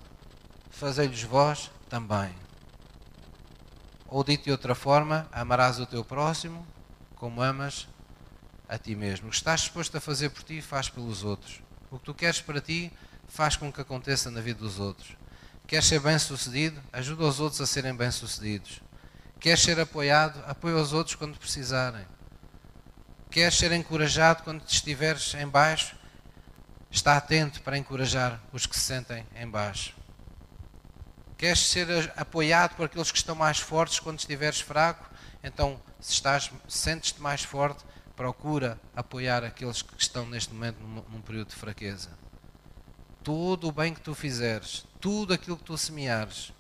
fazei-lhes 0.70 1.24
vós 1.24 1.72
também. 1.90 2.32
Ou 4.08 4.24
dito 4.24 4.44
de 4.44 4.52
outra 4.52 4.76
forma, 4.76 5.28
amarás 5.32 5.80
o 5.80 5.88
teu 5.88 6.06
próximo 6.06 6.68
como 7.16 7.42
amas 7.42 7.88
a 8.68 8.78
ti 8.78 8.96
mesmo. 8.96 9.26
O 9.26 9.32
que 9.32 9.38
estás 9.38 9.62
disposto 9.62 9.98
a 9.98 10.00
fazer 10.00 10.30
por 10.30 10.44
ti, 10.44 10.62
faz 10.62 10.88
pelos 10.88 11.24
outros. 11.24 11.64
O 11.90 11.98
que 11.98 12.06
tu 12.06 12.14
queres 12.14 12.40
para 12.40 12.62
ti, 12.62 12.94
faz 13.28 13.56
com 13.56 13.74
que 13.74 13.82
aconteça 13.82 14.30
na 14.30 14.40
vida 14.40 14.60
dos 14.60 14.80
outros. 14.80 15.18
Queres 15.66 15.88
ser 15.88 16.00
bem-sucedido? 16.00 16.80
Ajuda 16.94 17.24
os 17.24 17.40
outros 17.40 17.60
a 17.60 17.66
serem 17.66 17.96
bem-sucedidos. 17.96 18.82
Queres 19.40 19.64
ser 19.64 19.80
apoiado? 19.80 20.40
Apoia 20.46 20.76
os 20.76 20.94
outros 20.94 21.16
quando 21.16 21.40
precisarem. 21.40 22.06
Queres 23.32 23.58
ser 23.58 23.72
encorajado 23.72 24.44
quando 24.44 24.62
estiveres 24.68 25.34
em 25.34 25.48
baixo? 25.48 25.98
Está 26.92 27.18
atento 27.18 27.62
para 27.62 27.78
encorajar 27.78 28.40
os 28.52 28.66
que 28.66 28.76
se 28.76 28.82
sentem 28.82 29.26
em 29.36 29.48
baixo. 29.48 29.96
Queres 31.38 31.60
ser 31.68 32.12
apoiado 32.18 32.76
por 32.76 32.86
aqueles 32.86 33.12
que 33.12 33.18
estão 33.18 33.36
mais 33.36 33.60
fortes 33.60 34.00
quando 34.00 34.20
estiveres 34.20 34.60
fraco? 34.60 35.10
Então, 35.44 35.80
se 36.00 36.14
estás, 36.14 36.52
sentes-te 36.68 37.22
mais 37.22 37.44
forte, 37.44 37.86
procura 38.16 38.78
apoiar 38.94 39.44
aqueles 39.44 39.82
que 39.82 39.94
estão 39.98 40.26
neste 40.26 40.54
momento 40.54 40.80
num, 40.82 41.02
num 41.10 41.22
período 41.22 41.50
de 41.50 41.56
fraqueza. 41.56 42.10
Todo 43.24 43.70
o 43.70 43.72
bem 43.72 43.94
que 43.94 44.02
tu 44.02 44.14
fizeres, 44.14 44.86
tudo 45.00 45.34
aquilo 45.34 45.56
que 45.56 45.64
tu 45.64 45.78
semeares, 45.78 46.52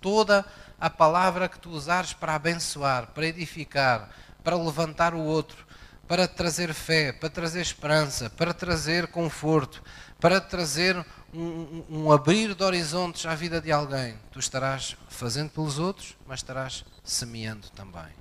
toda 0.00 0.44
a 0.80 0.90
palavra 0.90 1.48
que 1.48 1.58
tu 1.58 1.70
usares 1.70 2.12
para 2.12 2.34
abençoar, 2.34 3.08
para 3.08 3.26
edificar, 3.26 4.10
para 4.42 4.56
levantar 4.56 5.14
o 5.14 5.20
outro, 5.20 5.64
para 6.06 6.28
trazer 6.28 6.72
fé, 6.74 7.12
para 7.12 7.30
trazer 7.30 7.60
esperança, 7.60 8.28
para 8.30 8.52
trazer 8.52 9.08
conforto, 9.08 9.82
para 10.20 10.40
trazer 10.40 11.04
um, 11.32 11.84
um, 11.90 12.12
abrir 12.12 12.54
de 12.54 12.62
horizontes 12.62 13.26
à 13.26 13.34
vida 13.34 13.60
de 13.60 13.72
alguém. 13.72 14.16
Tu 14.30 14.38
estarás 14.38 14.96
fazendo 15.08 15.50
pelos 15.50 15.78
outros, 15.78 16.16
mas 16.26 16.40
estarás 16.40 16.84
semeando 17.02 17.68
também. 17.70 18.12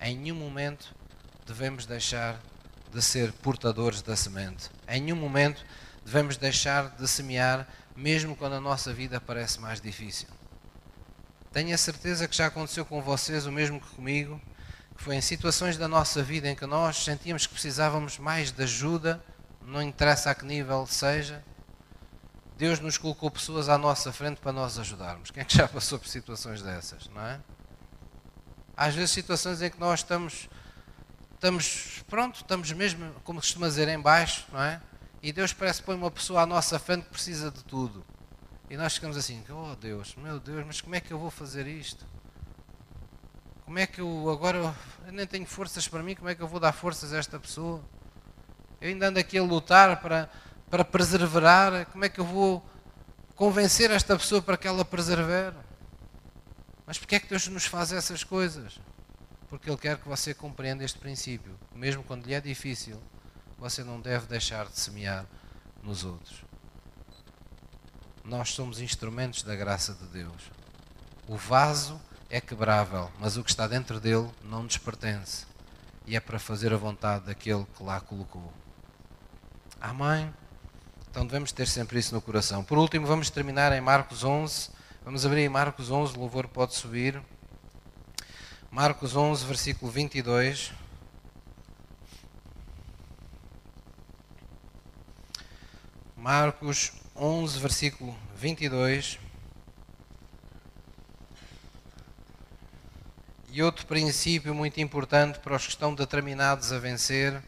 Em 0.00 0.16
nenhum 0.16 0.36
momento 0.36 0.94
devemos 1.46 1.86
deixar 1.86 2.40
de 2.92 3.02
ser 3.02 3.32
portadores 3.32 4.02
da 4.02 4.14
semente. 4.14 4.70
Em 4.88 5.00
nenhum 5.00 5.16
momento 5.16 5.64
devemos 6.04 6.36
deixar 6.36 6.90
de 6.90 7.08
semear 7.08 7.66
mesmo 7.96 8.36
quando 8.36 8.54
a 8.54 8.60
nossa 8.60 8.92
vida 8.92 9.20
parece 9.20 9.60
mais 9.60 9.80
difícil. 9.80 10.28
Tenho 11.52 11.74
a 11.74 11.78
certeza 11.78 12.26
que 12.26 12.36
já 12.36 12.46
aconteceu 12.46 12.84
com 12.84 13.00
vocês 13.00 13.46
o 13.46 13.52
mesmo 13.52 13.80
que 13.80 13.88
comigo, 13.94 14.40
foi 14.94 15.16
em 15.16 15.20
situações 15.20 15.76
da 15.76 15.88
nossa 15.88 16.22
vida 16.22 16.48
em 16.48 16.54
que 16.54 16.66
nós 16.66 17.04
sentíamos 17.04 17.46
que 17.46 17.52
precisávamos 17.52 18.18
mais 18.18 18.50
de 18.50 18.62
ajuda, 18.62 19.22
não 19.62 19.82
interessa 19.82 20.30
a 20.30 20.34
que 20.34 20.44
nível 20.44 20.86
seja, 20.86 21.42
Deus 22.56 22.78
nos 22.78 22.96
colocou 22.96 23.30
pessoas 23.30 23.68
à 23.68 23.76
nossa 23.76 24.12
frente 24.12 24.40
para 24.40 24.52
nós 24.52 24.78
ajudarmos. 24.78 25.30
Quem 25.30 25.42
é 25.42 25.44
que 25.44 25.56
já 25.56 25.66
passou 25.66 25.98
por 25.98 26.08
situações 26.08 26.62
dessas, 26.62 27.08
não 27.08 27.20
é? 27.20 27.40
Às 28.76 28.94
vezes 28.94 29.10
situações 29.10 29.60
em 29.60 29.70
que 29.70 29.78
nós 29.78 30.00
estamos, 30.00 30.48
estamos 31.34 32.02
pronto, 32.08 32.36
estamos 32.36 32.70
mesmo, 32.72 33.12
como 33.24 33.40
costuma 33.40 33.66
dizer, 33.66 33.88
em 33.88 34.00
baixo, 34.00 34.46
não 34.52 34.62
é? 34.62 34.80
E 35.22 35.32
Deus 35.32 35.52
parece 35.52 35.80
que 35.80 35.86
põe 35.86 35.96
uma 35.96 36.10
pessoa 36.10 36.42
à 36.42 36.46
nossa 36.46 36.78
frente 36.78 37.04
que 37.04 37.10
precisa 37.10 37.50
de 37.50 37.64
tudo. 37.64 38.04
E 38.70 38.76
nós 38.76 38.94
ficamos 38.94 39.16
assim, 39.16 39.42
oh 39.50 39.74
Deus, 39.74 40.14
meu 40.16 40.38
Deus, 40.38 40.64
mas 40.66 40.80
como 40.80 40.94
é 40.94 41.00
que 41.00 41.12
eu 41.12 41.18
vou 41.18 41.30
fazer 41.30 41.66
isto? 41.66 42.06
Como 43.64 43.78
é 43.78 43.86
que 43.86 44.00
eu 44.00 44.30
agora 44.30 44.74
eu 45.06 45.12
nem 45.12 45.26
tenho 45.26 45.46
forças 45.46 45.88
para 45.88 46.02
mim, 46.02 46.14
como 46.14 46.28
é 46.28 46.34
que 46.34 46.42
eu 46.42 46.48
vou 46.48 46.60
dar 46.60 46.72
forças 46.72 47.12
a 47.12 47.18
esta 47.18 47.38
pessoa? 47.38 47.82
Eu 48.80 48.88
ainda 48.88 49.08
ando 49.08 49.18
aqui 49.18 49.38
a 49.38 49.42
lutar 49.42 50.00
para 50.00 50.28
para 50.74 50.84
preservar, 50.84 51.86
como 51.86 52.04
é 52.04 52.08
que 52.08 52.18
eu 52.18 52.24
vou 52.24 52.64
convencer 53.36 53.92
esta 53.92 54.16
pessoa 54.16 54.42
para 54.42 54.56
que 54.56 54.66
ela 54.66 54.84
preserve? 54.84 55.56
Mas 56.84 56.98
porquê 56.98 57.14
é 57.14 57.20
que 57.20 57.28
Deus 57.28 57.46
nos 57.46 57.64
faz 57.64 57.92
essas 57.92 58.24
coisas? 58.24 58.80
Porque 59.48 59.70
Ele 59.70 59.78
quer 59.78 59.98
que 59.98 60.08
você 60.08 60.34
compreenda 60.34 60.82
este 60.82 60.98
princípio. 60.98 61.56
Mesmo 61.72 62.02
quando 62.02 62.26
lhe 62.26 62.34
é 62.34 62.40
difícil, 62.40 63.00
você 63.56 63.84
não 63.84 64.00
deve 64.00 64.26
deixar 64.26 64.66
de 64.66 64.78
semear 64.78 65.26
nos 65.80 66.04
outros. 66.04 66.44
Nós 68.24 68.50
somos 68.50 68.80
instrumentos 68.80 69.44
da 69.44 69.54
graça 69.54 69.94
de 69.94 70.06
Deus. 70.06 70.50
O 71.28 71.36
vaso 71.36 72.00
é 72.30 72.40
quebrável, 72.40 73.10
mas 73.18 73.36
o 73.36 73.44
que 73.44 73.50
está 73.50 73.66
dentro 73.66 74.00
dele 74.00 74.30
não 74.42 74.62
nos 74.62 74.76
pertence. 74.76 75.46
E 76.06 76.16
é 76.16 76.20
para 76.20 76.38
fazer 76.38 76.72
a 76.72 76.76
vontade 76.76 77.26
daquele 77.26 77.64
que 77.76 77.82
lá 77.82 78.00
colocou. 78.00 78.52
Amém? 79.80 80.32
Então 81.10 81.26
devemos 81.26 81.52
ter 81.52 81.68
sempre 81.68 81.98
isso 81.98 82.14
no 82.14 82.20
coração. 82.20 82.64
Por 82.64 82.76
último, 82.76 83.06
vamos 83.06 83.30
terminar 83.30 83.72
em 83.72 83.80
Marcos 83.80 84.24
11. 84.24 84.70
Vamos 85.04 85.24
abrir 85.24 85.42
em 85.42 85.48
Marcos 85.48 85.90
11, 85.90 86.16
o 86.16 86.20
louvor 86.20 86.48
pode 86.48 86.74
subir. 86.74 87.22
Marcos 88.70 89.14
11, 89.14 89.44
versículo 89.44 89.92
22. 89.92 90.72
Marcos 96.16 96.92
11, 97.14 97.60
versículo 97.60 98.16
22. 98.36 99.20
E 103.54 103.62
outro 103.62 103.86
princípio 103.86 104.52
muito 104.52 104.80
importante 104.80 105.38
para 105.38 105.54
os 105.54 105.62
que 105.62 105.70
estão 105.70 105.94
determinados 105.94 106.72
a 106.72 106.78
vencer 106.80 107.40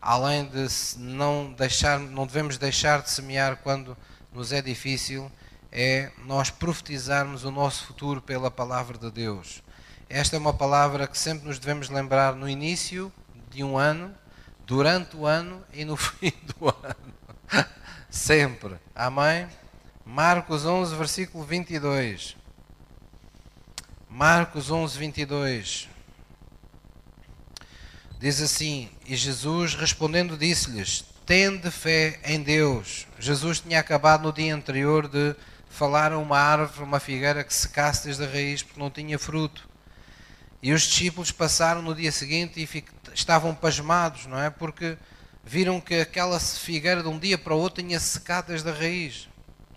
além 0.00 0.44
de 0.46 0.64
não 0.96 1.52
deixar, 1.52 1.98
não 1.98 2.24
devemos 2.24 2.56
deixar 2.56 3.02
de 3.02 3.10
semear 3.10 3.56
quando 3.56 3.96
nos 4.32 4.52
é 4.52 4.62
difícil, 4.62 5.28
é 5.72 6.12
nós 6.24 6.50
profetizarmos 6.50 7.42
o 7.44 7.50
nosso 7.50 7.84
futuro 7.84 8.22
pela 8.22 8.48
palavra 8.48 8.96
de 8.96 9.10
Deus. 9.10 9.60
Esta 10.08 10.36
é 10.36 10.38
uma 10.38 10.54
palavra 10.54 11.08
que 11.08 11.18
sempre 11.18 11.48
nos 11.48 11.58
devemos 11.58 11.90
lembrar 11.90 12.36
no 12.36 12.48
início 12.48 13.12
de 13.50 13.64
um 13.64 13.76
ano, 13.76 14.14
durante 14.64 15.16
o 15.16 15.26
ano 15.26 15.64
e 15.72 15.84
no 15.84 15.96
fim 15.98 16.32
do 16.56 16.68
ano. 16.68 17.66
Sempre. 18.08 18.76
Amém? 18.94 19.48
Marcos 20.06 20.64
11, 20.64 20.94
versículo 20.94 21.42
22. 21.42 22.38
Marcos 24.12 24.72
11, 24.72 24.98
22. 24.98 25.88
Diz 28.18 28.42
assim: 28.42 28.90
E 29.06 29.14
Jesus 29.14 29.76
respondendo 29.76 30.36
disse-lhes: 30.36 31.04
Tende 31.24 31.70
fé 31.70 32.18
em 32.24 32.42
Deus. 32.42 33.06
Jesus 33.20 33.60
tinha 33.60 33.78
acabado 33.78 34.24
no 34.24 34.32
dia 34.32 34.52
anterior 34.52 35.06
de 35.06 35.36
falar 35.68 36.12
a 36.12 36.18
uma 36.18 36.36
árvore, 36.36 36.82
uma 36.82 36.98
figueira 36.98 37.44
que 37.44 37.54
secasse 37.54 38.06
desde 38.06 38.24
a 38.24 38.26
raiz 38.26 38.64
porque 38.64 38.80
não 38.80 38.90
tinha 38.90 39.16
fruto. 39.16 39.68
E 40.60 40.72
os 40.72 40.82
discípulos 40.82 41.30
passaram 41.30 41.80
no 41.80 41.94
dia 41.94 42.10
seguinte 42.10 42.60
e 42.60 42.84
estavam 43.14 43.54
pasmados, 43.54 44.26
não 44.26 44.40
é? 44.40 44.50
Porque 44.50 44.98
viram 45.44 45.80
que 45.80 45.94
aquela 45.94 46.40
figueira 46.40 47.00
de 47.00 47.08
um 47.08 47.18
dia 47.18 47.38
para 47.38 47.54
o 47.54 47.58
outro 47.58 47.80
tinha 47.80 48.00
secado 48.00 48.48
desde 48.48 48.68
a 48.68 48.72
raiz. 48.72 49.28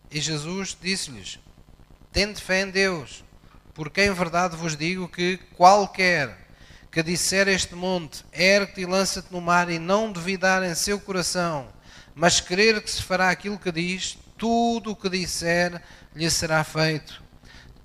E 0.10 0.20
Jesus 0.20 0.76
disse-lhes: 0.82 1.40
Tende 2.12 2.42
fé 2.42 2.62
em 2.62 2.72
Deus, 2.72 3.24
porque 3.74 4.04
em 4.04 4.14
verdade 4.14 4.56
vos 4.56 4.76
digo 4.78 5.08
que 5.08 5.38
qualquer 5.56 6.38
que 6.92 7.02
disser 7.02 7.48
este 7.48 7.74
monte, 7.74 8.24
ergue-te 8.32 8.82
e 8.82 8.86
lança-te 8.86 9.32
no 9.32 9.42
mar, 9.42 9.70
e 9.70 9.80
não 9.80 10.12
duvidar 10.12 10.62
em 10.64 10.76
seu 10.76 11.00
coração, 11.00 11.68
mas 12.14 12.40
crer 12.40 12.82
que 12.82 12.92
se 12.92 13.02
fará 13.02 13.32
aquilo 13.32 13.58
que 13.58 13.72
diz, 13.72 14.18
tudo 14.38 14.92
o 14.92 14.96
que 14.96 15.10
disser 15.10 15.82
lhe 16.16 16.30
será 16.30 16.64
feito. 16.64 17.24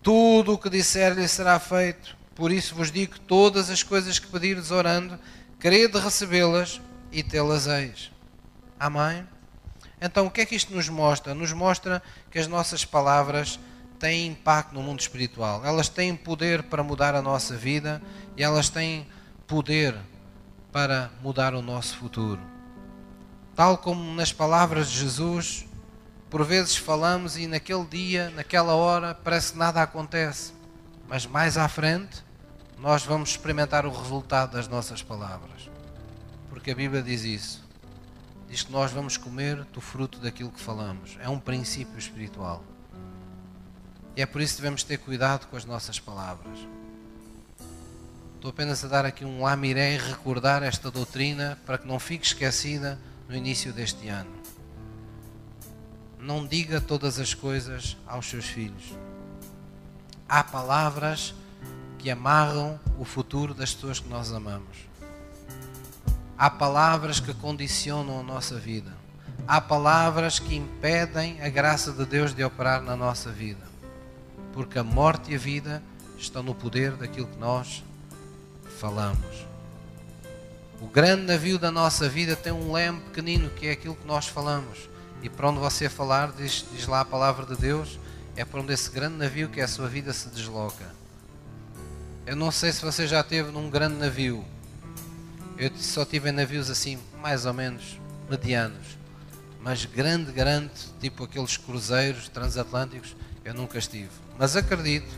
Tudo 0.02 0.52
o 0.52 0.58
que 0.58 0.68
disser 0.68 1.14
lhe 1.14 1.26
será 1.26 1.58
feito. 1.58 2.16
Por 2.34 2.52
isso 2.52 2.74
vos 2.74 2.92
digo 2.92 3.18
todas 3.20 3.70
as 3.70 3.82
coisas 3.82 4.18
que 4.18 4.26
pedirdes 4.26 4.70
orando, 4.70 5.18
crede 5.58 5.98
recebê-las 5.98 6.80
e 7.10 7.22
tê-las 7.22 7.66
eis. 7.66 8.12
Amém? 8.78 9.26
Então, 10.00 10.26
o 10.26 10.30
que 10.30 10.42
é 10.42 10.46
que 10.46 10.54
isto 10.54 10.74
nos 10.74 10.88
mostra? 10.88 11.34
Nos 11.34 11.52
mostra 11.52 12.02
que 12.30 12.38
as 12.38 12.46
nossas 12.46 12.84
palavras 12.84 13.58
têm 13.98 14.28
impacto 14.28 14.74
no 14.74 14.82
mundo 14.82 15.00
espiritual. 15.00 15.64
Elas 15.64 15.88
têm 15.88 16.14
poder 16.14 16.62
para 16.64 16.82
mudar 16.82 17.14
a 17.14 17.22
nossa 17.22 17.56
vida 17.56 18.00
e 18.36 18.42
elas 18.42 18.68
têm 18.68 19.06
poder 19.46 19.94
para 20.72 21.10
mudar 21.22 21.54
o 21.54 21.62
nosso 21.62 21.96
futuro. 21.96 22.40
Tal 23.54 23.76
como 23.78 24.14
nas 24.14 24.32
palavras 24.32 24.90
de 24.90 24.98
Jesus, 25.00 25.66
por 26.30 26.44
vezes 26.44 26.76
falamos 26.76 27.36
e 27.36 27.46
naquele 27.46 27.84
dia, 27.84 28.30
naquela 28.30 28.74
hora, 28.74 29.14
parece 29.14 29.52
que 29.52 29.58
nada 29.58 29.82
acontece, 29.82 30.52
mas 31.08 31.26
mais 31.26 31.56
à 31.56 31.68
frente 31.68 32.22
nós 32.78 33.02
vamos 33.02 33.30
experimentar 33.30 33.84
o 33.84 33.90
resultado 33.90 34.52
das 34.52 34.68
nossas 34.68 35.02
palavras. 35.02 35.68
Porque 36.48 36.70
a 36.70 36.74
Bíblia 36.74 37.02
diz 37.02 37.24
isso. 37.24 37.66
Diz 38.48 38.62
que 38.62 38.72
nós 38.72 38.92
vamos 38.92 39.16
comer 39.16 39.64
do 39.64 39.80
fruto 39.80 40.18
daquilo 40.20 40.50
que 40.50 40.60
falamos. 40.60 41.18
É 41.20 41.28
um 41.28 41.38
princípio 41.38 41.98
espiritual. 41.98 42.62
E 44.18 44.20
é 44.20 44.26
por 44.26 44.40
isso 44.40 44.56
que 44.56 44.62
devemos 44.62 44.82
ter 44.82 44.98
cuidado 44.98 45.46
com 45.46 45.56
as 45.56 45.64
nossas 45.64 46.00
palavras. 46.00 46.58
Estou 48.34 48.50
apenas 48.50 48.84
a 48.84 48.88
dar 48.88 49.06
aqui 49.06 49.24
um 49.24 49.42
lamiré 49.42 49.94
e 49.94 49.96
recordar 49.96 50.64
esta 50.64 50.90
doutrina 50.90 51.56
para 51.64 51.78
que 51.78 51.86
não 51.86 52.00
fique 52.00 52.26
esquecida 52.26 52.98
no 53.28 53.36
início 53.36 53.72
deste 53.72 54.08
ano. 54.08 54.32
Não 56.18 56.44
diga 56.44 56.80
todas 56.80 57.20
as 57.20 57.32
coisas 57.32 57.96
aos 58.08 58.28
seus 58.28 58.46
filhos. 58.46 58.92
Há 60.28 60.42
palavras 60.42 61.32
que 61.96 62.10
amarram 62.10 62.76
o 62.98 63.04
futuro 63.04 63.54
das 63.54 63.72
pessoas 63.72 64.00
que 64.00 64.08
nós 64.08 64.32
amamos. 64.32 64.78
Há 66.36 66.50
palavras 66.50 67.20
que 67.20 67.32
condicionam 67.34 68.18
a 68.18 68.22
nossa 68.24 68.58
vida. 68.58 68.92
Há 69.46 69.60
palavras 69.60 70.40
que 70.40 70.56
impedem 70.56 71.40
a 71.40 71.48
graça 71.48 71.92
de 71.92 72.04
Deus 72.04 72.34
de 72.34 72.42
operar 72.42 72.82
na 72.82 72.96
nossa 72.96 73.30
vida 73.30 73.67
porque 74.58 74.76
a 74.76 74.82
morte 74.82 75.30
e 75.30 75.36
a 75.36 75.38
vida 75.38 75.80
estão 76.18 76.42
no 76.42 76.52
poder 76.52 76.90
daquilo 76.96 77.28
que 77.28 77.38
nós 77.38 77.84
falamos. 78.80 79.46
O 80.80 80.88
grande 80.88 81.22
navio 81.22 81.60
da 81.60 81.70
nossa 81.70 82.08
vida 82.08 82.34
tem 82.34 82.50
um 82.50 82.72
leme 82.72 83.00
pequenino 83.02 83.48
que 83.50 83.68
é 83.68 83.70
aquilo 83.70 83.94
que 83.94 84.04
nós 84.04 84.26
falamos. 84.26 84.90
E 85.22 85.28
para 85.28 85.48
onde 85.48 85.60
você 85.60 85.88
falar, 85.88 86.32
diz, 86.32 86.66
diz 86.72 86.88
lá 86.88 87.02
a 87.02 87.04
palavra 87.04 87.46
de 87.46 87.54
Deus, 87.54 88.00
é 88.34 88.44
para 88.44 88.60
onde 88.60 88.72
esse 88.72 88.90
grande 88.90 89.14
navio 89.14 89.48
que 89.48 89.60
é 89.60 89.62
a 89.62 89.68
sua 89.68 89.86
vida 89.86 90.12
se 90.12 90.28
desloca. 90.28 90.92
Eu 92.26 92.34
não 92.34 92.50
sei 92.50 92.72
se 92.72 92.84
você 92.84 93.06
já 93.06 93.20
esteve 93.20 93.52
num 93.52 93.70
grande 93.70 93.94
navio. 93.94 94.44
Eu 95.56 95.70
só 95.76 96.04
tive 96.04 96.30
em 96.30 96.32
navios 96.32 96.68
assim, 96.68 96.98
mais 97.22 97.46
ou 97.46 97.54
menos 97.54 98.00
medianos. 98.28 98.98
Mas 99.60 99.84
grande, 99.84 100.32
grande, 100.32 100.72
tipo 101.00 101.22
aqueles 101.22 101.56
cruzeiros 101.56 102.28
transatlânticos, 102.28 103.14
eu 103.44 103.54
nunca 103.54 103.78
estive. 103.78 104.10
Mas 104.38 104.54
acredito 104.54 105.12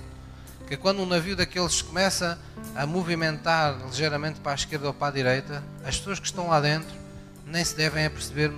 que 0.66 0.77
quando 0.77 1.03
um 1.03 1.07
navio 1.07 1.37
daqueles 1.37 1.83
começa 1.83 2.39
a 2.75 2.87
movimentar 2.87 3.77
ligeiramente 3.87 4.41
para 4.41 4.53
a 4.53 4.55
esquerda 4.55 4.87
ou 4.87 4.95
para 4.95 5.09
a 5.09 5.11
direita, 5.11 5.62
as 5.85 5.99
pessoas 5.99 6.18
que 6.18 6.27
estão 6.27 6.49
lá 6.49 6.61
dentro 6.61 6.95
nem 7.45 7.64
se 7.64 7.77
devem 7.77 8.07
aperceber 8.07 8.53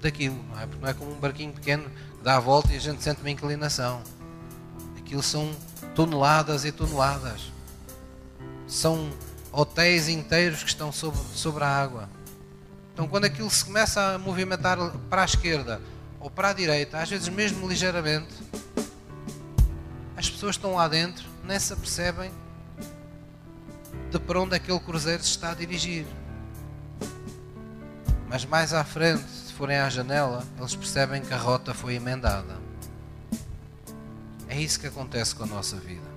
daquilo, 0.00 0.42
não 0.48 0.60
é? 0.60 0.66
Porque 0.66 0.82
não 0.82 0.88
é 0.88 0.94
como 0.94 1.12
um 1.12 1.20
barquinho 1.20 1.52
pequeno 1.52 1.84
que 1.84 2.24
dá 2.24 2.36
a 2.36 2.40
volta 2.40 2.72
e 2.72 2.76
a 2.76 2.80
gente 2.80 3.02
sente 3.02 3.20
uma 3.20 3.30
inclinação. 3.30 4.02
Aquilo 4.98 5.22
são 5.22 5.54
toneladas 5.94 6.64
e 6.64 6.72
toneladas. 6.72 7.52
São 8.66 9.10
hotéis 9.52 10.08
inteiros 10.08 10.62
que 10.62 10.68
estão 10.68 10.90
sobre, 10.90 11.20
sobre 11.34 11.62
a 11.62 11.68
água. 11.68 12.08
Então, 12.94 13.06
quando 13.06 13.26
aquilo 13.26 13.50
se 13.50 13.64
começa 13.64 14.14
a 14.14 14.18
movimentar 14.18 14.78
para 15.08 15.22
a 15.22 15.24
esquerda 15.24 15.80
ou 16.18 16.28
para 16.28 16.50
a 16.50 16.52
direita, 16.52 16.98
às 16.98 17.08
vezes 17.08 17.28
mesmo 17.28 17.68
ligeiramente, 17.68 18.34
as 20.18 20.28
pessoas 20.28 20.56
estão 20.56 20.74
lá 20.74 20.88
dentro, 20.88 21.24
nem 21.44 21.60
se 21.60 21.72
apercebem 21.72 22.32
de 24.10 24.18
para 24.18 24.40
onde 24.40 24.56
aquele 24.56 24.80
cruzeiro 24.80 25.22
se 25.22 25.30
está 25.30 25.52
a 25.52 25.54
dirigir. 25.54 26.04
Mas 28.28 28.44
mais 28.44 28.74
à 28.74 28.82
frente, 28.82 29.22
se 29.22 29.52
forem 29.52 29.78
à 29.78 29.88
janela, 29.88 30.42
eles 30.58 30.74
percebem 30.74 31.22
que 31.22 31.32
a 31.32 31.36
rota 31.36 31.72
foi 31.72 31.94
emendada. 31.94 32.58
É 34.48 34.60
isso 34.60 34.80
que 34.80 34.88
acontece 34.88 35.36
com 35.36 35.44
a 35.44 35.46
nossa 35.46 35.76
vida. 35.76 36.08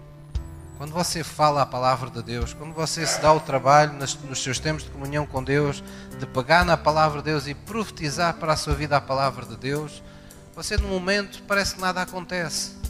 Quando 0.80 0.93
você 0.93 1.24
fala 1.24 1.62
a 1.62 1.66
palavra 1.66 2.10
de 2.10 2.24
Deus, 2.24 2.54
quando 2.56 2.74
você 2.74 3.06
se 3.06 3.22
dá 3.22 3.32
o 3.32 3.39
trabalho 3.39 3.93
nos 3.93 4.41
seus 4.41 4.58
tempos 4.58 4.84
de 4.84 4.89
comunhão 4.89 5.28
com 5.28 5.43
Deus, 5.43 5.84
de 6.18 6.26
pegar 6.26 6.66
na 6.66 6.76
palavra 6.76 7.20
de 7.20 7.26
Deus 7.26 7.45
e 7.45 7.54
profetizar 7.54 8.34
para 8.34 8.54
a 8.54 8.58
sua 8.58 8.74
vida 8.74 8.97
a 8.97 9.02
palavra 9.02 9.45
de 9.45 9.58
Deus, 9.58 10.02
você 10.56 10.76
no 10.76 10.88
momento 10.88 11.43
parece 11.43 11.76
que 11.76 11.82
nada 11.82 12.02
acontece. 12.02 12.80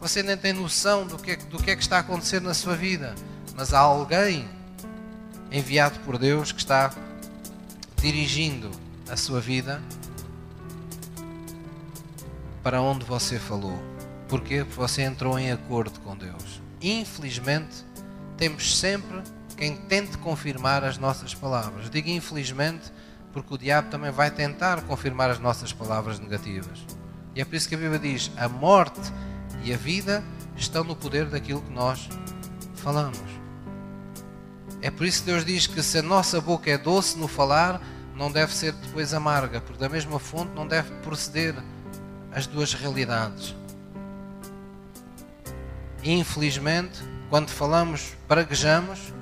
Você 0.00 0.22
nem 0.22 0.36
tem 0.36 0.52
noção 0.52 1.06
do 1.06 1.18
que, 1.18 1.32
é, 1.32 1.36
do 1.36 1.62
que 1.62 1.70
é 1.70 1.76
que 1.76 1.82
está 1.82 1.98
a 1.98 2.00
acontecer 2.00 2.40
na 2.40 2.54
sua 2.54 2.74
vida. 2.74 3.14
Mas 3.54 3.74
há 3.74 3.80
alguém 3.80 4.48
enviado 5.52 5.98
por 6.00 6.16
Deus 6.16 6.52
que 6.52 6.60
está 6.60 6.92
dirigindo 8.00 8.70
a 9.10 9.16
sua 9.16 9.40
vida 9.40 9.82
para 12.62 12.80
onde 12.80 13.04
você 13.04 13.38
falou. 13.38 13.78
Porquê? 14.28 14.64
Porque 14.64 14.76
você 14.76 15.02
entrou 15.02 15.38
em 15.38 15.52
acordo 15.52 16.00
com 16.00 16.16
Deus 16.16 16.60
infelizmente, 16.80 17.84
temos 18.36 18.78
sempre 18.78 19.22
quem 19.56 19.76
tente 19.76 20.16
confirmar 20.18 20.82
as 20.84 20.96
nossas 20.96 21.34
palavras. 21.34 21.90
Digo 21.90 22.08
infelizmente 22.08 22.90
porque 23.32 23.54
o 23.54 23.58
diabo 23.58 23.90
também 23.90 24.10
vai 24.10 24.30
tentar 24.30 24.82
confirmar 24.82 25.30
as 25.30 25.38
nossas 25.38 25.72
palavras 25.72 26.18
negativas. 26.18 26.84
E 27.34 27.40
é 27.40 27.44
por 27.44 27.54
isso 27.54 27.68
que 27.68 27.74
a 27.74 27.78
Bíblia 27.78 27.98
diz: 27.98 28.30
a 28.36 28.48
morte 28.48 29.00
e 29.62 29.72
a 29.72 29.76
vida 29.76 30.22
estão 30.56 30.84
no 30.84 30.96
poder 30.96 31.26
daquilo 31.26 31.62
que 31.62 31.72
nós 31.72 32.08
falamos. 32.76 33.18
É 34.82 34.90
por 34.90 35.06
isso 35.06 35.20
que 35.20 35.30
Deus 35.30 35.44
diz 35.44 35.66
que 35.66 35.82
se 35.82 35.98
a 35.98 36.02
nossa 36.02 36.40
boca 36.40 36.70
é 36.70 36.78
doce 36.78 37.18
no 37.18 37.28
falar, 37.28 37.80
não 38.14 38.30
deve 38.30 38.54
ser 38.54 38.72
depois 38.72 39.12
amarga, 39.12 39.60
porque 39.60 39.78
da 39.78 39.88
mesma 39.88 40.18
fonte 40.18 40.52
não 40.54 40.66
deve 40.66 40.90
proceder 40.96 41.54
as 42.32 42.46
duas 42.46 42.72
realidades. 42.72 43.54
Infelizmente, 46.02 46.98
quando 47.28 47.50
falamos, 47.50 48.14
praguejamos, 48.26 49.12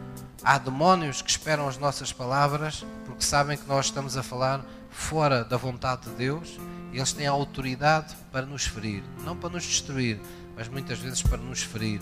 há 0.43 0.59
demónios 0.59 1.21
que 1.21 1.31
esperam 1.31 1.69
as 1.69 1.77
nossas 1.77 2.13
palavras 2.13 2.85
porque 3.05 3.25
sabem 3.25 3.57
que 3.57 3.67
nós 3.67 3.87
estamos 3.87 4.17
a 4.17 4.23
falar 4.23 4.65
fora 4.91 5.45
da 5.45 5.57
vontade 5.57 6.03
de 6.03 6.11
Deus 6.11 6.59
eles 6.93 7.13
têm 7.13 7.27
a 7.27 7.31
autoridade 7.31 8.17
para 8.33 8.47
nos 8.47 8.67
ferir, 8.67 9.03
não 9.25 9.37
para 9.37 9.51
nos 9.51 9.65
destruir, 9.65 10.21
mas 10.57 10.69
muitas 10.69 10.99
vezes 10.99 11.23
para 11.23 11.39
nos 11.39 11.63
ferir, 11.63 12.01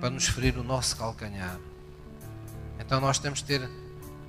para 0.00 0.10
nos 0.10 0.26
ferir 0.26 0.58
o 0.58 0.64
nosso 0.64 0.96
calcanhar. 0.96 1.58
Então 2.78 3.00
nós 3.00 3.18
temos 3.18 3.40
que 3.40 3.46
ter 3.46 3.68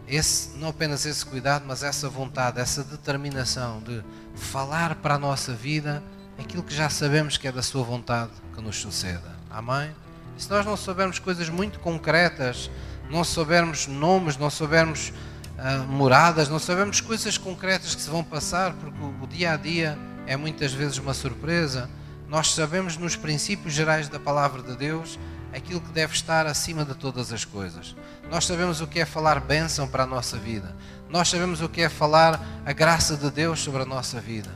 esse, 0.08 0.58
não 0.58 0.70
apenas 0.70 1.06
esse 1.06 1.26
cuidado, 1.26 1.64
mas 1.66 1.84
essa 1.84 2.10
vontade, 2.10 2.60
essa 2.60 2.84
determinação 2.84 3.82
de 3.82 4.04
falar 4.36 4.96
para 4.96 5.16
a 5.16 5.20
nossa 5.20 5.54
vida 5.54 6.04
aquilo 6.38 6.64
que 6.64 6.74
já 6.74 6.90
sabemos 6.90 7.38
que 7.38 7.48
é 7.48 7.52
da 7.52 7.62
Sua 7.62 7.84
vontade 7.84 8.32
que 8.54 8.62
nos 8.62 8.78
suceda. 8.78 9.36
Amém? 9.50 9.92
E 10.38 10.42
se 10.42 10.50
nós 10.50 10.66
não 10.66 10.76
soubermos 10.76 11.20
coisas 11.20 11.50
muito 11.50 11.80
concretas, 11.80 12.70
não 13.10 13.24
soubermos 13.24 13.88
nomes, 13.88 14.38
não 14.38 14.50
soubermos 14.50 15.14
uh, 15.62 15.88
moradas, 15.88 16.50
não 16.50 16.60
soubermos 16.60 17.00
coisas 17.00 17.38
concretas 17.38 17.96
que 17.96 18.02
se 18.02 18.10
vão 18.10 18.24
passar, 18.24 18.74
porque 18.74 19.02
o, 19.02 19.24
o 19.24 19.28
dia 19.28 19.54
a 19.54 19.58
dia 19.58 19.98
é 20.26 20.36
muitas 20.36 20.74
vezes 20.74 20.98
uma 20.98 21.14
surpresa, 21.14 21.90
nós 22.28 22.54
sabemos 22.54 22.98
nos 22.98 23.16
princípios 23.16 23.74
gerais 23.74 24.08
da 24.08 24.20
palavra 24.20 24.62
de 24.62 24.76
Deus 24.76 25.20
aquilo 25.54 25.82
que 25.82 25.92
deve 25.92 26.14
estar 26.14 26.48
acima 26.48 26.86
de 26.86 26.96
todas 26.96 27.34
as 27.34 27.44
coisas. 27.44 27.96
Nós 28.30 28.46
sabemos 28.46 28.80
o 28.80 28.88
que 28.88 29.02
é 29.02 29.06
falar 29.06 29.42
bênção 29.42 29.88
para 29.88 30.04
a 30.04 30.08
nossa 30.08 30.38
vida. 30.38 30.74
Nós 31.10 31.28
sabemos 31.28 31.62
o 31.62 31.68
que 31.68 31.82
é 31.82 31.90
falar 31.90 32.42
a 32.66 32.72
graça 32.72 33.18
de 33.18 33.30
Deus 33.30 33.60
sobre 33.60 33.82
a 33.82 33.86
nossa 33.86 34.22
vida. 34.22 34.50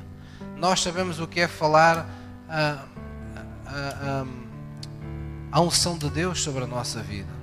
Nós 0.56 0.82
sabemos 0.82 1.20
o 1.20 1.28
que 1.28 1.42
é 1.42 1.48
falar 1.50 2.08
a, 2.48 2.86
a, 3.66 3.70
a, 3.70 4.26
a 5.52 5.62
unção 5.62 5.98
de 5.98 6.10
Deus 6.10 6.42
sobre 6.42 6.64
a 6.64 6.68
nossa 6.68 7.02
vida. 7.02 7.34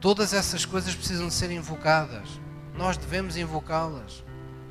Todas 0.00 0.32
essas 0.32 0.64
coisas 0.64 0.94
precisam 0.94 1.30
ser 1.30 1.50
invocadas. 1.50 2.45
Nós 2.76 2.96
devemos 2.96 3.36
invocá-las. 3.36 4.24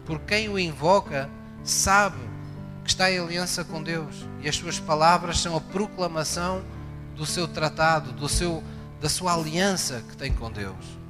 Porque 0.05 0.35
quem 0.35 0.49
o 0.49 0.59
invoca 0.59 1.29
sabe 1.63 2.19
que 2.83 2.89
está 2.89 3.11
em 3.11 3.19
aliança 3.19 3.63
com 3.63 3.81
Deus 3.81 4.25
e 4.41 4.47
as 4.47 4.55
suas 4.55 4.79
palavras 4.79 5.39
são 5.39 5.55
a 5.55 5.61
proclamação 5.61 6.63
do 7.15 7.25
seu 7.25 7.47
tratado, 7.47 8.11
do 8.11 8.29
seu, 8.29 8.63
da 9.01 9.09
sua 9.09 9.33
aliança 9.33 10.03
que 10.07 10.15
tem 10.15 10.31
com 10.31 10.51
Deus. 10.51 11.05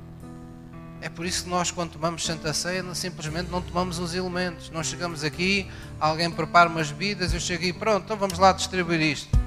É 1.02 1.10
por 1.10 1.26
isso 1.26 1.44
que 1.44 1.50
nós, 1.50 1.70
quando 1.70 1.92
tomamos 1.92 2.26
Santa 2.26 2.54
Ceia, 2.54 2.84
simplesmente 2.96 3.52
não 3.52 3.62
tomamos 3.62 4.00
os 4.00 4.16
elementos. 4.16 4.70
Não 4.72 4.84
chegamos 4.84 5.24
aqui, 5.24 5.70
alguém 6.00 6.32
prepara 6.32 6.70
umas 6.70 6.90
bebidas, 6.90 7.34
eu 7.34 7.40
chego 7.40 7.64
e 7.64 7.74
pronto, 7.74 8.06
então 8.06 8.18
vamos 8.18 8.40
lá 8.40 8.54
distribuir 8.54 9.02
isto. 9.02 9.38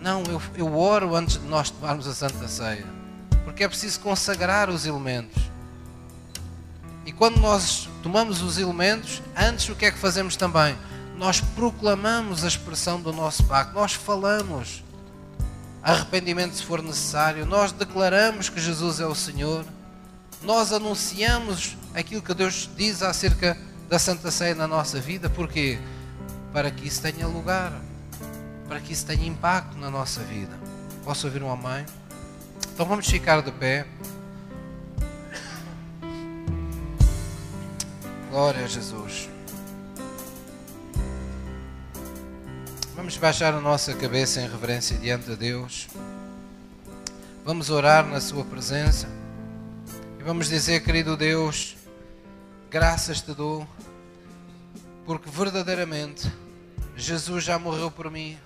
Não, 0.00 0.22
eu, 0.24 0.42
eu 0.56 0.76
oro 0.76 1.14
antes 1.14 1.38
de 1.38 1.46
nós 1.46 1.70
tomarmos 1.70 2.06
a 2.08 2.14
Santa 2.14 2.48
Ceia. 2.48 2.84
Porque 3.44 3.62
é 3.62 3.68
preciso 3.68 4.00
consagrar 4.00 4.68
os 4.68 4.84
elementos. 4.84 5.51
E 7.04 7.12
quando 7.12 7.38
nós 7.38 7.88
tomamos 8.02 8.42
os 8.42 8.58
elementos, 8.58 9.22
antes 9.36 9.68
o 9.68 9.74
que 9.74 9.86
é 9.86 9.90
que 9.90 9.98
fazemos 9.98 10.36
também? 10.36 10.76
Nós 11.16 11.40
proclamamos 11.40 12.44
a 12.44 12.48
expressão 12.48 13.00
do 13.00 13.12
nosso 13.12 13.44
pacto. 13.44 13.74
Nós 13.74 13.92
falamos 13.92 14.82
arrependimento 15.82 16.54
se 16.54 16.62
for 16.62 16.82
necessário. 16.82 17.44
Nós 17.44 17.72
declaramos 17.72 18.48
que 18.48 18.60
Jesus 18.60 19.00
é 19.00 19.06
o 19.06 19.14
Senhor. 19.14 19.64
Nós 20.42 20.72
anunciamos 20.72 21.76
aquilo 21.94 22.22
que 22.22 22.34
Deus 22.34 22.68
diz 22.76 23.02
acerca 23.02 23.56
da 23.88 23.98
Santa 23.98 24.30
Ceia 24.30 24.54
na 24.54 24.66
nossa 24.66 25.00
vida. 25.00 25.28
Porquê? 25.28 25.78
Para 26.52 26.70
que 26.70 26.86
isso 26.86 27.02
tenha 27.02 27.26
lugar 27.26 27.72
para 28.72 28.80
que 28.80 28.94
isso 28.94 29.04
tenha 29.04 29.26
impacto 29.26 29.76
na 29.76 29.90
nossa 29.90 30.22
vida. 30.22 30.58
Posso 31.04 31.26
ouvir 31.26 31.42
um 31.42 31.52
amém? 31.52 31.84
Então 32.72 32.86
vamos 32.86 33.06
ficar 33.06 33.42
de 33.42 33.52
pé. 33.52 33.86
Glória 38.32 38.64
a 38.64 38.66
Jesus. 38.66 39.28
Vamos 42.96 43.18
baixar 43.18 43.52
a 43.52 43.60
nossa 43.60 43.92
cabeça 43.92 44.40
em 44.40 44.48
reverência 44.48 44.96
diante 44.96 45.26
de 45.26 45.36
Deus. 45.36 45.86
Vamos 47.44 47.68
orar 47.68 48.06
na 48.06 48.22
Sua 48.22 48.42
presença. 48.42 49.06
E 50.18 50.22
vamos 50.22 50.48
dizer, 50.48 50.82
querido 50.82 51.14
Deus, 51.14 51.76
graças 52.70 53.20
te 53.20 53.34
dou, 53.34 53.68
porque 55.04 55.28
verdadeiramente 55.28 56.32
Jesus 56.96 57.44
já 57.44 57.58
morreu 57.58 57.90
por 57.90 58.10
mim 58.10 58.38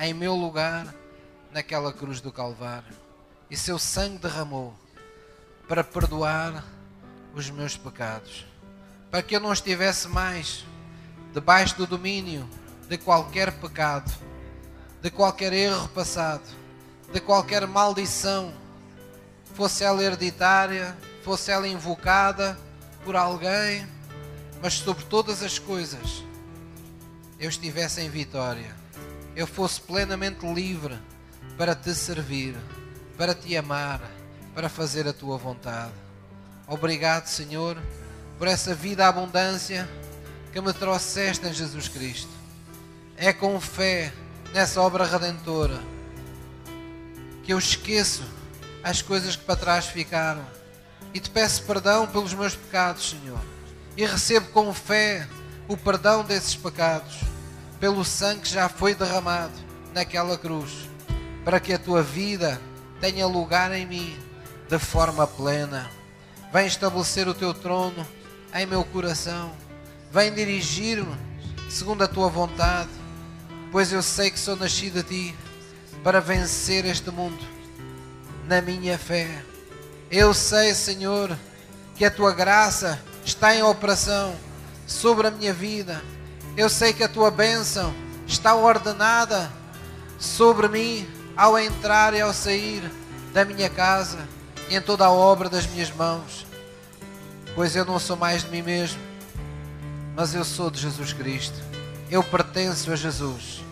em 0.00 0.12
meu 0.12 0.34
lugar 0.34 0.92
naquela 1.52 1.92
cruz 1.92 2.20
do 2.20 2.32
Calvário. 2.32 2.96
E 3.48 3.56
seu 3.56 3.78
sangue 3.78 4.18
derramou 4.18 4.74
para 5.68 5.84
perdoar 5.84 6.64
os 7.36 7.48
meus 7.50 7.76
pecados, 7.76 8.47
para 9.10 9.22
que 9.22 9.36
eu 9.36 9.40
não 9.40 9.52
estivesse 9.52 10.08
mais 10.08 10.64
debaixo 11.32 11.76
do 11.76 11.86
domínio 11.86 12.48
de 12.88 12.98
qualquer 12.98 13.52
pecado, 13.52 14.12
de 15.02 15.10
qualquer 15.10 15.52
erro 15.52 15.88
passado, 15.88 16.44
de 17.12 17.20
qualquer 17.20 17.66
maldição, 17.66 18.52
fosse 19.54 19.84
ela 19.84 20.02
hereditária, 20.02 20.96
fosse 21.22 21.50
ela 21.50 21.68
invocada 21.68 22.58
por 23.04 23.16
alguém, 23.16 23.86
mas 24.62 24.74
sobre 24.74 25.04
todas 25.04 25.42
as 25.42 25.58
coisas 25.58 26.24
eu 27.38 27.48
estivesse 27.48 28.00
em 28.00 28.10
vitória 28.10 28.78
eu 29.38 29.46
fosse 29.46 29.80
plenamente 29.80 30.44
livre 30.44 30.98
para 31.56 31.72
te 31.72 31.94
servir, 31.94 32.56
para 33.16 33.32
te 33.32 33.56
amar, 33.56 34.00
para 34.52 34.68
fazer 34.68 35.06
a 35.06 35.12
tua 35.12 35.38
vontade. 35.38 35.92
Obrigado, 36.66 37.26
Senhor, 37.28 37.80
por 38.38 38.46
essa 38.46 38.74
vida 38.74 39.06
abundância 39.06 39.88
que 40.52 40.60
me 40.60 40.72
trouxeste 40.72 41.46
em 41.46 41.52
Jesus 41.52 41.88
Cristo. 41.88 42.30
É 43.16 43.32
com 43.32 43.60
fé 43.60 44.12
nessa 44.54 44.80
obra 44.80 45.04
redentora 45.04 45.78
que 47.42 47.52
eu 47.52 47.58
esqueço 47.58 48.22
as 48.82 49.02
coisas 49.02 49.34
que 49.34 49.44
para 49.44 49.56
trás 49.56 49.86
ficaram 49.86 50.44
e 51.12 51.18
te 51.18 51.30
peço 51.30 51.64
perdão 51.64 52.06
pelos 52.06 52.32
meus 52.32 52.54
pecados, 52.54 53.10
Senhor, 53.10 53.40
e 53.96 54.06
recebo 54.06 54.48
com 54.50 54.72
fé 54.72 55.26
o 55.66 55.76
perdão 55.76 56.22
desses 56.22 56.54
pecados 56.54 57.20
pelo 57.80 58.04
sangue 58.04 58.42
que 58.42 58.48
já 58.48 58.68
foi 58.68 58.94
derramado 58.94 59.54
naquela 59.92 60.36
cruz, 60.36 60.88
para 61.44 61.58
que 61.58 61.72
a 61.72 61.78
tua 61.78 62.02
vida 62.02 62.60
tenha 63.00 63.26
lugar 63.26 63.72
em 63.72 63.86
mim 63.86 64.16
de 64.68 64.78
forma 64.78 65.26
plena. 65.26 65.90
Vem 66.52 66.66
estabelecer 66.66 67.28
o 67.28 67.34
teu 67.34 67.54
trono 67.54 68.06
em 68.54 68.66
meu 68.66 68.84
coração. 68.84 69.52
Vem 70.10 70.32
dirigir-me 70.32 71.16
segundo 71.68 72.02
a 72.02 72.08
tua 72.08 72.28
vontade, 72.28 72.88
pois 73.70 73.92
eu 73.92 74.02
sei 74.02 74.30
que 74.30 74.38
sou 74.38 74.56
nascido 74.56 75.02
de 75.02 75.08
ti 75.08 75.34
para 76.02 76.20
vencer 76.20 76.84
este 76.84 77.10
mundo 77.10 77.44
na 78.46 78.62
minha 78.62 78.98
fé. 78.98 79.44
Eu 80.10 80.32
sei, 80.32 80.74
Senhor, 80.74 81.36
que 81.94 82.04
a 82.04 82.10
tua 82.10 82.32
graça 82.32 82.98
está 83.24 83.54
em 83.54 83.62
operação 83.62 84.34
sobre 84.86 85.26
a 85.26 85.30
minha 85.30 85.52
vida. 85.52 86.02
Eu 86.56 86.70
sei 86.70 86.92
que 86.92 87.04
a 87.04 87.08
tua 87.08 87.30
bênção 87.30 87.94
está 88.26 88.54
ordenada 88.54 89.52
sobre 90.18 90.68
mim 90.68 91.06
ao 91.36 91.58
entrar 91.58 92.14
e 92.14 92.20
ao 92.20 92.32
sair 92.32 92.82
da 93.32 93.44
minha 93.44 93.68
casa 93.68 94.18
em 94.70 94.80
toda 94.80 95.04
a 95.04 95.12
obra 95.12 95.48
das 95.48 95.66
minhas 95.66 95.90
mãos. 95.90 96.47
Pois 97.58 97.74
eu 97.74 97.84
não 97.84 97.98
sou 97.98 98.16
mais 98.16 98.44
de 98.44 98.50
mim 98.50 98.62
mesmo, 98.62 99.00
mas 100.14 100.32
eu 100.32 100.44
sou 100.44 100.70
de 100.70 100.80
Jesus 100.80 101.12
Cristo. 101.12 101.58
Eu 102.08 102.22
pertenço 102.22 102.92
a 102.92 102.94
Jesus 102.94 103.64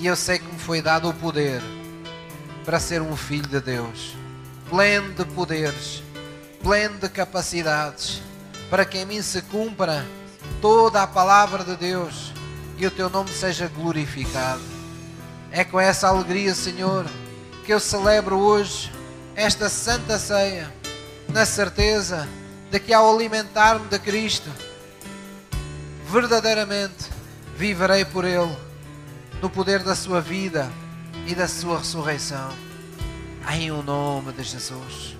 e 0.00 0.08
eu 0.08 0.16
sei 0.16 0.40
que 0.40 0.52
me 0.52 0.58
foi 0.58 0.82
dado 0.82 1.08
o 1.08 1.14
poder 1.14 1.62
para 2.64 2.80
ser 2.80 3.00
um 3.00 3.16
filho 3.16 3.46
de 3.46 3.60
Deus, 3.60 4.16
pleno 4.68 5.14
de 5.14 5.24
poderes, 5.24 6.02
pleno 6.64 6.98
de 6.98 7.08
capacidades, 7.08 8.20
para 8.68 8.84
que 8.84 8.98
em 8.98 9.06
mim 9.06 9.22
se 9.22 9.40
cumpra 9.42 10.04
toda 10.60 11.00
a 11.00 11.06
palavra 11.06 11.62
de 11.62 11.76
Deus 11.76 12.32
e 12.76 12.88
o 12.88 12.90
teu 12.90 13.08
nome 13.08 13.30
seja 13.30 13.68
glorificado. 13.68 14.62
É 15.52 15.62
com 15.62 15.78
essa 15.78 16.08
alegria, 16.08 16.56
Senhor, 16.56 17.06
que 17.64 17.72
eu 17.72 17.78
celebro 17.78 18.36
hoje 18.36 18.90
esta 19.36 19.68
santa 19.68 20.18
ceia, 20.18 20.74
na 21.28 21.46
certeza 21.46 22.28
de 22.70 22.78
que 22.78 22.92
ao 22.92 23.14
alimentar-me 23.14 23.88
de 23.88 23.98
Cristo, 23.98 24.50
verdadeiramente 26.10 27.10
viverei 27.56 28.04
por 28.04 28.24
Ele, 28.24 28.56
no 29.40 29.48
poder 29.50 29.82
da 29.82 29.94
Sua 29.94 30.20
vida 30.20 30.70
e 31.26 31.34
da 31.34 31.48
Sua 31.48 31.78
ressurreição. 31.78 32.50
Em 33.50 33.70
o 33.70 33.82
nome 33.82 34.32
de 34.32 34.42
Jesus. 34.42 35.16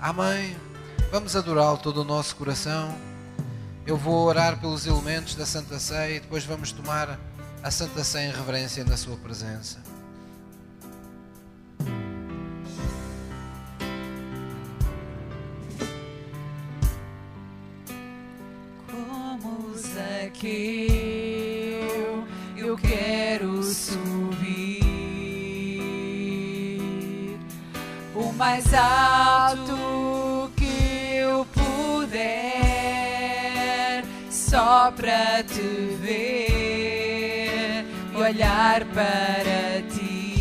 Amém. 0.00 0.56
Vamos 1.10 1.34
adorá-lo 1.34 1.78
todo 1.78 2.02
o 2.02 2.04
nosso 2.04 2.36
coração. 2.36 2.96
Eu 3.86 3.96
vou 3.96 4.26
orar 4.26 4.58
pelos 4.58 4.86
elementos 4.86 5.34
da 5.34 5.44
Santa 5.44 5.78
Ceia 5.78 6.16
e 6.16 6.20
depois 6.20 6.44
vamos 6.44 6.72
tomar 6.72 7.18
a 7.62 7.70
Santa 7.70 8.02
Ceia 8.04 8.28
em 8.28 8.32
reverência 8.32 8.84
na 8.84 8.96
Sua 8.96 9.16
presença. 9.16 9.93
Como 20.24 20.30
Zaqueu, 20.30 22.24
eu 22.56 22.76
quero 22.78 23.62
subir 23.62 24.80
o 28.14 28.32
mais 28.32 28.72
alto 28.72 30.50
que 30.56 31.16
eu 31.16 31.46
puder, 31.52 32.14
só 34.30 34.90
para 34.92 35.42
te 35.42 35.60
ver, 36.00 37.84
olhar 38.14 38.82
para 38.86 39.82
ti 39.90 40.40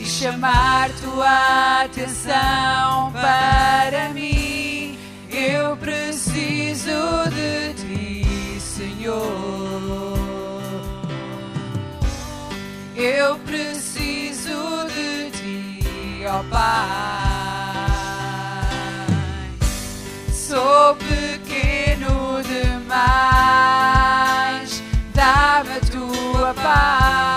e 0.00 0.04
chamar 0.06 0.88
tua 1.02 1.82
atenção 1.82 3.12
para 3.12 4.08
mim. 4.14 4.96
Eu 5.30 5.76
preciso 5.76 6.13
de 6.84 7.72
ti, 7.74 8.60
Senhor. 8.60 10.18
Eu 12.94 13.38
preciso 13.38 14.86
de 14.94 15.30
ti, 15.30 16.24
ó 16.26 16.42
Pai. 16.50 16.74
Sou 20.30 20.96
pequeno 20.96 22.42
demais, 22.42 23.22
dá-me 25.14 25.76
a 25.76 25.80
tua 25.90 26.54
paz. 26.54 27.33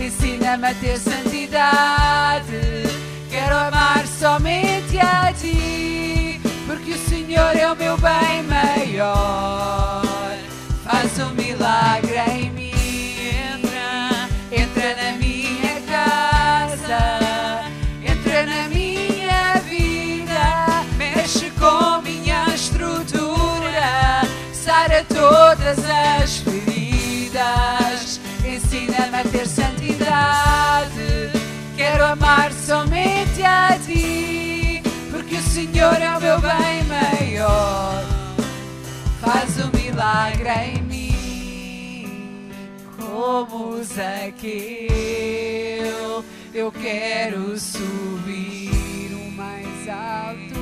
Ensina-me 0.00 0.68
a 0.68 0.74
ter 0.74 0.98
santidade. 0.98 2.84
Quero 3.28 3.56
amar 3.56 4.06
somente 4.06 4.98
a 4.98 5.32
ti, 5.32 6.40
porque 6.66 6.92
o 6.92 6.98
Senhor 6.98 7.56
é 7.56 7.70
o 7.70 7.76
meu 7.76 7.96
bem 7.98 8.42
maior. 8.44 10.02
Faz 10.84 11.18
um 11.18 11.30
milagre 11.34 12.18
em 12.30 12.50
mim. 12.50 12.72
Entra, 13.52 14.28
entra 14.52 14.94
na 15.02 15.18
minha 15.18 15.80
casa, 15.82 17.60
entra 18.02 18.46
na 18.46 18.68
minha 18.68 19.54
vida, 19.68 20.84
mexe 20.96 21.50
com 21.50 22.00
minha 22.02 22.46
estrutura, 22.54 24.22
sara 24.52 25.04
todas 25.08 25.78
as 26.22 26.36
feridas, 26.38 27.85
ensina-me 28.76 29.24
ter 29.30 29.46
santidade. 29.46 31.30
Quero 31.76 32.04
amar 32.04 32.52
somente 32.52 33.42
a 33.42 33.78
ti, 33.84 34.82
porque 35.10 35.36
o 35.36 35.42
Senhor 35.42 36.00
é 36.00 36.16
o 36.16 36.20
meu 36.20 36.40
bem 36.40 36.84
maior 36.84 38.16
faz 39.26 39.58
um 39.58 39.70
milagre 39.76 40.48
em 40.48 40.82
mim, 40.82 42.50
como 42.96 43.82
Zaqueu. 43.82 44.86
Eu 46.54 46.70
quero 46.72 47.58
subir 47.58 49.10
o 49.12 49.30
mais 49.32 49.88
alto, 49.88 50.60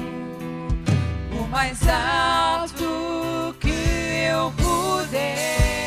o 1.38 1.46
mais 1.48 1.78
alto 1.86 3.54
que 3.60 3.68
eu 4.30 4.50
puder, 4.56 5.83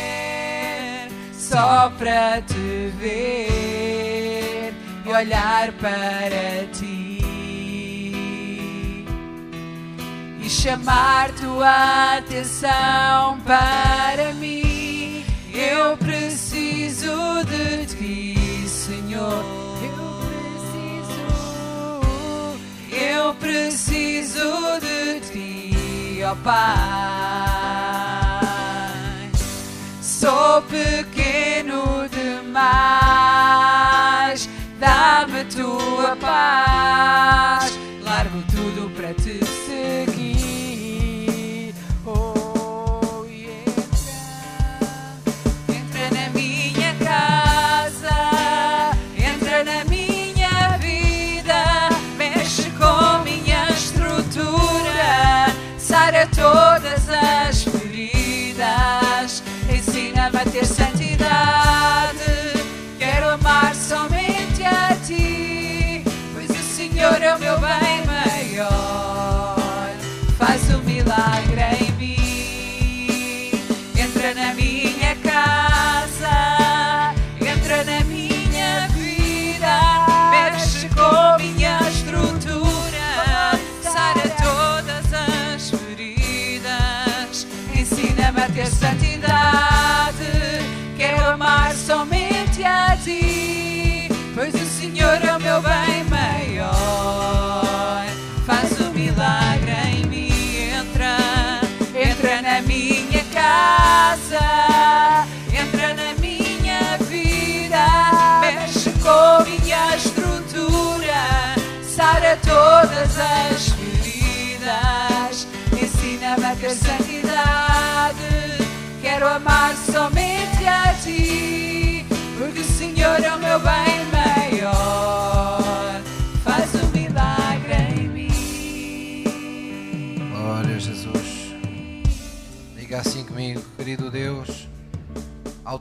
só 1.49 1.89
para 1.97 2.41
te 2.41 2.91
ver 2.99 4.73
e 5.05 5.09
olhar 5.09 5.71
para 5.73 6.67
ti 6.73 7.21
e 10.41 10.49
chamar 10.49 11.31
tua 11.31 12.17
atenção 12.17 13.39
para 13.45 14.33
mim. 14.33 15.23
Eu 15.53 15.95
preciso 15.97 17.45
de 17.45 17.85
ti, 17.95 18.67
Senhor. 18.67 19.45
Eu 19.83 20.17
preciso, 20.99 21.27
eu 22.91 23.33
preciso 23.35 24.79
de 24.81 25.21
ti, 25.31 26.21
ó 26.23 26.35
Pai. 26.43 28.16
Sou 30.27 30.61
pequeno 30.63 32.03
demais, 32.09 32.49
dá-me 34.77 35.45
tua 35.45 36.17
paz. 36.17 37.79
Largo 38.03 38.43
tudo 38.51 38.89
para 38.89 39.13
te 39.13 39.26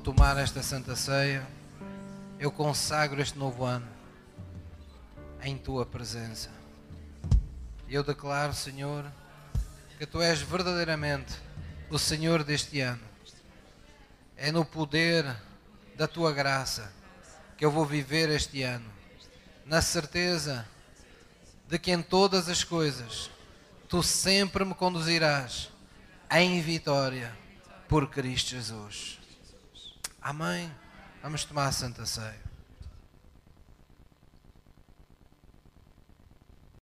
tomar 0.06 0.38
esta 0.38 0.62
Santa 0.62 0.94
Ceia, 0.94 1.44
eu 2.38 2.52
consagro 2.52 3.20
este 3.20 3.36
novo 3.36 3.64
ano 3.64 3.88
em 5.42 5.58
tua 5.58 5.84
presença. 5.84 6.48
Eu 7.88 8.04
declaro, 8.04 8.52
Senhor, 8.52 9.04
que 9.98 10.06
tu 10.06 10.22
és 10.22 10.40
verdadeiramente 10.40 11.34
o 11.90 11.98
Senhor 11.98 12.44
deste 12.44 12.80
ano. 12.80 13.02
É 14.36 14.52
no 14.52 14.64
poder 14.64 15.24
da 15.96 16.06
tua 16.06 16.32
graça 16.32 16.92
que 17.56 17.64
eu 17.64 17.70
vou 17.70 17.84
viver 17.84 18.28
este 18.28 18.62
ano, 18.62 18.90
na 19.64 19.80
certeza 19.80 20.66
de 21.68 21.78
que 21.78 21.90
em 21.90 22.02
todas 22.02 22.48
as 22.48 22.62
coisas 22.62 23.30
tu 23.88 24.02
sempre 24.02 24.64
me 24.64 24.74
conduzirás 24.74 25.70
em 26.30 26.60
vitória 26.60 27.36
por 27.88 28.08
Cristo 28.08 28.50
Jesus. 28.50 29.18
Amém. 30.20 30.70
Vamos 31.22 31.44
tomar 31.44 31.66
a 31.66 31.72
Santa 31.72 32.04
Ceia. 32.04 32.45